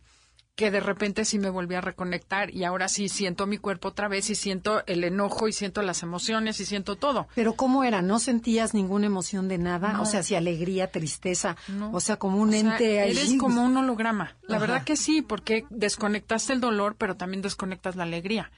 Que 0.60 0.70
de 0.70 0.80
repente 0.80 1.24
sí 1.24 1.38
me 1.38 1.48
volví 1.48 1.74
a 1.74 1.80
reconectar 1.80 2.50
y 2.54 2.64
ahora 2.64 2.88
sí 2.88 3.08
siento 3.08 3.46
mi 3.46 3.56
cuerpo 3.56 3.88
otra 3.88 4.08
vez 4.08 4.28
y 4.28 4.34
siento 4.34 4.82
el 4.86 5.04
enojo 5.04 5.48
y 5.48 5.54
siento 5.54 5.80
las 5.80 6.02
emociones 6.02 6.60
y 6.60 6.66
siento 6.66 6.96
todo. 6.96 7.28
Pero 7.34 7.54
¿cómo 7.54 7.82
era? 7.82 8.02
¿No 8.02 8.18
sentías 8.18 8.74
ninguna 8.74 9.06
emoción 9.06 9.48
de 9.48 9.56
nada? 9.56 9.94
No. 9.94 10.02
O 10.02 10.04
sea, 10.04 10.22
si 10.22 10.34
alegría, 10.34 10.90
tristeza, 10.90 11.56
No. 11.68 11.90
o 11.92 12.00
sea, 12.00 12.16
como 12.18 12.36
un 12.42 12.50
O 12.50 12.52
sea, 12.52 12.60
ente 12.60 13.00
ahí. 13.00 13.12
Eres 13.12 13.36
como 13.38 13.62
un 13.64 13.74
holograma. 13.78 14.36
La 14.42 14.56
Ajá. 14.56 14.66
verdad 14.66 14.84
que 14.84 14.96
sí, 14.96 15.22
porque 15.22 15.64
desconectaste 15.70 16.52
el 16.52 16.60
dolor, 16.60 16.96
pero 16.98 17.16
también 17.16 17.40
desconectas 17.40 17.96
la 17.96 18.02
alegría. 18.02 18.50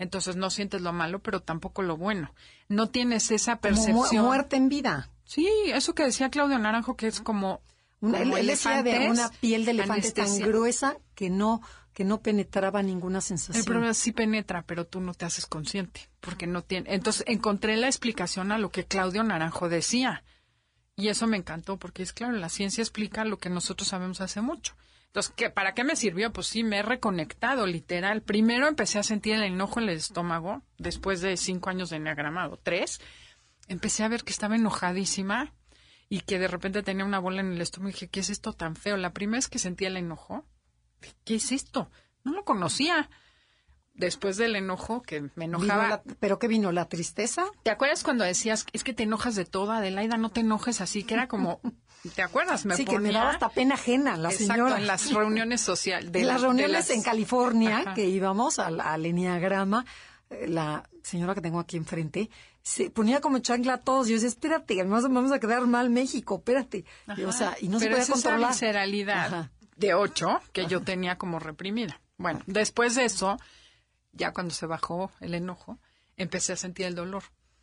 Entonces 0.00 0.34
no 0.34 0.50
sientes 0.50 0.80
lo 0.80 0.92
malo, 0.92 1.20
pero 1.20 1.40
tampoco 1.40 1.82
lo 1.82 1.96
bueno. 1.96 2.32
No 2.68 2.88
tienes 2.88 3.30
esa 3.30 3.56
como 3.58 3.76
mu- 3.76 3.84
percepción. 3.84 4.24
muerte 4.24 4.56
en 4.56 4.68
vida. 4.68 5.08
Sí, 5.24 5.48
eso 5.66 5.94
que 5.94 6.04
decía 6.04 6.30
Claudio 6.30 6.58
Naranjo, 6.58 6.96
que 6.96 7.06
es 7.06 7.20
como. 7.20 7.60
Una, 8.00 8.18
de 8.20 9.28
piel 9.40 9.64
de 9.64 9.70
elefante 9.72 10.12
tan 10.12 10.38
gruesa 10.38 10.96
que 11.14 11.30
no 11.30 11.60
que 11.98 12.04
no 12.04 12.22
penetraba 12.22 12.80
ninguna 12.80 13.18
El 13.18 13.22
sensación. 13.22 13.64
problema 13.64 13.92
sí 13.92 14.12
penetra, 14.12 14.62
pero 14.62 14.86
tú 14.86 15.00
no 15.00 15.14
te 15.14 15.24
haces 15.24 15.46
consciente, 15.46 16.08
porque 16.20 16.46
no 16.46 16.62
tiene. 16.62 16.94
Entonces 16.94 17.24
encontré 17.26 17.76
la 17.76 17.88
explicación 17.88 18.52
a 18.52 18.58
lo 18.58 18.70
que 18.70 18.84
Claudio 18.84 19.24
Naranjo 19.24 19.68
decía. 19.68 20.22
Y 20.94 21.08
eso 21.08 21.26
me 21.26 21.36
encantó, 21.36 21.76
porque 21.76 22.04
es 22.04 22.12
claro, 22.12 22.34
la 22.34 22.50
ciencia 22.50 22.82
explica 22.82 23.24
lo 23.24 23.38
que 23.38 23.50
nosotros 23.50 23.88
sabemos 23.88 24.20
hace 24.20 24.40
mucho. 24.40 24.76
Entonces, 25.06 25.32
¿qué, 25.34 25.50
¿para 25.50 25.74
qué 25.74 25.82
me 25.82 25.96
sirvió? 25.96 26.32
Pues 26.32 26.46
sí, 26.46 26.62
me 26.62 26.78
he 26.78 26.82
reconectado, 26.82 27.66
literal. 27.66 28.22
Primero 28.22 28.68
empecé 28.68 29.00
a 29.00 29.02
sentir 29.02 29.34
el 29.34 29.42
enojo 29.42 29.80
en 29.80 29.88
el 29.88 29.96
estómago, 29.96 30.62
después 30.76 31.20
de 31.20 31.36
cinco 31.36 31.70
años 31.70 31.90
de 31.90 31.96
enneagramado, 31.96 32.60
tres. 32.62 33.00
Empecé 33.66 34.04
a 34.04 34.08
ver 34.08 34.22
que 34.22 34.30
estaba 34.30 34.54
enojadísima 34.54 35.52
y 36.08 36.20
que 36.20 36.38
de 36.38 36.48
repente 36.48 36.82
tenía 36.82 37.04
una 37.04 37.18
bola 37.18 37.40
en 37.40 37.52
el 37.52 37.60
estómago 37.60 37.90
y 37.90 37.92
dije, 37.92 38.08
¿qué 38.08 38.20
es 38.20 38.30
esto 38.30 38.52
tan 38.52 38.76
feo? 38.76 38.96
La 38.96 39.12
primera 39.12 39.38
vez 39.38 39.48
que 39.48 39.58
sentía 39.58 39.88
el 39.88 39.96
enojo, 39.96 40.44
¿qué 41.24 41.34
es 41.36 41.52
esto? 41.52 41.90
No 42.24 42.32
lo 42.32 42.44
conocía. 42.44 43.10
Después 43.94 44.36
del 44.36 44.54
enojo, 44.54 45.02
que 45.02 45.28
me 45.34 45.46
enojaba. 45.46 45.88
la- 45.88 46.02
¿Pero 46.20 46.38
qué 46.38 46.46
vino? 46.46 46.70
¿La 46.70 46.88
tristeza? 46.88 47.46
¿Te 47.64 47.70
acuerdas 47.72 48.04
cuando 48.04 48.22
decías, 48.24 48.64
es 48.72 48.84
que 48.84 48.92
te 48.94 49.02
enojas 49.02 49.34
de 49.34 49.44
todo, 49.44 49.72
Adelaida, 49.72 50.16
no 50.16 50.30
te 50.30 50.40
enojes 50.40 50.80
así? 50.80 51.02
Que 51.02 51.14
era 51.14 51.26
como, 51.26 51.60
¿te 52.14 52.22
acuerdas? 52.22 52.64
Me 52.64 52.76
sí, 52.76 52.84
que 52.84 53.00
me 53.00 53.10
daba 53.10 53.30
hasta 53.30 53.48
pena 53.48 53.74
ajena 53.74 54.16
la 54.16 54.30
Exacto, 54.30 54.52
señora. 54.54 54.78
en 54.78 54.86
las 54.86 55.12
reuniones 55.12 55.60
sociales. 55.62 56.10
en 56.14 56.26
las 56.28 56.42
reuniones 56.42 56.70
las- 56.70 56.90
en 56.90 57.02
California, 57.02 57.78
Ajá. 57.78 57.94
que 57.94 58.06
íbamos 58.06 58.60
al, 58.60 58.80
al 58.80 59.04
Enneagrama, 59.04 59.84
eh, 60.30 60.46
la 60.46 60.88
señora 61.02 61.34
que 61.34 61.40
tengo 61.40 61.58
aquí 61.58 61.76
enfrente 61.76 62.30
se 62.68 62.90
ponía 62.90 63.20
como 63.20 63.38
chancla 63.38 63.74
a 63.74 63.78
todos. 63.78 64.08
Yo 64.08 64.14
decía, 64.14 64.28
espérate, 64.28 64.74
además 64.80 65.04
vamos 65.04 65.32
a 65.32 65.40
quedar 65.40 65.66
mal 65.66 65.88
México, 65.90 66.36
espérate. 66.36 66.84
Y, 67.16 67.22
o 67.22 67.32
sea, 67.32 67.56
y 67.60 67.68
no 67.68 67.78
se 67.78 67.86
Pero 67.86 67.96
podía 67.96 68.02
es 68.02 68.08
esa 68.10 68.12
controlar. 68.14 68.50
visceralidad 68.50 69.26
Ajá. 69.26 69.50
de 69.76 69.94
ocho 69.94 70.40
que 70.52 70.66
yo 70.66 70.82
tenía 70.82 71.16
como 71.16 71.38
reprimida. 71.38 72.00
Bueno, 72.18 72.40
después 72.46 72.94
de 72.94 73.04
eso, 73.06 73.38
ya 74.12 74.32
cuando 74.32 74.52
se 74.52 74.66
bajó 74.66 75.10
el 75.20 75.34
enojo, 75.34 75.78
empecé 76.16 76.52
a 76.52 76.56
sentir 76.56 76.86
el 76.86 76.94
dolor. 76.94 77.22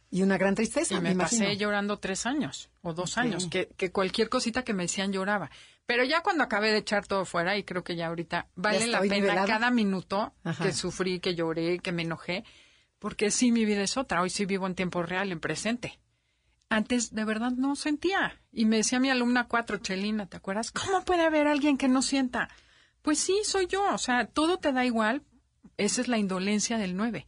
Y 0.09 0.21
una 0.23 0.37
gran 0.37 0.55
tristeza, 0.55 0.93
Y 0.93 0.97
me, 0.97 1.03
me, 1.03 1.11
imagino. 1.11 1.41
pasé 1.45 1.57
llorando 1.57 1.99
tres 1.99 2.25
años 2.25 2.69
o 2.81 2.93
dos 2.93 3.17
años, 3.17 3.47
que, 3.47 3.69
que 3.77 3.91
cualquier 3.91 4.29
cosita 4.29 4.63
que 4.63 4.73
me 4.73 4.83
decían 4.83 5.11
lloraba. 5.11 5.49
Pero 5.85 6.03
ya 6.03 6.21
cuando 6.23 6.43
acabé 6.43 6.71
de 6.71 6.77
echar 6.77 7.05
todo 7.05 7.25
fuera, 7.25 7.57
y 7.57 7.63
creo 7.63 7.83
que 7.83 7.95
ya 7.95 8.07
ahorita 8.07 8.47
vale 8.55 8.87
la 8.87 9.01
pena 9.01 9.15
nivelada. 9.15 9.45
cada 9.45 9.69
minuto 9.71 10.33
Ajá. 10.43 10.63
que 10.63 10.73
sufrí, 10.73 11.19
que 11.19 11.35
lloré, 11.35 11.79
que 11.79 11.91
me 11.91 12.03
enojé, 12.03 12.43
porque 13.05 13.29
sí, 13.29 13.51
mi 13.51 13.65
vida 13.65 13.83
es 13.83 13.97
otra. 13.97 14.23
Hoy 14.23 14.31
sí 14.31 14.47
vivo 14.47 14.65
en 14.65 14.73
tiempo 14.73 15.03
real, 15.03 15.31
en 15.31 15.39
presente. 15.39 15.99
Antes 16.69 17.13
de 17.13 17.23
verdad 17.23 17.51
no 17.51 17.75
sentía. 17.75 18.41
Y 18.51 18.65
me 18.65 18.77
decía 18.77 18.99
mi 18.99 19.11
alumna 19.11 19.47
cuatro, 19.47 19.77
Chelina, 19.77 20.25
¿te 20.25 20.37
acuerdas? 20.37 20.71
¿Cómo 20.71 21.05
puede 21.05 21.21
haber 21.21 21.45
alguien 21.45 21.77
que 21.77 21.87
no 21.87 22.01
sienta? 22.01 22.49
Pues 23.03 23.19
sí, 23.19 23.41
soy 23.43 23.67
yo. 23.67 23.93
O 23.93 23.99
sea, 23.99 24.25
todo 24.25 24.57
te 24.57 24.73
da 24.73 24.85
igual. 24.85 25.21
Esa 25.77 26.01
es 26.01 26.07
la 26.07 26.17
indolencia 26.17 26.79
del 26.79 26.97
nueve. 26.97 27.27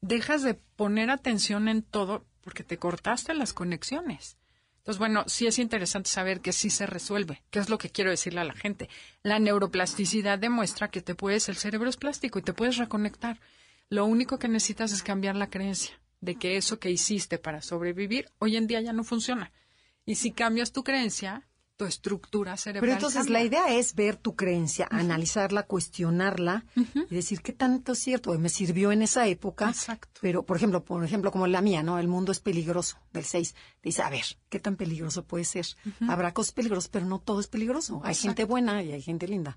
Dejas 0.00 0.42
de 0.44 0.54
poner 0.54 1.10
atención 1.10 1.68
en 1.68 1.82
todo 1.82 2.24
porque 2.40 2.64
te 2.64 2.78
cortaste 2.78 3.34
las 3.34 3.52
conexiones. 3.52 4.38
Entonces, 4.78 4.98
bueno, 4.98 5.24
sí 5.26 5.46
es 5.46 5.58
interesante 5.58 6.08
saber 6.08 6.40
que 6.40 6.54
sí 6.54 6.70
se 6.70 6.86
resuelve. 6.86 7.42
¿Qué 7.50 7.58
es 7.58 7.68
lo 7.68 7.76
que 7.76 7.90
quiero 7.90 8.08
decirle 8.08 8.40
a 8.40 8.44
la 8.44 8.54
gente? 8.54 8.88
La 9.22 9.38
neuroplasticidad 9.40 10.38
demuestra 10.38 10.88
que 10.88 11.02
te 11.02 11.14
puedes, 11.14 11.50
el 11.50 11.56
cerebro 11.56 11.90
es 11.90 11.98
plástico 11.98 12.38
y 12.38 12.42
te 12.42 12.54
puedes 12.54 12.78
reconectar. 12.78 13.38
Lo 13.90 14.04
único 14.04 14.38
que 14.38 14.48
necesitas 14.48 14.92
es 14.92 15.02
cambiar 15.02 15.36
la 15.36 15.50
creencia 15.50 15.98
de 16.20 16.36
que 16.36 16.56
eso 16.56 16.78
que 16.78 16.90
hiciste 16.90 17.38
para 17.38 17.62
sobrevivir 17.62 18.30
hoy 18.38 18.56
en 18.56 18.66
día 18.66 18.80
ya 18.80 18.92
no 18.92 19.04
funciona. 19.04 19.52
Y 20.04 20.16
si 20.16 20.32
cambias 20.32 20.72
tu 20.72 20.82
creencia, 20.82 21.48
tu 21.76 21.84
estructura 21.84 22.56
cerebral. 22.56 22.80
Pero 22.80 22.92
entonces 22.94 23.18
cambia. 23.20 23.32
la 23.38 23.44
idea 23.44 23.78
es 23.78 23.94
ver 23.94 24.16
tu 24.16 24.34
creencia, 24.34 24.88
analizarla, 24.90 25.62
cuestionarla 25.62 26.64
y 26.74 27.14
decir 27.14 27.40
qué 27.40 27.52
tanto 27.52 27.92
es 27.92 28.00
cierto. 28.00 28.36
Me 28.38 28.48
sirvió 28.48 28.90
en 28.90 29.02
esa 29.02 29.28
época. 29.28 29.68
Exacto. 29.68 30.18
Pero, 30.20 30.44
por 30.44 30.56
ejemplo, 30.56 30.84
por 30.84 31.04
ejemplo, 31.04 31.30
como 31.30 31.46
la 31.46 31.62
mía, 31.62 31.82
¿no? 31.84 31.98
El 31.98 32.08
mundo 32.08 32.32
es 32.32 32.40
peligroso, 32.40 32.98
del 33.12 33.24
6. 33.24 33.54
Dice, 33.82 34.02
a 34.02 34.10
ver, 34.10 34.24
¿qué 34.48 34.58
tan 34.58 34.76
peligroso 34.76 35.24
puede 35.24 35.44
ser? 35.44 35.66
Habrá 36.08 36.34
cosas 36.34 36.52
peligrosas, 36.52 36.88
pero 36.88 37.06
no 37.06 37.20
todo 37.20 37.38
es 37.38 37.46
peligroso. 37.46 38.00
Hay 38.02 38.16
gente 38.16 38.44
buena 38.44 38.82
y 38.82 38.92
hay 38.92 39.02
gente 39.02 39.28
linda. 39.28 39.56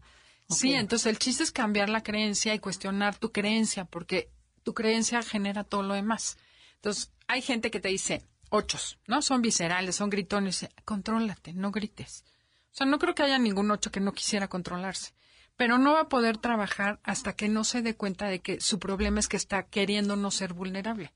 Sí, 0.50 0.74
entonces 0.74 1.08
el 1.08 1.18
chiste 1.18 1.44
es 1.44 1.52
cambiar 1.52 1.90
la 1.90 2.04
creencia 2.04 2.54
y 2.54 2.60
cuestionar 2.60 3.16
tu 3.18 3.32
creencia, 3.32 3.86
porque 3.86 4.30
tu 4.64 4.74
creencia 4.74 5.22
genera 5.24 5.64
todo 5.64 5.84
lo 5.84 5.94
demás. 5.94 6.38
Entonces, 6.76 7.12
hay 7.28 7.42
gente 7.42 7.72
que 7.72 7.80
te 7.80 7.90
dice, 7.90 8.26
ochos, 8.50 9.00
¿no? 9.08 9.22
Son 9.22 9.42
viscerales, 9.42 9.96
son 9.96 10.10
gritones. 10.10 10.68
Contrólate, 10.86 11.54
no 11.54 11.72
grites. 11.72 12.26
O 12.72 12.76
sea, 12.76 12.86
no 12.86 13.00
creo 13.00 13.16
que 13.16 13.24
haya 13.24 13.40
ningún 13.40 13.72
ocho 13.72 13.92
que 13.92 14.00
no 14.00 14.14
quisiera 14.14 14.48
controlarse. 14.48 15.14
Pero 15.58 15.78
no 15.78 15.94
va 15.94 16.02
a 16.02 16.10
poder 16.10 16.38
trabajar 16.38 17.00
hasta 17.04 17.34
que 17.34 17.50
no 17.50 17.64
se 17.64 17.82
dé 17.82 17.96
cuenta 17.96 18.28
de 18.28 18.40
que 18.40 18.62
su 18.62 18.80
problema 18.80 19.20
es 19.20 19.28
que 19.28 19.38
está 19.38 19.64
queriendo 19.64 20.16
no 20.16 20.32
ser 20.32 20.54
vulnerable. 20.54 21.14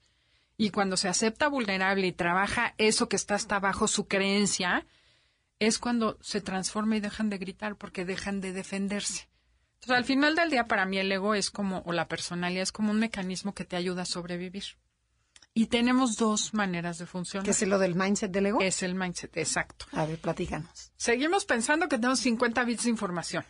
Y 0.58 0.70
cuando 0.70 0.98
se 0.98 1.08
acepta 1.08 1.48
vulnerable 1.48 2.08
y 2.08 2.12
trabaja 2.12 2.74
eso 2.78 3.10
que 3.10 3.16
está 3.16 3.36
hasta 3.36 3.60
bajo 3.60 3.88
su 3.88 4.08
creencia, 4.08 4.86
es 5.60 5.80
cuando 5.80 6.18
se 6.22 6.42
transforma 6.42 6.98
y 6.98 7.00
dejan 7.00 7.30
de 7.30 7.38
gritar 7.38 7.76
porque 7.76 8.06
dejan 8.06 8.42
de 8.42 8.54
defenderse. 8.54 9.30
Entonces, 9.76 9.98
al 9.98 10.06
final 10.06 10.36
del 10.36 10.50
día, 10.50 10.66
para 10.66 10.86
mí 10.86 10.98
el 10.98 11.12
ego 11.12 11.36
es 11.36 11.52
como, 11.52 11.84
o 11.86 11.94
la 11.94 12.08
personalidad 12.08 12.64
es 12.64 12.72
como 12.72 12.92
un 12.92 13.00
mecanismo 13.00 13.54
que 13.54 13.66
te 13.66 13.76
ayuda 13.76 14.02
a 14.04 14.06
sobrevivir. 14.06 14.64
Y 15.54 15.68
tenemos 15.68 16.18
dos 16.18 16.54
maneras 16.54 16.98
de 16.98 17.06
funcionar. 17.06 17.46
¿Qué 17.46 17.52
es 17.52 17.62
lo 17.62 17.80
del 17.80 17.96
mindset 17.96 18.32
del 18.32 18.48
ego? 18.48 18.62
Es 18.62 18.84
el 18.84 18.94
mindset, 18.94 19.38
exacto. 19.38 19.86
A 19.94 20.06
ver, 20.06 20.20
platícanos. 20.20 20.92
Seguimos 20.98 21.46
pensando 21.46 21.88
que 21.88 21.98
tenemos 21.98 22.20
50 22.20 22.64
bits 22.66 22.84
de 22.84 22.90
información. 22.90 23.46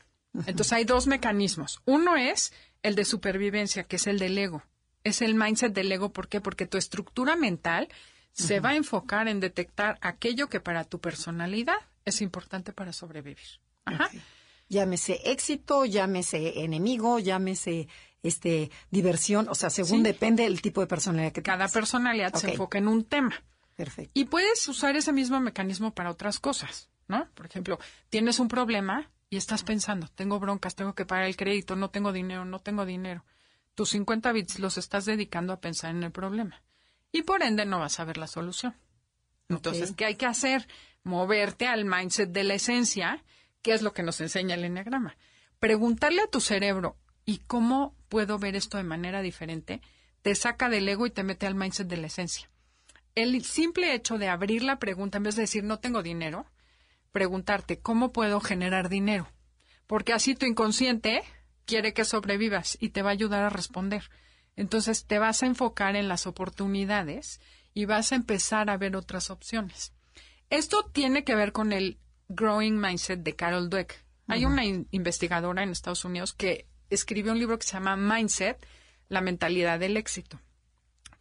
Entonces 0.45 0.74
hay 0.74 0.84
dos 0.84 1.08
mecanismos. 1.08 1.82
Uno 1.86 2.16
es 2.18 2.53
el 2.84 2.95
de 2.95 3.06
supervivencia, 3.06 3.86
que 3.86 3.95
es 3.95 4.06
el 4.06 4.20
del 4.20 4.38
ego. 4.38 4.62
Es 5.03 5.22
el 5.22 5.34
mindset 5.34 5.74
del 5.74 5.91
ego. 5.91 6.12
¿Por 6.12 6.28
qué? 6.28 6.41
Porque 6.41 6.68
tu 6.68 6.78
estructura 6.78 7.36
mental 7.36 7.88
se 8.34 8.60
va 8.60 8.72
a 8.72 8.76
enfocar 8.76 9.28
en 9.28 9.39
detectar 9.39 9.97
aquello 10.01 10.47
que 10.49 10.60
para 10.60 10.84
tu 10.84 10.99
personalidad 10.99 11.78
es 12.06 12.22
importante 12.22 12.72
para 12.74 12.93
sobrevivir. 12.93 13.38
Ajá. 13.86 14.10
Llámese 14.70 15.20
éxito, 15.32 15.86
llámese 15.86 16.64
enemigo, 16.64 17.20
llámese 17.20 17.88
este 18.24 18.72
diversión, 18.89 19.47
o 19.49 19.53
sea, 19.56 19.70
según 19.70 19.97
Sí. 19.99 20.03
depende 20.03 20.43
del 20.43 20.62
tipo 20.62 20.82
de 20.82 20.88
personalidad 20.88 21.32
que 21.32 21.43
Cada 21.43 21.58
tengas. 21.60 21.74
personalidad 21.74 22.34
se 22.34 22.47
Ok. 22.47 22.53
enfoca 22.53 22.78
en 22.80 22.88
un 22.88 23.03
tema. 23.03 23.43
Perfecto. 23.76 24.12
Y 24.16 24.26
puedes 24.26 24.68
usar 24.68 24.95
ese 24.95 25.12
mismo 25.12 25.39
mecanismo 25.39 25.93
para 25.93 26.10
otras 26.10 26.39
cosas, 26.39 26.89
¿no? 27.08 27.30
Por 27.36 27.45
ejemplo, 27.45 27.78
tienes 28.10 28.39
un 28.39 28.47
problema 28.47 29.12
y 29.30 29.38
estás 29.38 29.64
pensando, 29.64 30.08
tengo 30.16 30.39
broncas, 30.39 30.76
tengo 30.76 30.95
que 30.95 31.06
pagar 31.06 31.26
el 31.26 31.36
crédito, 31.36 31.76
no 31.76 31.89
tengo 31.91 32.12
dinero, 32.12 32.45
no 32.45 32.60
tengo 32.60 32.86
dinero. 32.86 33.24
Tus 33.76 33.89
50 33.89 34.32
bits 34.32 34.60
los 34.60 34.78
estás 34.78 35.06
dedicando 35.06 35.51
a 35.53 35.60
pensar 35.60 35.91
en 35.91 36.03
el 36.03 36.12
problema. 36.12 36.64
Y 37.12 37.22
por 37.24 37.43
ende 37.43 37.66
no 37.66 37.80
vas 37.80 37.99
a 37.99 38.06
ver 38.06 38.18
la 38.18 38.28
solución. 38.28 38.76
Entonces. 39.49 39.91
¿qué 39.95 40.06
hay 40.06 40.16
que 40.16 40.26
hacer? 40.26 40.68
Moverte 41.06 41.68
al 41.68 41.86
mindset 41.86 42.32
de 42.32 42.43
la 42.43 42.56
esencia, 42.56 43.24
que 43.62 43.72
es 43.72 43.82
lo 43.82 43.93
que 43.93 44.03
nos 44.03 44.20
enseña 44.20 44.56
el 44.56 44.66
enneagrama. 44.66 45.16
Preguntarle 45.60 46.22
a 46.22 46.28
tu 46.28 46.41
cerebro, 46.41 46.97
¿y 47.24 47.38
cómo 47.47 47.95
puedo 48.10 48.38
ver 48.38 48.58
esto 48.58 48.76
de 48.76 48.84
manera 48.84 49.22
diferente? 49.22 49.82
te 50.26 50.34
saca 50.34 50.70
del 50.70 50.89
ego 50.89 51.06
y 51.06 51.12
te 51.12 51.22
mete 51.22 51.45
al 51.45 51.53
mindset 51.53 51.88
de 51.88 51.97
la 51.97 52.08
esencia. 52.08 52.49
El 53.14 53.43
simple 53.45 53.93
hecho 53.93 54.18
de 54.18 54.28
abrir 54.28 54.64
la 54.64 54.80
pregunta, 54.80 55.18
en 55.18 55.24
vez 55.24 55.36
de 55.36 55.43
decir 55.43 55.64
no 55.64 55.78
tengo 55.78 56.01
dinero, 56.01 56.47
preguntarte 57.12 57.78
cómo 57.78 58.12
puedo 58.12 58.39
generar 58.39 58.89
dinero. 58.89 59.30
Porque 59.86 60.14
así 60.14 60.34
tu 60.34 60.47
inconsciente 60.47 61.22
quiere 61.66 61.93
que 61.93 62.06
sobrevivas 62.06 62.76
y 62.82 62.89
te 62.89 63.03
va 63.03 63.12
a 63.12 63.14
ayudar 63.14 63.43
a 63.43 63.51
responder. 63.51 64.10
Entonces 64.56 65.06
te 65.06 65.20
vas 65.20 65.43
a 65.43 65.45
enfocar 65.45 65.95
en 65.95 66.08
las 66.08 66.26
oportunidades 66.26 67.39
y 67.76 67.86
vas 67.86 68.12
a 68.12 68.16
empezar 68.16 68.72
a 68.72 68.78
ver 68.78 68.95
otras 68.95 69.30
opciones. 69.30 69.93
Esto 70.50 70.89
tiene 70.91 71.24
que 71.24 71.36
ver 71.36 71.52
con 71.52 71.74
el 71.74 72.00
Growing 72.30 72.80
Mindset 72.80 73.22
de 73.22 73.36
Carol 73.36 73.70
Dweck. 73.70 74.04
Hay 74.28 74.46
una 74.46 74.66
in- 74.66 74.88
investigadora 74.91 75.62
en 75.64 75.70
Estados 75.70 76.06
Unidos 76.06 76.34
que 76.34 76.68
escribió 76.89 77.32
un 77.32 77.39
libro 77.39 77.60
que 77.60 77.66
se 77.68 77.74
llama 77.74 77.96
Mindset, 77.96 78.66
la 79.08 79.22
mentalidad 79.22 79.80
del 79.80 79.98
éxito. 79.98 80.39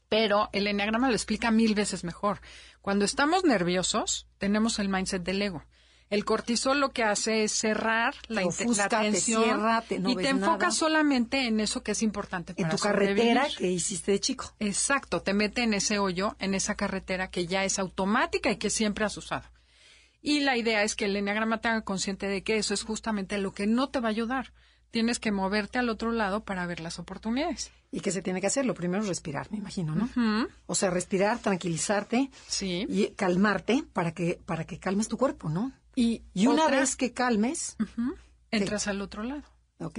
Pero 0.08 0.48
el 0.52 0.66
enneagrama 0.66 1.08
lo 1.08 1.14
explica 1.14 1.50
mil 1.50 1.74
veces 1.74 2.04
mejor. 2.04 2.40
Cuando 2.80 3.04
estamos 3.04 3.44
nerviosos, 3.44 4.28
tenemos 4.38 4.78
el 4.78 4.88
mindset 4.88 5.22
del 5.22 5.42
ego. 5.42 5.64
El 6.10 6.24
cortisol 6.24 6.80
lo 6.80 6.90
que 6.92 7.02
hace 7.02 7.44
es 7.44 7.52
cerrar 7.52 8.14
la, 8.28 8.42
la 8.42 8.84
atención 8.84 9.42
cierra, 9.44 9.80
te- 9.80 9.98
no 9.98 10.10
y 10.10 10.16
te 10.16 10.28
enfocas 10.28 10.58
nada. 10.58 10.70
solamente 10.70 11.46
en 11.46 11.58
eso 11.60 11.82
que 11.82 11.92
es 11.92 12.02
importante 12.02 12.52
En 12.56 12.64
para 12.64 12.76
tu 12.76 12.82
carretera 12.82 13.46
que 13.56 13.70
hiciste 13.70 14.12
de 14.12 14.20
chico. 14.20 14.52
Exacto, 14.60 15.22
te 15.22 15.32
mete 15.34 15.62
en 15.62 15.74
ese 15.74 15.98
hoyo, 15.98 16.36
en 16.38 16.54
esa 16.54 16.74
carretera 16.76 17.30
que 17.30 17.46
ya 17.46 17.64
es 17.64 17.78
automática 17.78 18.50
y 18.50 18.56
que 18.56 18.70
siempre 18.70 19.04
has 19.04 19.16
usado. 19.16 19.48
Y 20.20 20.40
la 20.40 20.56
idea 20.56 20.82
es 20.84 20.94
que 20.94 21.06
el 21.06 21.16
enneagrama 21.16 21.60
te 21.60 21.68
haga 21.68 21.82
consciente 21.82 22.28
de 22.28 22.42
que 22.42 22.58
eso 22.58 22.74
es 22.74 22.82
justamente 22.82 23.38
lo 23.38 23.52
que 23.52 23.66
no 23.66 23.88
te 23.88 24.00
va 24.00 24.08
a 24.08 24.10
ayudar. 24.10 24.52
Tienes 24.90 25.18
que 25.18 25.32
moverte 25.32 25.78
al 25.78 25.88
otro 25.88 26.12
lado 26.12 26.44
para 26.44 26.64
ver 26.66 26.78
las 26.80 26.98
oportunidades. 27.00 27.72
¿Y 27.90 28.00
qué 28.00 28.12
se 28.12 28.22
tiene 28.22 28.40
que 28.40 28.46
hacer? 28.46 28.64
Lo 28.64 28.74
primero 28.74 29.02
es 29.02 29.08
respirar, 29.08 29.50
me 29.50 29.58
imagino, 29.58 29.94
¿no? 29.94 30.08
O 30.66 30.74
sea, 30.74 30.90
respirar, 30.90 31.38
tranquilizarte 31.40 32.30
Sí. 32.46 32.86
y 32.88 33.08
calmarte 33.16 33.84
para 33.92 34.12
que, 34.12 34.40
para 34.46 34.64
que 34.64 34.78
calmes 34.78 35.08
tu 35.08 35.16
cuerpo, 35.18 35.48
¿no? 35.48 35.72
Y, 35.96 36.22
Y 36.34 36.46
una 36.46 36.64
otra, 36.64 36.80
vez 36.80 36.96
que 36.96 37.12
calmes, 37.12 37.76
entras 38.50 38.86
al 38.88 39.00
otro 39.00 39.22
lado. 39.22 39.44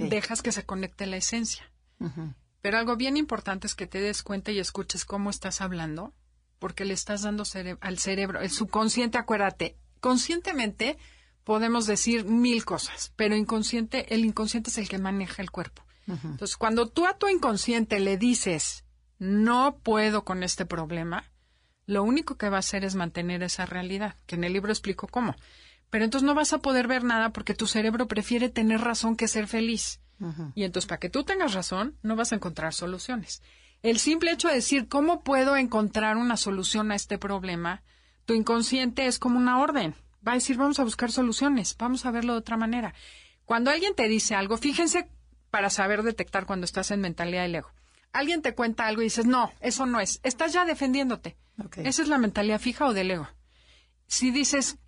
Dejas 0.08 0.42
que 0.42 0.52
se 0.52 0.64
conecte 0.64 1.06
la 1.06 1.16
esencia. 1.16 1.70
Pero 2.62 2.78
algo 2.78 2.96
bien 2.96 3.16
importante 3.16 3.66
es 3.66 3.74
que 3.74 3.86
te 3.86 4.00
des 4.00 4.22
cuenta 4.22 4.50
y 4.50 4.58
escuches 4.58 5.04
cómo 5.04 5.30
estás 5.30 5.60
hablando, 5.60 6.14
porque 6.58 6.84
le 6.84 6.94
estás 6.94 7.22
dando 7.22 7.44
cere- 7.44 7.78
al 7.80 7.98
cerebro, 7.98 8.40
el 8.40 8.50
subconsciente, 8.50 9.18
acuérdate, 9.18 9.76
conscientemente 10.00 10.98
podemos 11.44 11.86
decir 11.86 12.24
mil 12.24 12.64
cosas, 12.64 13.12
pero 13.14 13.36
inconsciente, 13.36 14.12
el 14.14 14.24
inconsciente 14.24 14.70
es 14.70 14.78
el 14.78 14.88
que 14.88 14.98
maneja 14.98 15.42
el 15.42 15.50
cuerpo. 15.50 15.84
Entonces, 16.08 16.56
cuando 16.56 16.88
tú 16.88 17.06
a 17.06 17.18
tu 17.18 17.28
inconsciente 17.28 18.00
le 18.00 18.16
dices, 18.16 18.84
no 19.18 19.78
puedo 19.82 20.24
con 20.24 20.42
este 20.42 20.64
problema, 20.66 21.30
lo 21.86 22.02
único 22.02 22.36
que 22.36 22.48
va 22.48 22.56
a 22.56 22.60
hacer 22.60 22.84
es 22.84 22.94
mantener 22.96 23.42
esa 23.42 23.64
realidad, 23.66 24.16
que 24.26 24.34
en 24.36 24.44
el 24.44 24.52
libro 24.52 24.72
explico 24.72 25.06
cómo. 25.08 25.36
Pero 25.90 26.04
entonces 26.04 26.26
no 26.26 26.34
vas 26.34 26.52
a 26.52 26.58
poder 26.58 26.88
ver 26.88 27.04
nada 27.04 27.30
porque 27.30 27.54
tu 27.54 27.66
cerebro 27.66 28.08
prefiere 28.08 28.48
tener 28.48 28.80
razón 28.80 29.16
que 29.16 29.28
ser 29.28 29.46
feliz. 29.46 30.00
Y 30.54 30.64
entonces, 30.64 30.88
para 30.88 30.98
que 30.98 31.10
tú 31.10 31.24
tengas 31.24 31.52
razón, 31.52 31.98
no 32.02 32.16
vas 32.16 32.32
a 32.32 32.36
encontrar 32.36 32.72
soluciones. 32.72 33.42
El 33.82 33.98
simple 33.98 34.32
hecho 34.32 34.48
de 34.48 34.54
decir, 34.54 34.88
¿cómo 34.88 35.22
puedo 35.22 35.56
encontrar 35.56 36.16
una 36.16 36.36
solución 36.36 36.90
a 36.90 36.94
este 36.94 37.18
problema? 37.18 37.82
Tu 38.24 38.34
inconsciente 38.34 39.06
es 39.06 39.18
como 39.18 39.38
una 39.38 39.60
orden. 39.60 39.94
Va 40.26 40.32
a 40.32 40.36
decir, 40.36 40.56
vamos 40.56 40.80
a 40.80 40.84
buscar 40.84 41.12
soluciones, 41.12 41.76
vamos 41.78 42.06
a 42.06 42.10
verlo 42.10 42.32
de 42.32 42.38
otra 42.38 42.56
manera. 42.56 42.94
Cuando 43.44 43.70
alguien 43.70 43.94
te 43.94 44.08
dice 44.08 44.34
algo, 44.34 44.56
fíjense 44.56 45.08
para 45.50 45.70
saber 45.70 46.02
detectar 46.02 46.46
cuando 46.46 46.64
estás 46.64 46.90
en 46.90 47.00
mentalidad 47.00 47.42
del 47.42 47.54
ego. 47.54 47.70
Alguien 48.12 48.42
te 48.42 48.54
cuenta 48.54 48.86
algo 48.86 49.02
y 49.02 49.04
dices, 49.04 49.26
no, 49.26 49.52
eso 49.60 49.86
no 49.86 50.00
es. 50.00 50.20
Estás 50.22 50.52
ya 50.52 50.64
defendiéndote. 50.64 51.36
Esa 51.76 52.02
es 52.02 52.08
la 52.08 52.18
mentalidad 52.18 52.58
fija 52.58 52.86
o 52.86 52.94
del 52.94 53.10
ego. 53.10 53.28
Si 54.06 54.30
dices, 54.30 54.78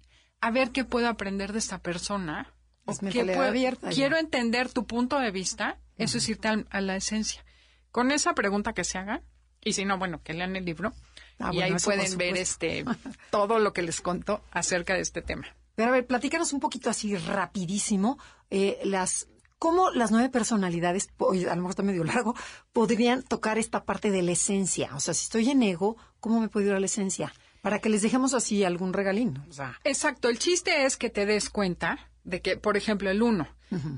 a 0.40 0.50
ver 0.50 0.70
qué 0.70 0.84
puedo 0.84 1.08
aprender 1.08 1.52
de 1.52 1.58
esta 1.58 1.78
persona, 1.78 2.52
o 2.84 2.92
Es 2.92 3.00
qué 3.00 3.24
puedo- 3.24 3.42
abierta 3.42 3.90
ya. 3.90 3.94
quiero 3.94 4.16
entender 4.16 4.72
tu 4.72 4.86
punto 4.86 5.18
de 5.18 5.30
vista, 5.30 5.78
eso 5.96 6.18
es 6.18 6.28
irte 6.28 6.48
al- 6.48 6.66
a, 6.70 6.80
la 6.80 6.96
esencia. 6.96 7.44
Con 7.90 8.10
esa 8.12 8.34
pregunta 8.34 8.72
que 8.72 8.84
se 8.84 8.98
haga, 8.98 9.22
y 9.62 9.72
si 9.72 9.84
no, 9.84 9.98
bueno, 9.98 10.22
que 10.22 10.34
lean 10.34 10.56
el 10.56 10.64
libro, 10.64 10.92
Ah, 11.40 11.50
y 11.52 11.56
bueno, 11.58 11.76
ahí 11.76 11.82
pueden 11.84 12.18
ver 12.18 12.36
este 12.36 12.84
todo 13.30 13.58
lo 13.60 13.72
que 13.72 13.82
les 13.82 14.00
contó 14.00 14.42
acerca 14.50 14.94
de 14.94 15.00
este 15.00 15.22
tema. 15.22 15.46
Pero 15.76 15.90
a 15.90 15.92
ver, 15.92 16.06
platícanos 16.06 16.52
un 16.52 16.58
poquito 16.60 16.90
así 16.90 17.14
rapidísimo 17.16 18.18
eh, 18.50 18.80
las 18.84 19.28
cómo 19.60 19.90
las 19.90 20.10
nueve 20.10 20.28
personalidades, 20.28 21.08
a 21.18 21.24
lo 21.54 21.56
mejor 21.56 21.70
está 21.70 21.82
medio 21.82 22.04
largo, 22.04 22.34
podrían 22.72 23.22
tocar 23.22 23.58
esta 23.58 23.84
parte 23.84 24.10
de 24.10 24.22
la 24.22 24.32
esencia. 24.32 24.90
O 24.94 25.00
sea, 25.00 25.14
si 25.14 25.24
estoy 25.24 25.50
en 25.50 25.62
ego, 25.62 25.96
¿cómo 26.20 26.40
me 26.40 26.48
puedo 26.48 26.66
ir 26.68 26.72
a 26.74 26.80
la 26.80 26.86
esencia? 26.86 27.32
Para 27.68 27.80
que 27.82 27.90
les 27.90 28.00
dejemos 28.00 28.32
así 28.32 28.64
algún 28.64 28.94
regalín. 28.94 29.42
O 29.46 29.52
sea, 29.52 29.78
Exacto, 29.84 30.30
el 30.30 30.38
chiste 30.38 30.86
es 30.86 30.96
que 30.96 31.10
te 31.10 31.26
des 31.26 31.50
cuenta 31.50 31.98
de 32.24 32.40
que, 32.40 32.56
por 32.56 32.78
ejemplo, 32.78 33.10
el 33.10 33.22
uno, 33.22 33.46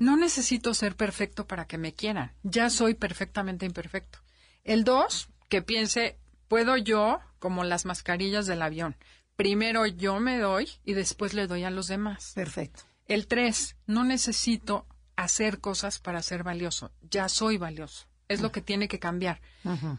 no 0.00 0.16
necesito 0.16 0.74
ser 0.74 0.96
perfecto 0.96 1.46
para 1.46 1.66
que 1.68 1.78
me 1.78 1.94
quieran, 1.94 2.32
ya 2.42 2.68
soy 2.68 2.94
perfectamente 2.94 3.66
imperfecto. 3.66 4.18
El 4.64 4.82
dos, 4.82 5.28
que 5.48 5.62
piense, 5.62 6.18
puedo 6.48 6.76
yo, 6.76 7.20
como 7.38 7.62
las 7.62 7.84
mascarillas 7.84 8.46
del 8.46 8.62
avión, 8.62 8.96
primero 9.36 9.86
yo 9.86 10.18
me 10.18 10.38
doy 10.38 10.68
y 10.84 10.94
después 10.94 11.32
le 11.32 11.46
doy 11.46 11.62
a 11.62 11.70
los 11.70 11.86
demás. 11.86 12.32
perfecto. 12.34 12.82
El 13.06 13.28
tres, 13.28 13.76
no 13.86 14.02
necesito 14.02 14.88
hacer 15.14 15.60
cosas 15.60 16.00
para 16.00 16.22
ser 16.22 16.42
valioso, 16.42 16.90
ya 17.02 17.28
soy 17.28 17.56
valioso. 17.56 18.09
Es 18.30 18.40
lo 18.40 18.52
que 18.52 18.62
tiene 18.62 18.86
que 18.86 19.00
cambiar. 19.00 19.40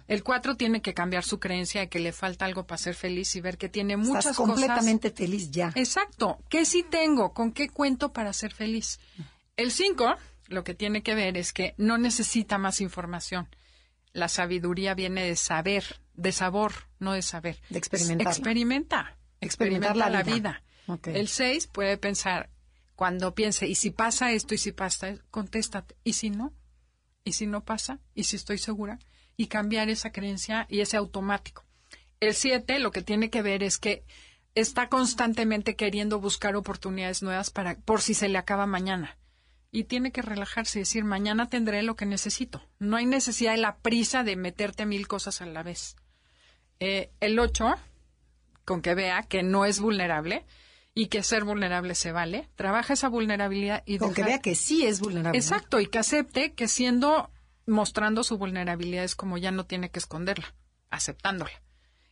El 0.07 0.23
cuatro 0.23 0.55
tiene 0.55 0.81
que 0.81 0.93
cambiar 0.93 1.25
su 1.25 1.39
creencia 1.39 1.81
de 1.81 1.89
que 1.89 1.99
le 1.99 2.13
falta 2.13 2.45
algo 2.45 2.65
para 2.65 2.77
ser 2.77 2.95
feliz 2.95 3.35
y 3.35 3.41
ver 3.41 3.57
que 3.57 3.67
tiene 3.67 3.97
muchas 3.97 4.25
Estás 4.25 4.37
cosas 4.37 4.55
completamente 4.55 5.11
feliz 5.11 5.51
ya. 5.51 5.73
Exacto. 5.75 6.39
¿Qué 6.47 6.63
sí 6.63 6.85
tengo? 6.89 7.33
¿Con 7.33 7.51
qué 7.51 7.67
cuento 7.69 8.13
para 8.13 8.31
ser 8.31 8.53
feliz? 8.53 9.01
El 9.57 9.71
5 9.71 10.15
lo 10.47 10.63
que 10.63 10.73
tiene 10.73 11.03
que 11.03 11.13
ver 11.13 11.37
es 11.37 11.51
que 11.51 11.75
no 11.77 11.97
necesita 11.97 12.57
más 12.57 12.79
información. 12.79 13.49
La 14.13 14.29
sabiduría 14.29 14.93
viene 14.93 15.25
de 15.25 15.35
saber, 15.35 15.83
de 16.13 16.31
sabor, 16.31 16.71
no 16.99 17.11
de 17.11 17.21
saber. 17.21 17.59
De 17.69 17.79
experimentarla. 17.79 18.31
Experimenta. 18.31 19.17
Experimentar 19.41 19.91
Experimenta 19.91 20.09
la 20.09 20.09
la 20.09 20.23
vida. 20.23 20.63
El 21.03 21.27
6 21.27 21.67
puede 21.67 21.97
pensar, 21.97 22.49
cuando 22.95 23.35
piense, 23.35 23.67
¿y 23.67 23.75
si 23.75 23.89
pasa 23.91 24.31
esto? 24.31 24.53
¿Y 24.53 24.57
si 24.57 24.71
pasa 24.71 25.09
esto? 25.09 25.25
Contéstate. 25.31 25.95
¿Y 26.03 26.13
si 26.13 26.29
no? 26.29 26.53
¿Y 27.23 27.33
si 27.33 27.47
no 27.47 27.63
pasa? 27.63 27.99
¿Y 28.13 28.23
si 28.23 28.35
estoy 28.35 28.57
segura? 28.57 28.99
Y 29.37 29.47
cambiar 29.47 29.89
esa 29.89 30.11
creencia 30.11 30.65
y 30.69 30.81
ese 30.81 30.97
automático. 30.97 31.65
El 32.19 32.33
7 32.33 32.79
lo 32.79 32.91
que 32.91 33.01
tiene 33.01 33.29
que 33.29 33.41
ver 33.41 33.63
es 33.63 33.77
que 33.77 34.03
está 34.55 34.89
constantemente 34.89 35.75
queriendo 35.75 36.19
buscar 36.19 36.55
oportunidades 36.55 37.23
nuevas 37.23 37.49
para 37.49 37.75
por 37.79 38.01
si 38.01 38.13
se 38.13 38.29
le 38.29 38.37
acaba 38.37 38.65
mañana. 38.65 39.17
Y 39.71 39.85
tiene 39.85 40.11
que 40.11 40.21
relajarse 40.21 40.79
y 40.79 40.81
decir, 40.81 41.05
mañana 41.05 41.47
tendré 41.47 41.81
lo 41.81 41.95
que 41.95 42.05
necesito. 42.05 42.61
No 42.77 42.97
hay 42.97 43.05
necesidad 43.05 43.51
de 43.51 43.57
la 43.57 43.77
prisa 43.77 44.23
de 44.23 44.35
meterte 44.35 44.85
mil 44.85 45.07
cosas 45.07 45.41
a 45.41 45.45
la 45.45 45.63
vez. 45.63 45.95
Eh, 46.79 47.11
el 47.21 47.39
8, 47.39 47.75
con 48.65 48.81
que 48.81 48.95
vea 48.95 49.23
que 49.23 49.43
no 49.43 49.65
es 49.65 49.79
vulnerable 49.79 50.45
y 50.93 51.07
que 51.07 51.23
ser 51.23 51.43
vulnerable 51.43 51.95
se 51.95 52.11
vale, 52.11 52.49
trabaja 52.55 52.93
esa 52.93 53.07
vulnerabilidad 53.07 53.83
y 53.85 53.97
Con 53.97 54.13
que 54.13 54.23
vea 54.23 54.39
que 54.39 54.55
sí 54.55 54.85
es 54.85 54.99
vulnerable. 54.99 55.37
Exacto, 55.37 55.79
y 55.79 55.87
que 55.87 55.99
acepte 55.99 56.53
que 56.53 56.67
siendo, 56.67 57.31
mostrando 57.65 58.23
su 58.23 58.37
vulnerabilidad 58.37 59.03
es 59.03 59.15
como 59.15 59.37
ya 59.37 59.51
no 59.51 59.65
tiene 59.65 59.89
que 59.89 59.99
esconderla, 59.99 60.53
aceptándola. 60.89 61.51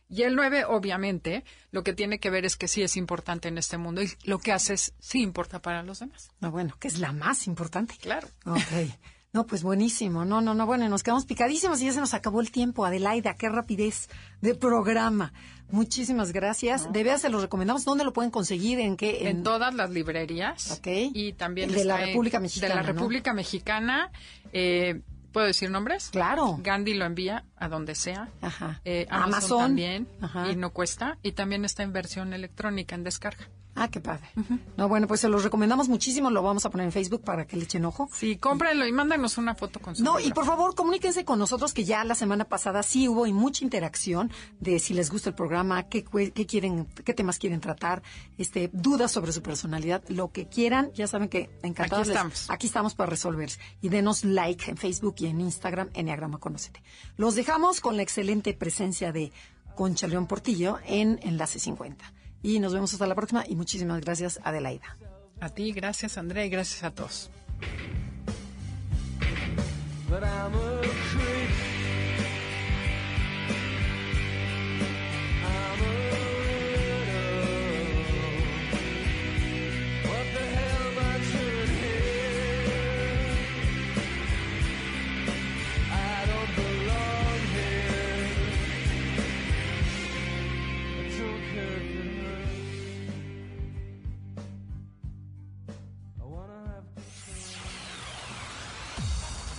Y 0.08 0.22
el 0.22 0.34
9, 0.34 0.64
obviamente, 0.64 1.44
lo 1.70 1.84
que 1.84 1.92
tiene 1.92 2.18
que 2.18 2.30
ver 2.30 2.44
es 2.44 2.56
que 2.56 2.66
sí 2.66 2.82
es 2.82 2.96
importante 2.96 3.46
en 3.46 3.58
este 3.58 3.78
mundo 3.78 4.02
y 4.02 4.10
lo 4.24 4.40
que 4.40 4.52
hace 4.52 4.74
es 4.74 4.92
sí 4.98 5.22
importa 5.22 5.62
para 5.62 5.84
los 5.84 6.00
demás. 6.00 6.30
No, 6.40 6.50
bueno, 6.50 6.74
que 6.80 6.88
es 6.88 6.98
la 6.98 7.12
más 7.12 7.46
importante. 7.46 7.94
Claro. 8.00 8.28
Ok. 8.44 8.90
No, 9.32 9.46
pues 9.46 9.62
buenísimo. 9.62 10.24
No, 10.24 10.40
no, 10.40 10.54
no. 10.54 10.66
Bueno, 10.66 10.88
nos 10.88 11.02
quedamos 11.04 11.24
picadísimos 11.24 11.80
y 11.80 11.86
ya 11.86 11.92
se 11.92 12.00
nos 12.00 12.14
acabó 12.14 12.40
el 12.40 12.50
tiempo. 12.50 12.84
Adelaida, 12.84 13.34
qué 13.34 13.48
rapidez 13.48 14.08
de 14.40 14.56
programa. 14.56 15.32
Muchísimas 15.70 16.32
gracias. 16.32 16.92
De 16.92 17.04
veras 17.04 17.20
se 17.20 17.28
los 17.28 17.40
recomendamos. 17.42 17.84
¿Dónde 17.84 18.02
lo 18.04 18.12
pueden 18.12 18.32
conseguir? 18.32 18.80
¿En 18.80 18.96
qué? 18.96 19.28
En 19.28 19.44
todas 19.44 19.72
las 19.72 19.90
librerías. 19.90 20.72
Ok. 20.72 20.88
Y 21.14 21.32
también 21.34 21.70
de 21.70 21.84
la 21.84 21.98
República 21.98 22.40
Mexicana, 22.40 22.74
De 22.74 22.80
la 22.80 22.86
¿no? 22.86 22.92
República 22.92 23.32
Mexicana. 23.32 24.10
eh, 24.52 25.00
¿Puedo 25.32 25.46
decir 25.46 25.70
nombres? 25.70 26.08
Claro. 26.10 26.58
Gandhi 26.60 26.94
lo 26.94 27.04
envía 27.04 27.44
a 27.54 27.68
donde 27.68 27.94
sea. 27.94 28.30
Ajá. 28.40 28.80
Eh, 28.84 29.06
Amazon, 29.10 29.28
Amazon. 29.32 29.58
también. 29.60 30.08
Ajá. 30.20 30.50
Y 30.50 30.56
no 30.56 30.70
cuesta. 30.70 31.18
Y 31.22 31.32
también 31.32 31.64
está 31.64 31.84
en 31.84 31.92
versión 31.92 32.32
electrónica, 32.32 32.96
en 32.96 33.04
descarga. 33.04 33.48
Ah, 33.76 33.88
qué 33.88 34.00
padre. 34.00 34.28
No, 34.76 34.88
bueno, 34.88 35.06
pues 35.06 35.20
se 35.20 35.28
los 35.28 35.44
recomendamos 35.44 35.88
muchísimo. 35.88 36.28
Lo 36.30 36.42
vamos 36.42 36.66
a 36.66 36.70
poner 36.70 36.86
en 36.86 36.92
Facebook 36.92 37.22
para 37.22 37.46
que 37.46 37.56
le 37.56 37.64
echen 37.64 37.84
ojo. 37.84 38.08
Sí, 38.12 38.36
cómprenlo 38.36 38.84
y 38.86 38.92
mándanos 38.92 39.38
una 39.38 39.54
foto 39.54 39.80
con 39.80 39.94
su 39.94 40.02
No, 40.02 40.18
y 40.20 40.32
por 40.32 40.44
favor, 40.44 40.74
comuníquense 40.74 41.24
con 41.24 41.38
nosotros 41.38 41.72
que 41.72 41.84
ya 41.84 42.02
la 42.04 42.14
semana 42.16 42.44
pasada 42.44 42.82
sí 42.82 43.08
hubo 43.08 43.26
y 43.26 43.32
mucha 43.32 43.64
interacción 43.64 44.30
de 44.58 44.80
si 44.80 44.92
les 44.92 45.10
gusta 45.10 45.30
el 45.30 45.34
programa, 45.36 45.84
qué, 45.84 46.04
qué 46.04 46.46
quieren, 46.46 46.86
qué 47.04 47.14
temas 47.14 47.38
quieren 47.38 47.60
tratar, 47.60 48.02
este, 48.38 48.70
dudas 48.72 49.12
sobre 49.12 49.32
su 49.32 49.40
personalidad, 49.40 50.02
lo 50.08 50.30
que 50.32 50.46
quieran, 50.48 50.90
ya 50.92 51.06
saben 51.06 51.28
que 51.28 51.48
encantados. 51.62 52.00
Aquí 52.02 52.08
les- 52.08 52.16
estamos. 52.16 52.50
aquí 52.50 52.66
estamos 52.66 52.94
para 52.94 53.08
resolver. 53.08 53.50
Y 53.80 53.88
denos 53.88 54.24
like 54.24 54.68
en 54.70 54.76
Facebook 54.76 55.14
y 55.18 55.26
en 55.26 55.40
Instagram, 55.40 55.90
Enneagrama 55.94 56.38
Conócete. 56.38 56.82
Los 57.16 57.34
dejamos 57.36 57.80
con 57.80 57.96
la 57.96 58.02
excelente 58.02 58.52
presencia 58.52 59.12
de 59.12 59.32
Concha 59.76 60.08
León 60.08 60.26
Portillo 60.26 60.78
en 60.84 61.20
Enlace 61.22 61.58
50. 61.60 62.12
Y 62.42 62.58
nos 62.58 62.72
vemos 62.72 62.92
hasta 62.92 63.06
la 63.06 63.14
próxima 63.14 63.44
y 63.46 63.56
muchísimas 63.56 64.00
gracias, 64.00 64.40
Adelaida. 64.42 64.96
A 65.40 65.48
ti, 65.48 65.72
gracias 65.72 66.18
Andrea 66.18 66.44
y 66.44 66.50
gracias 66.50 66.84
a 66.84 66.90
todos. 66.90 67.30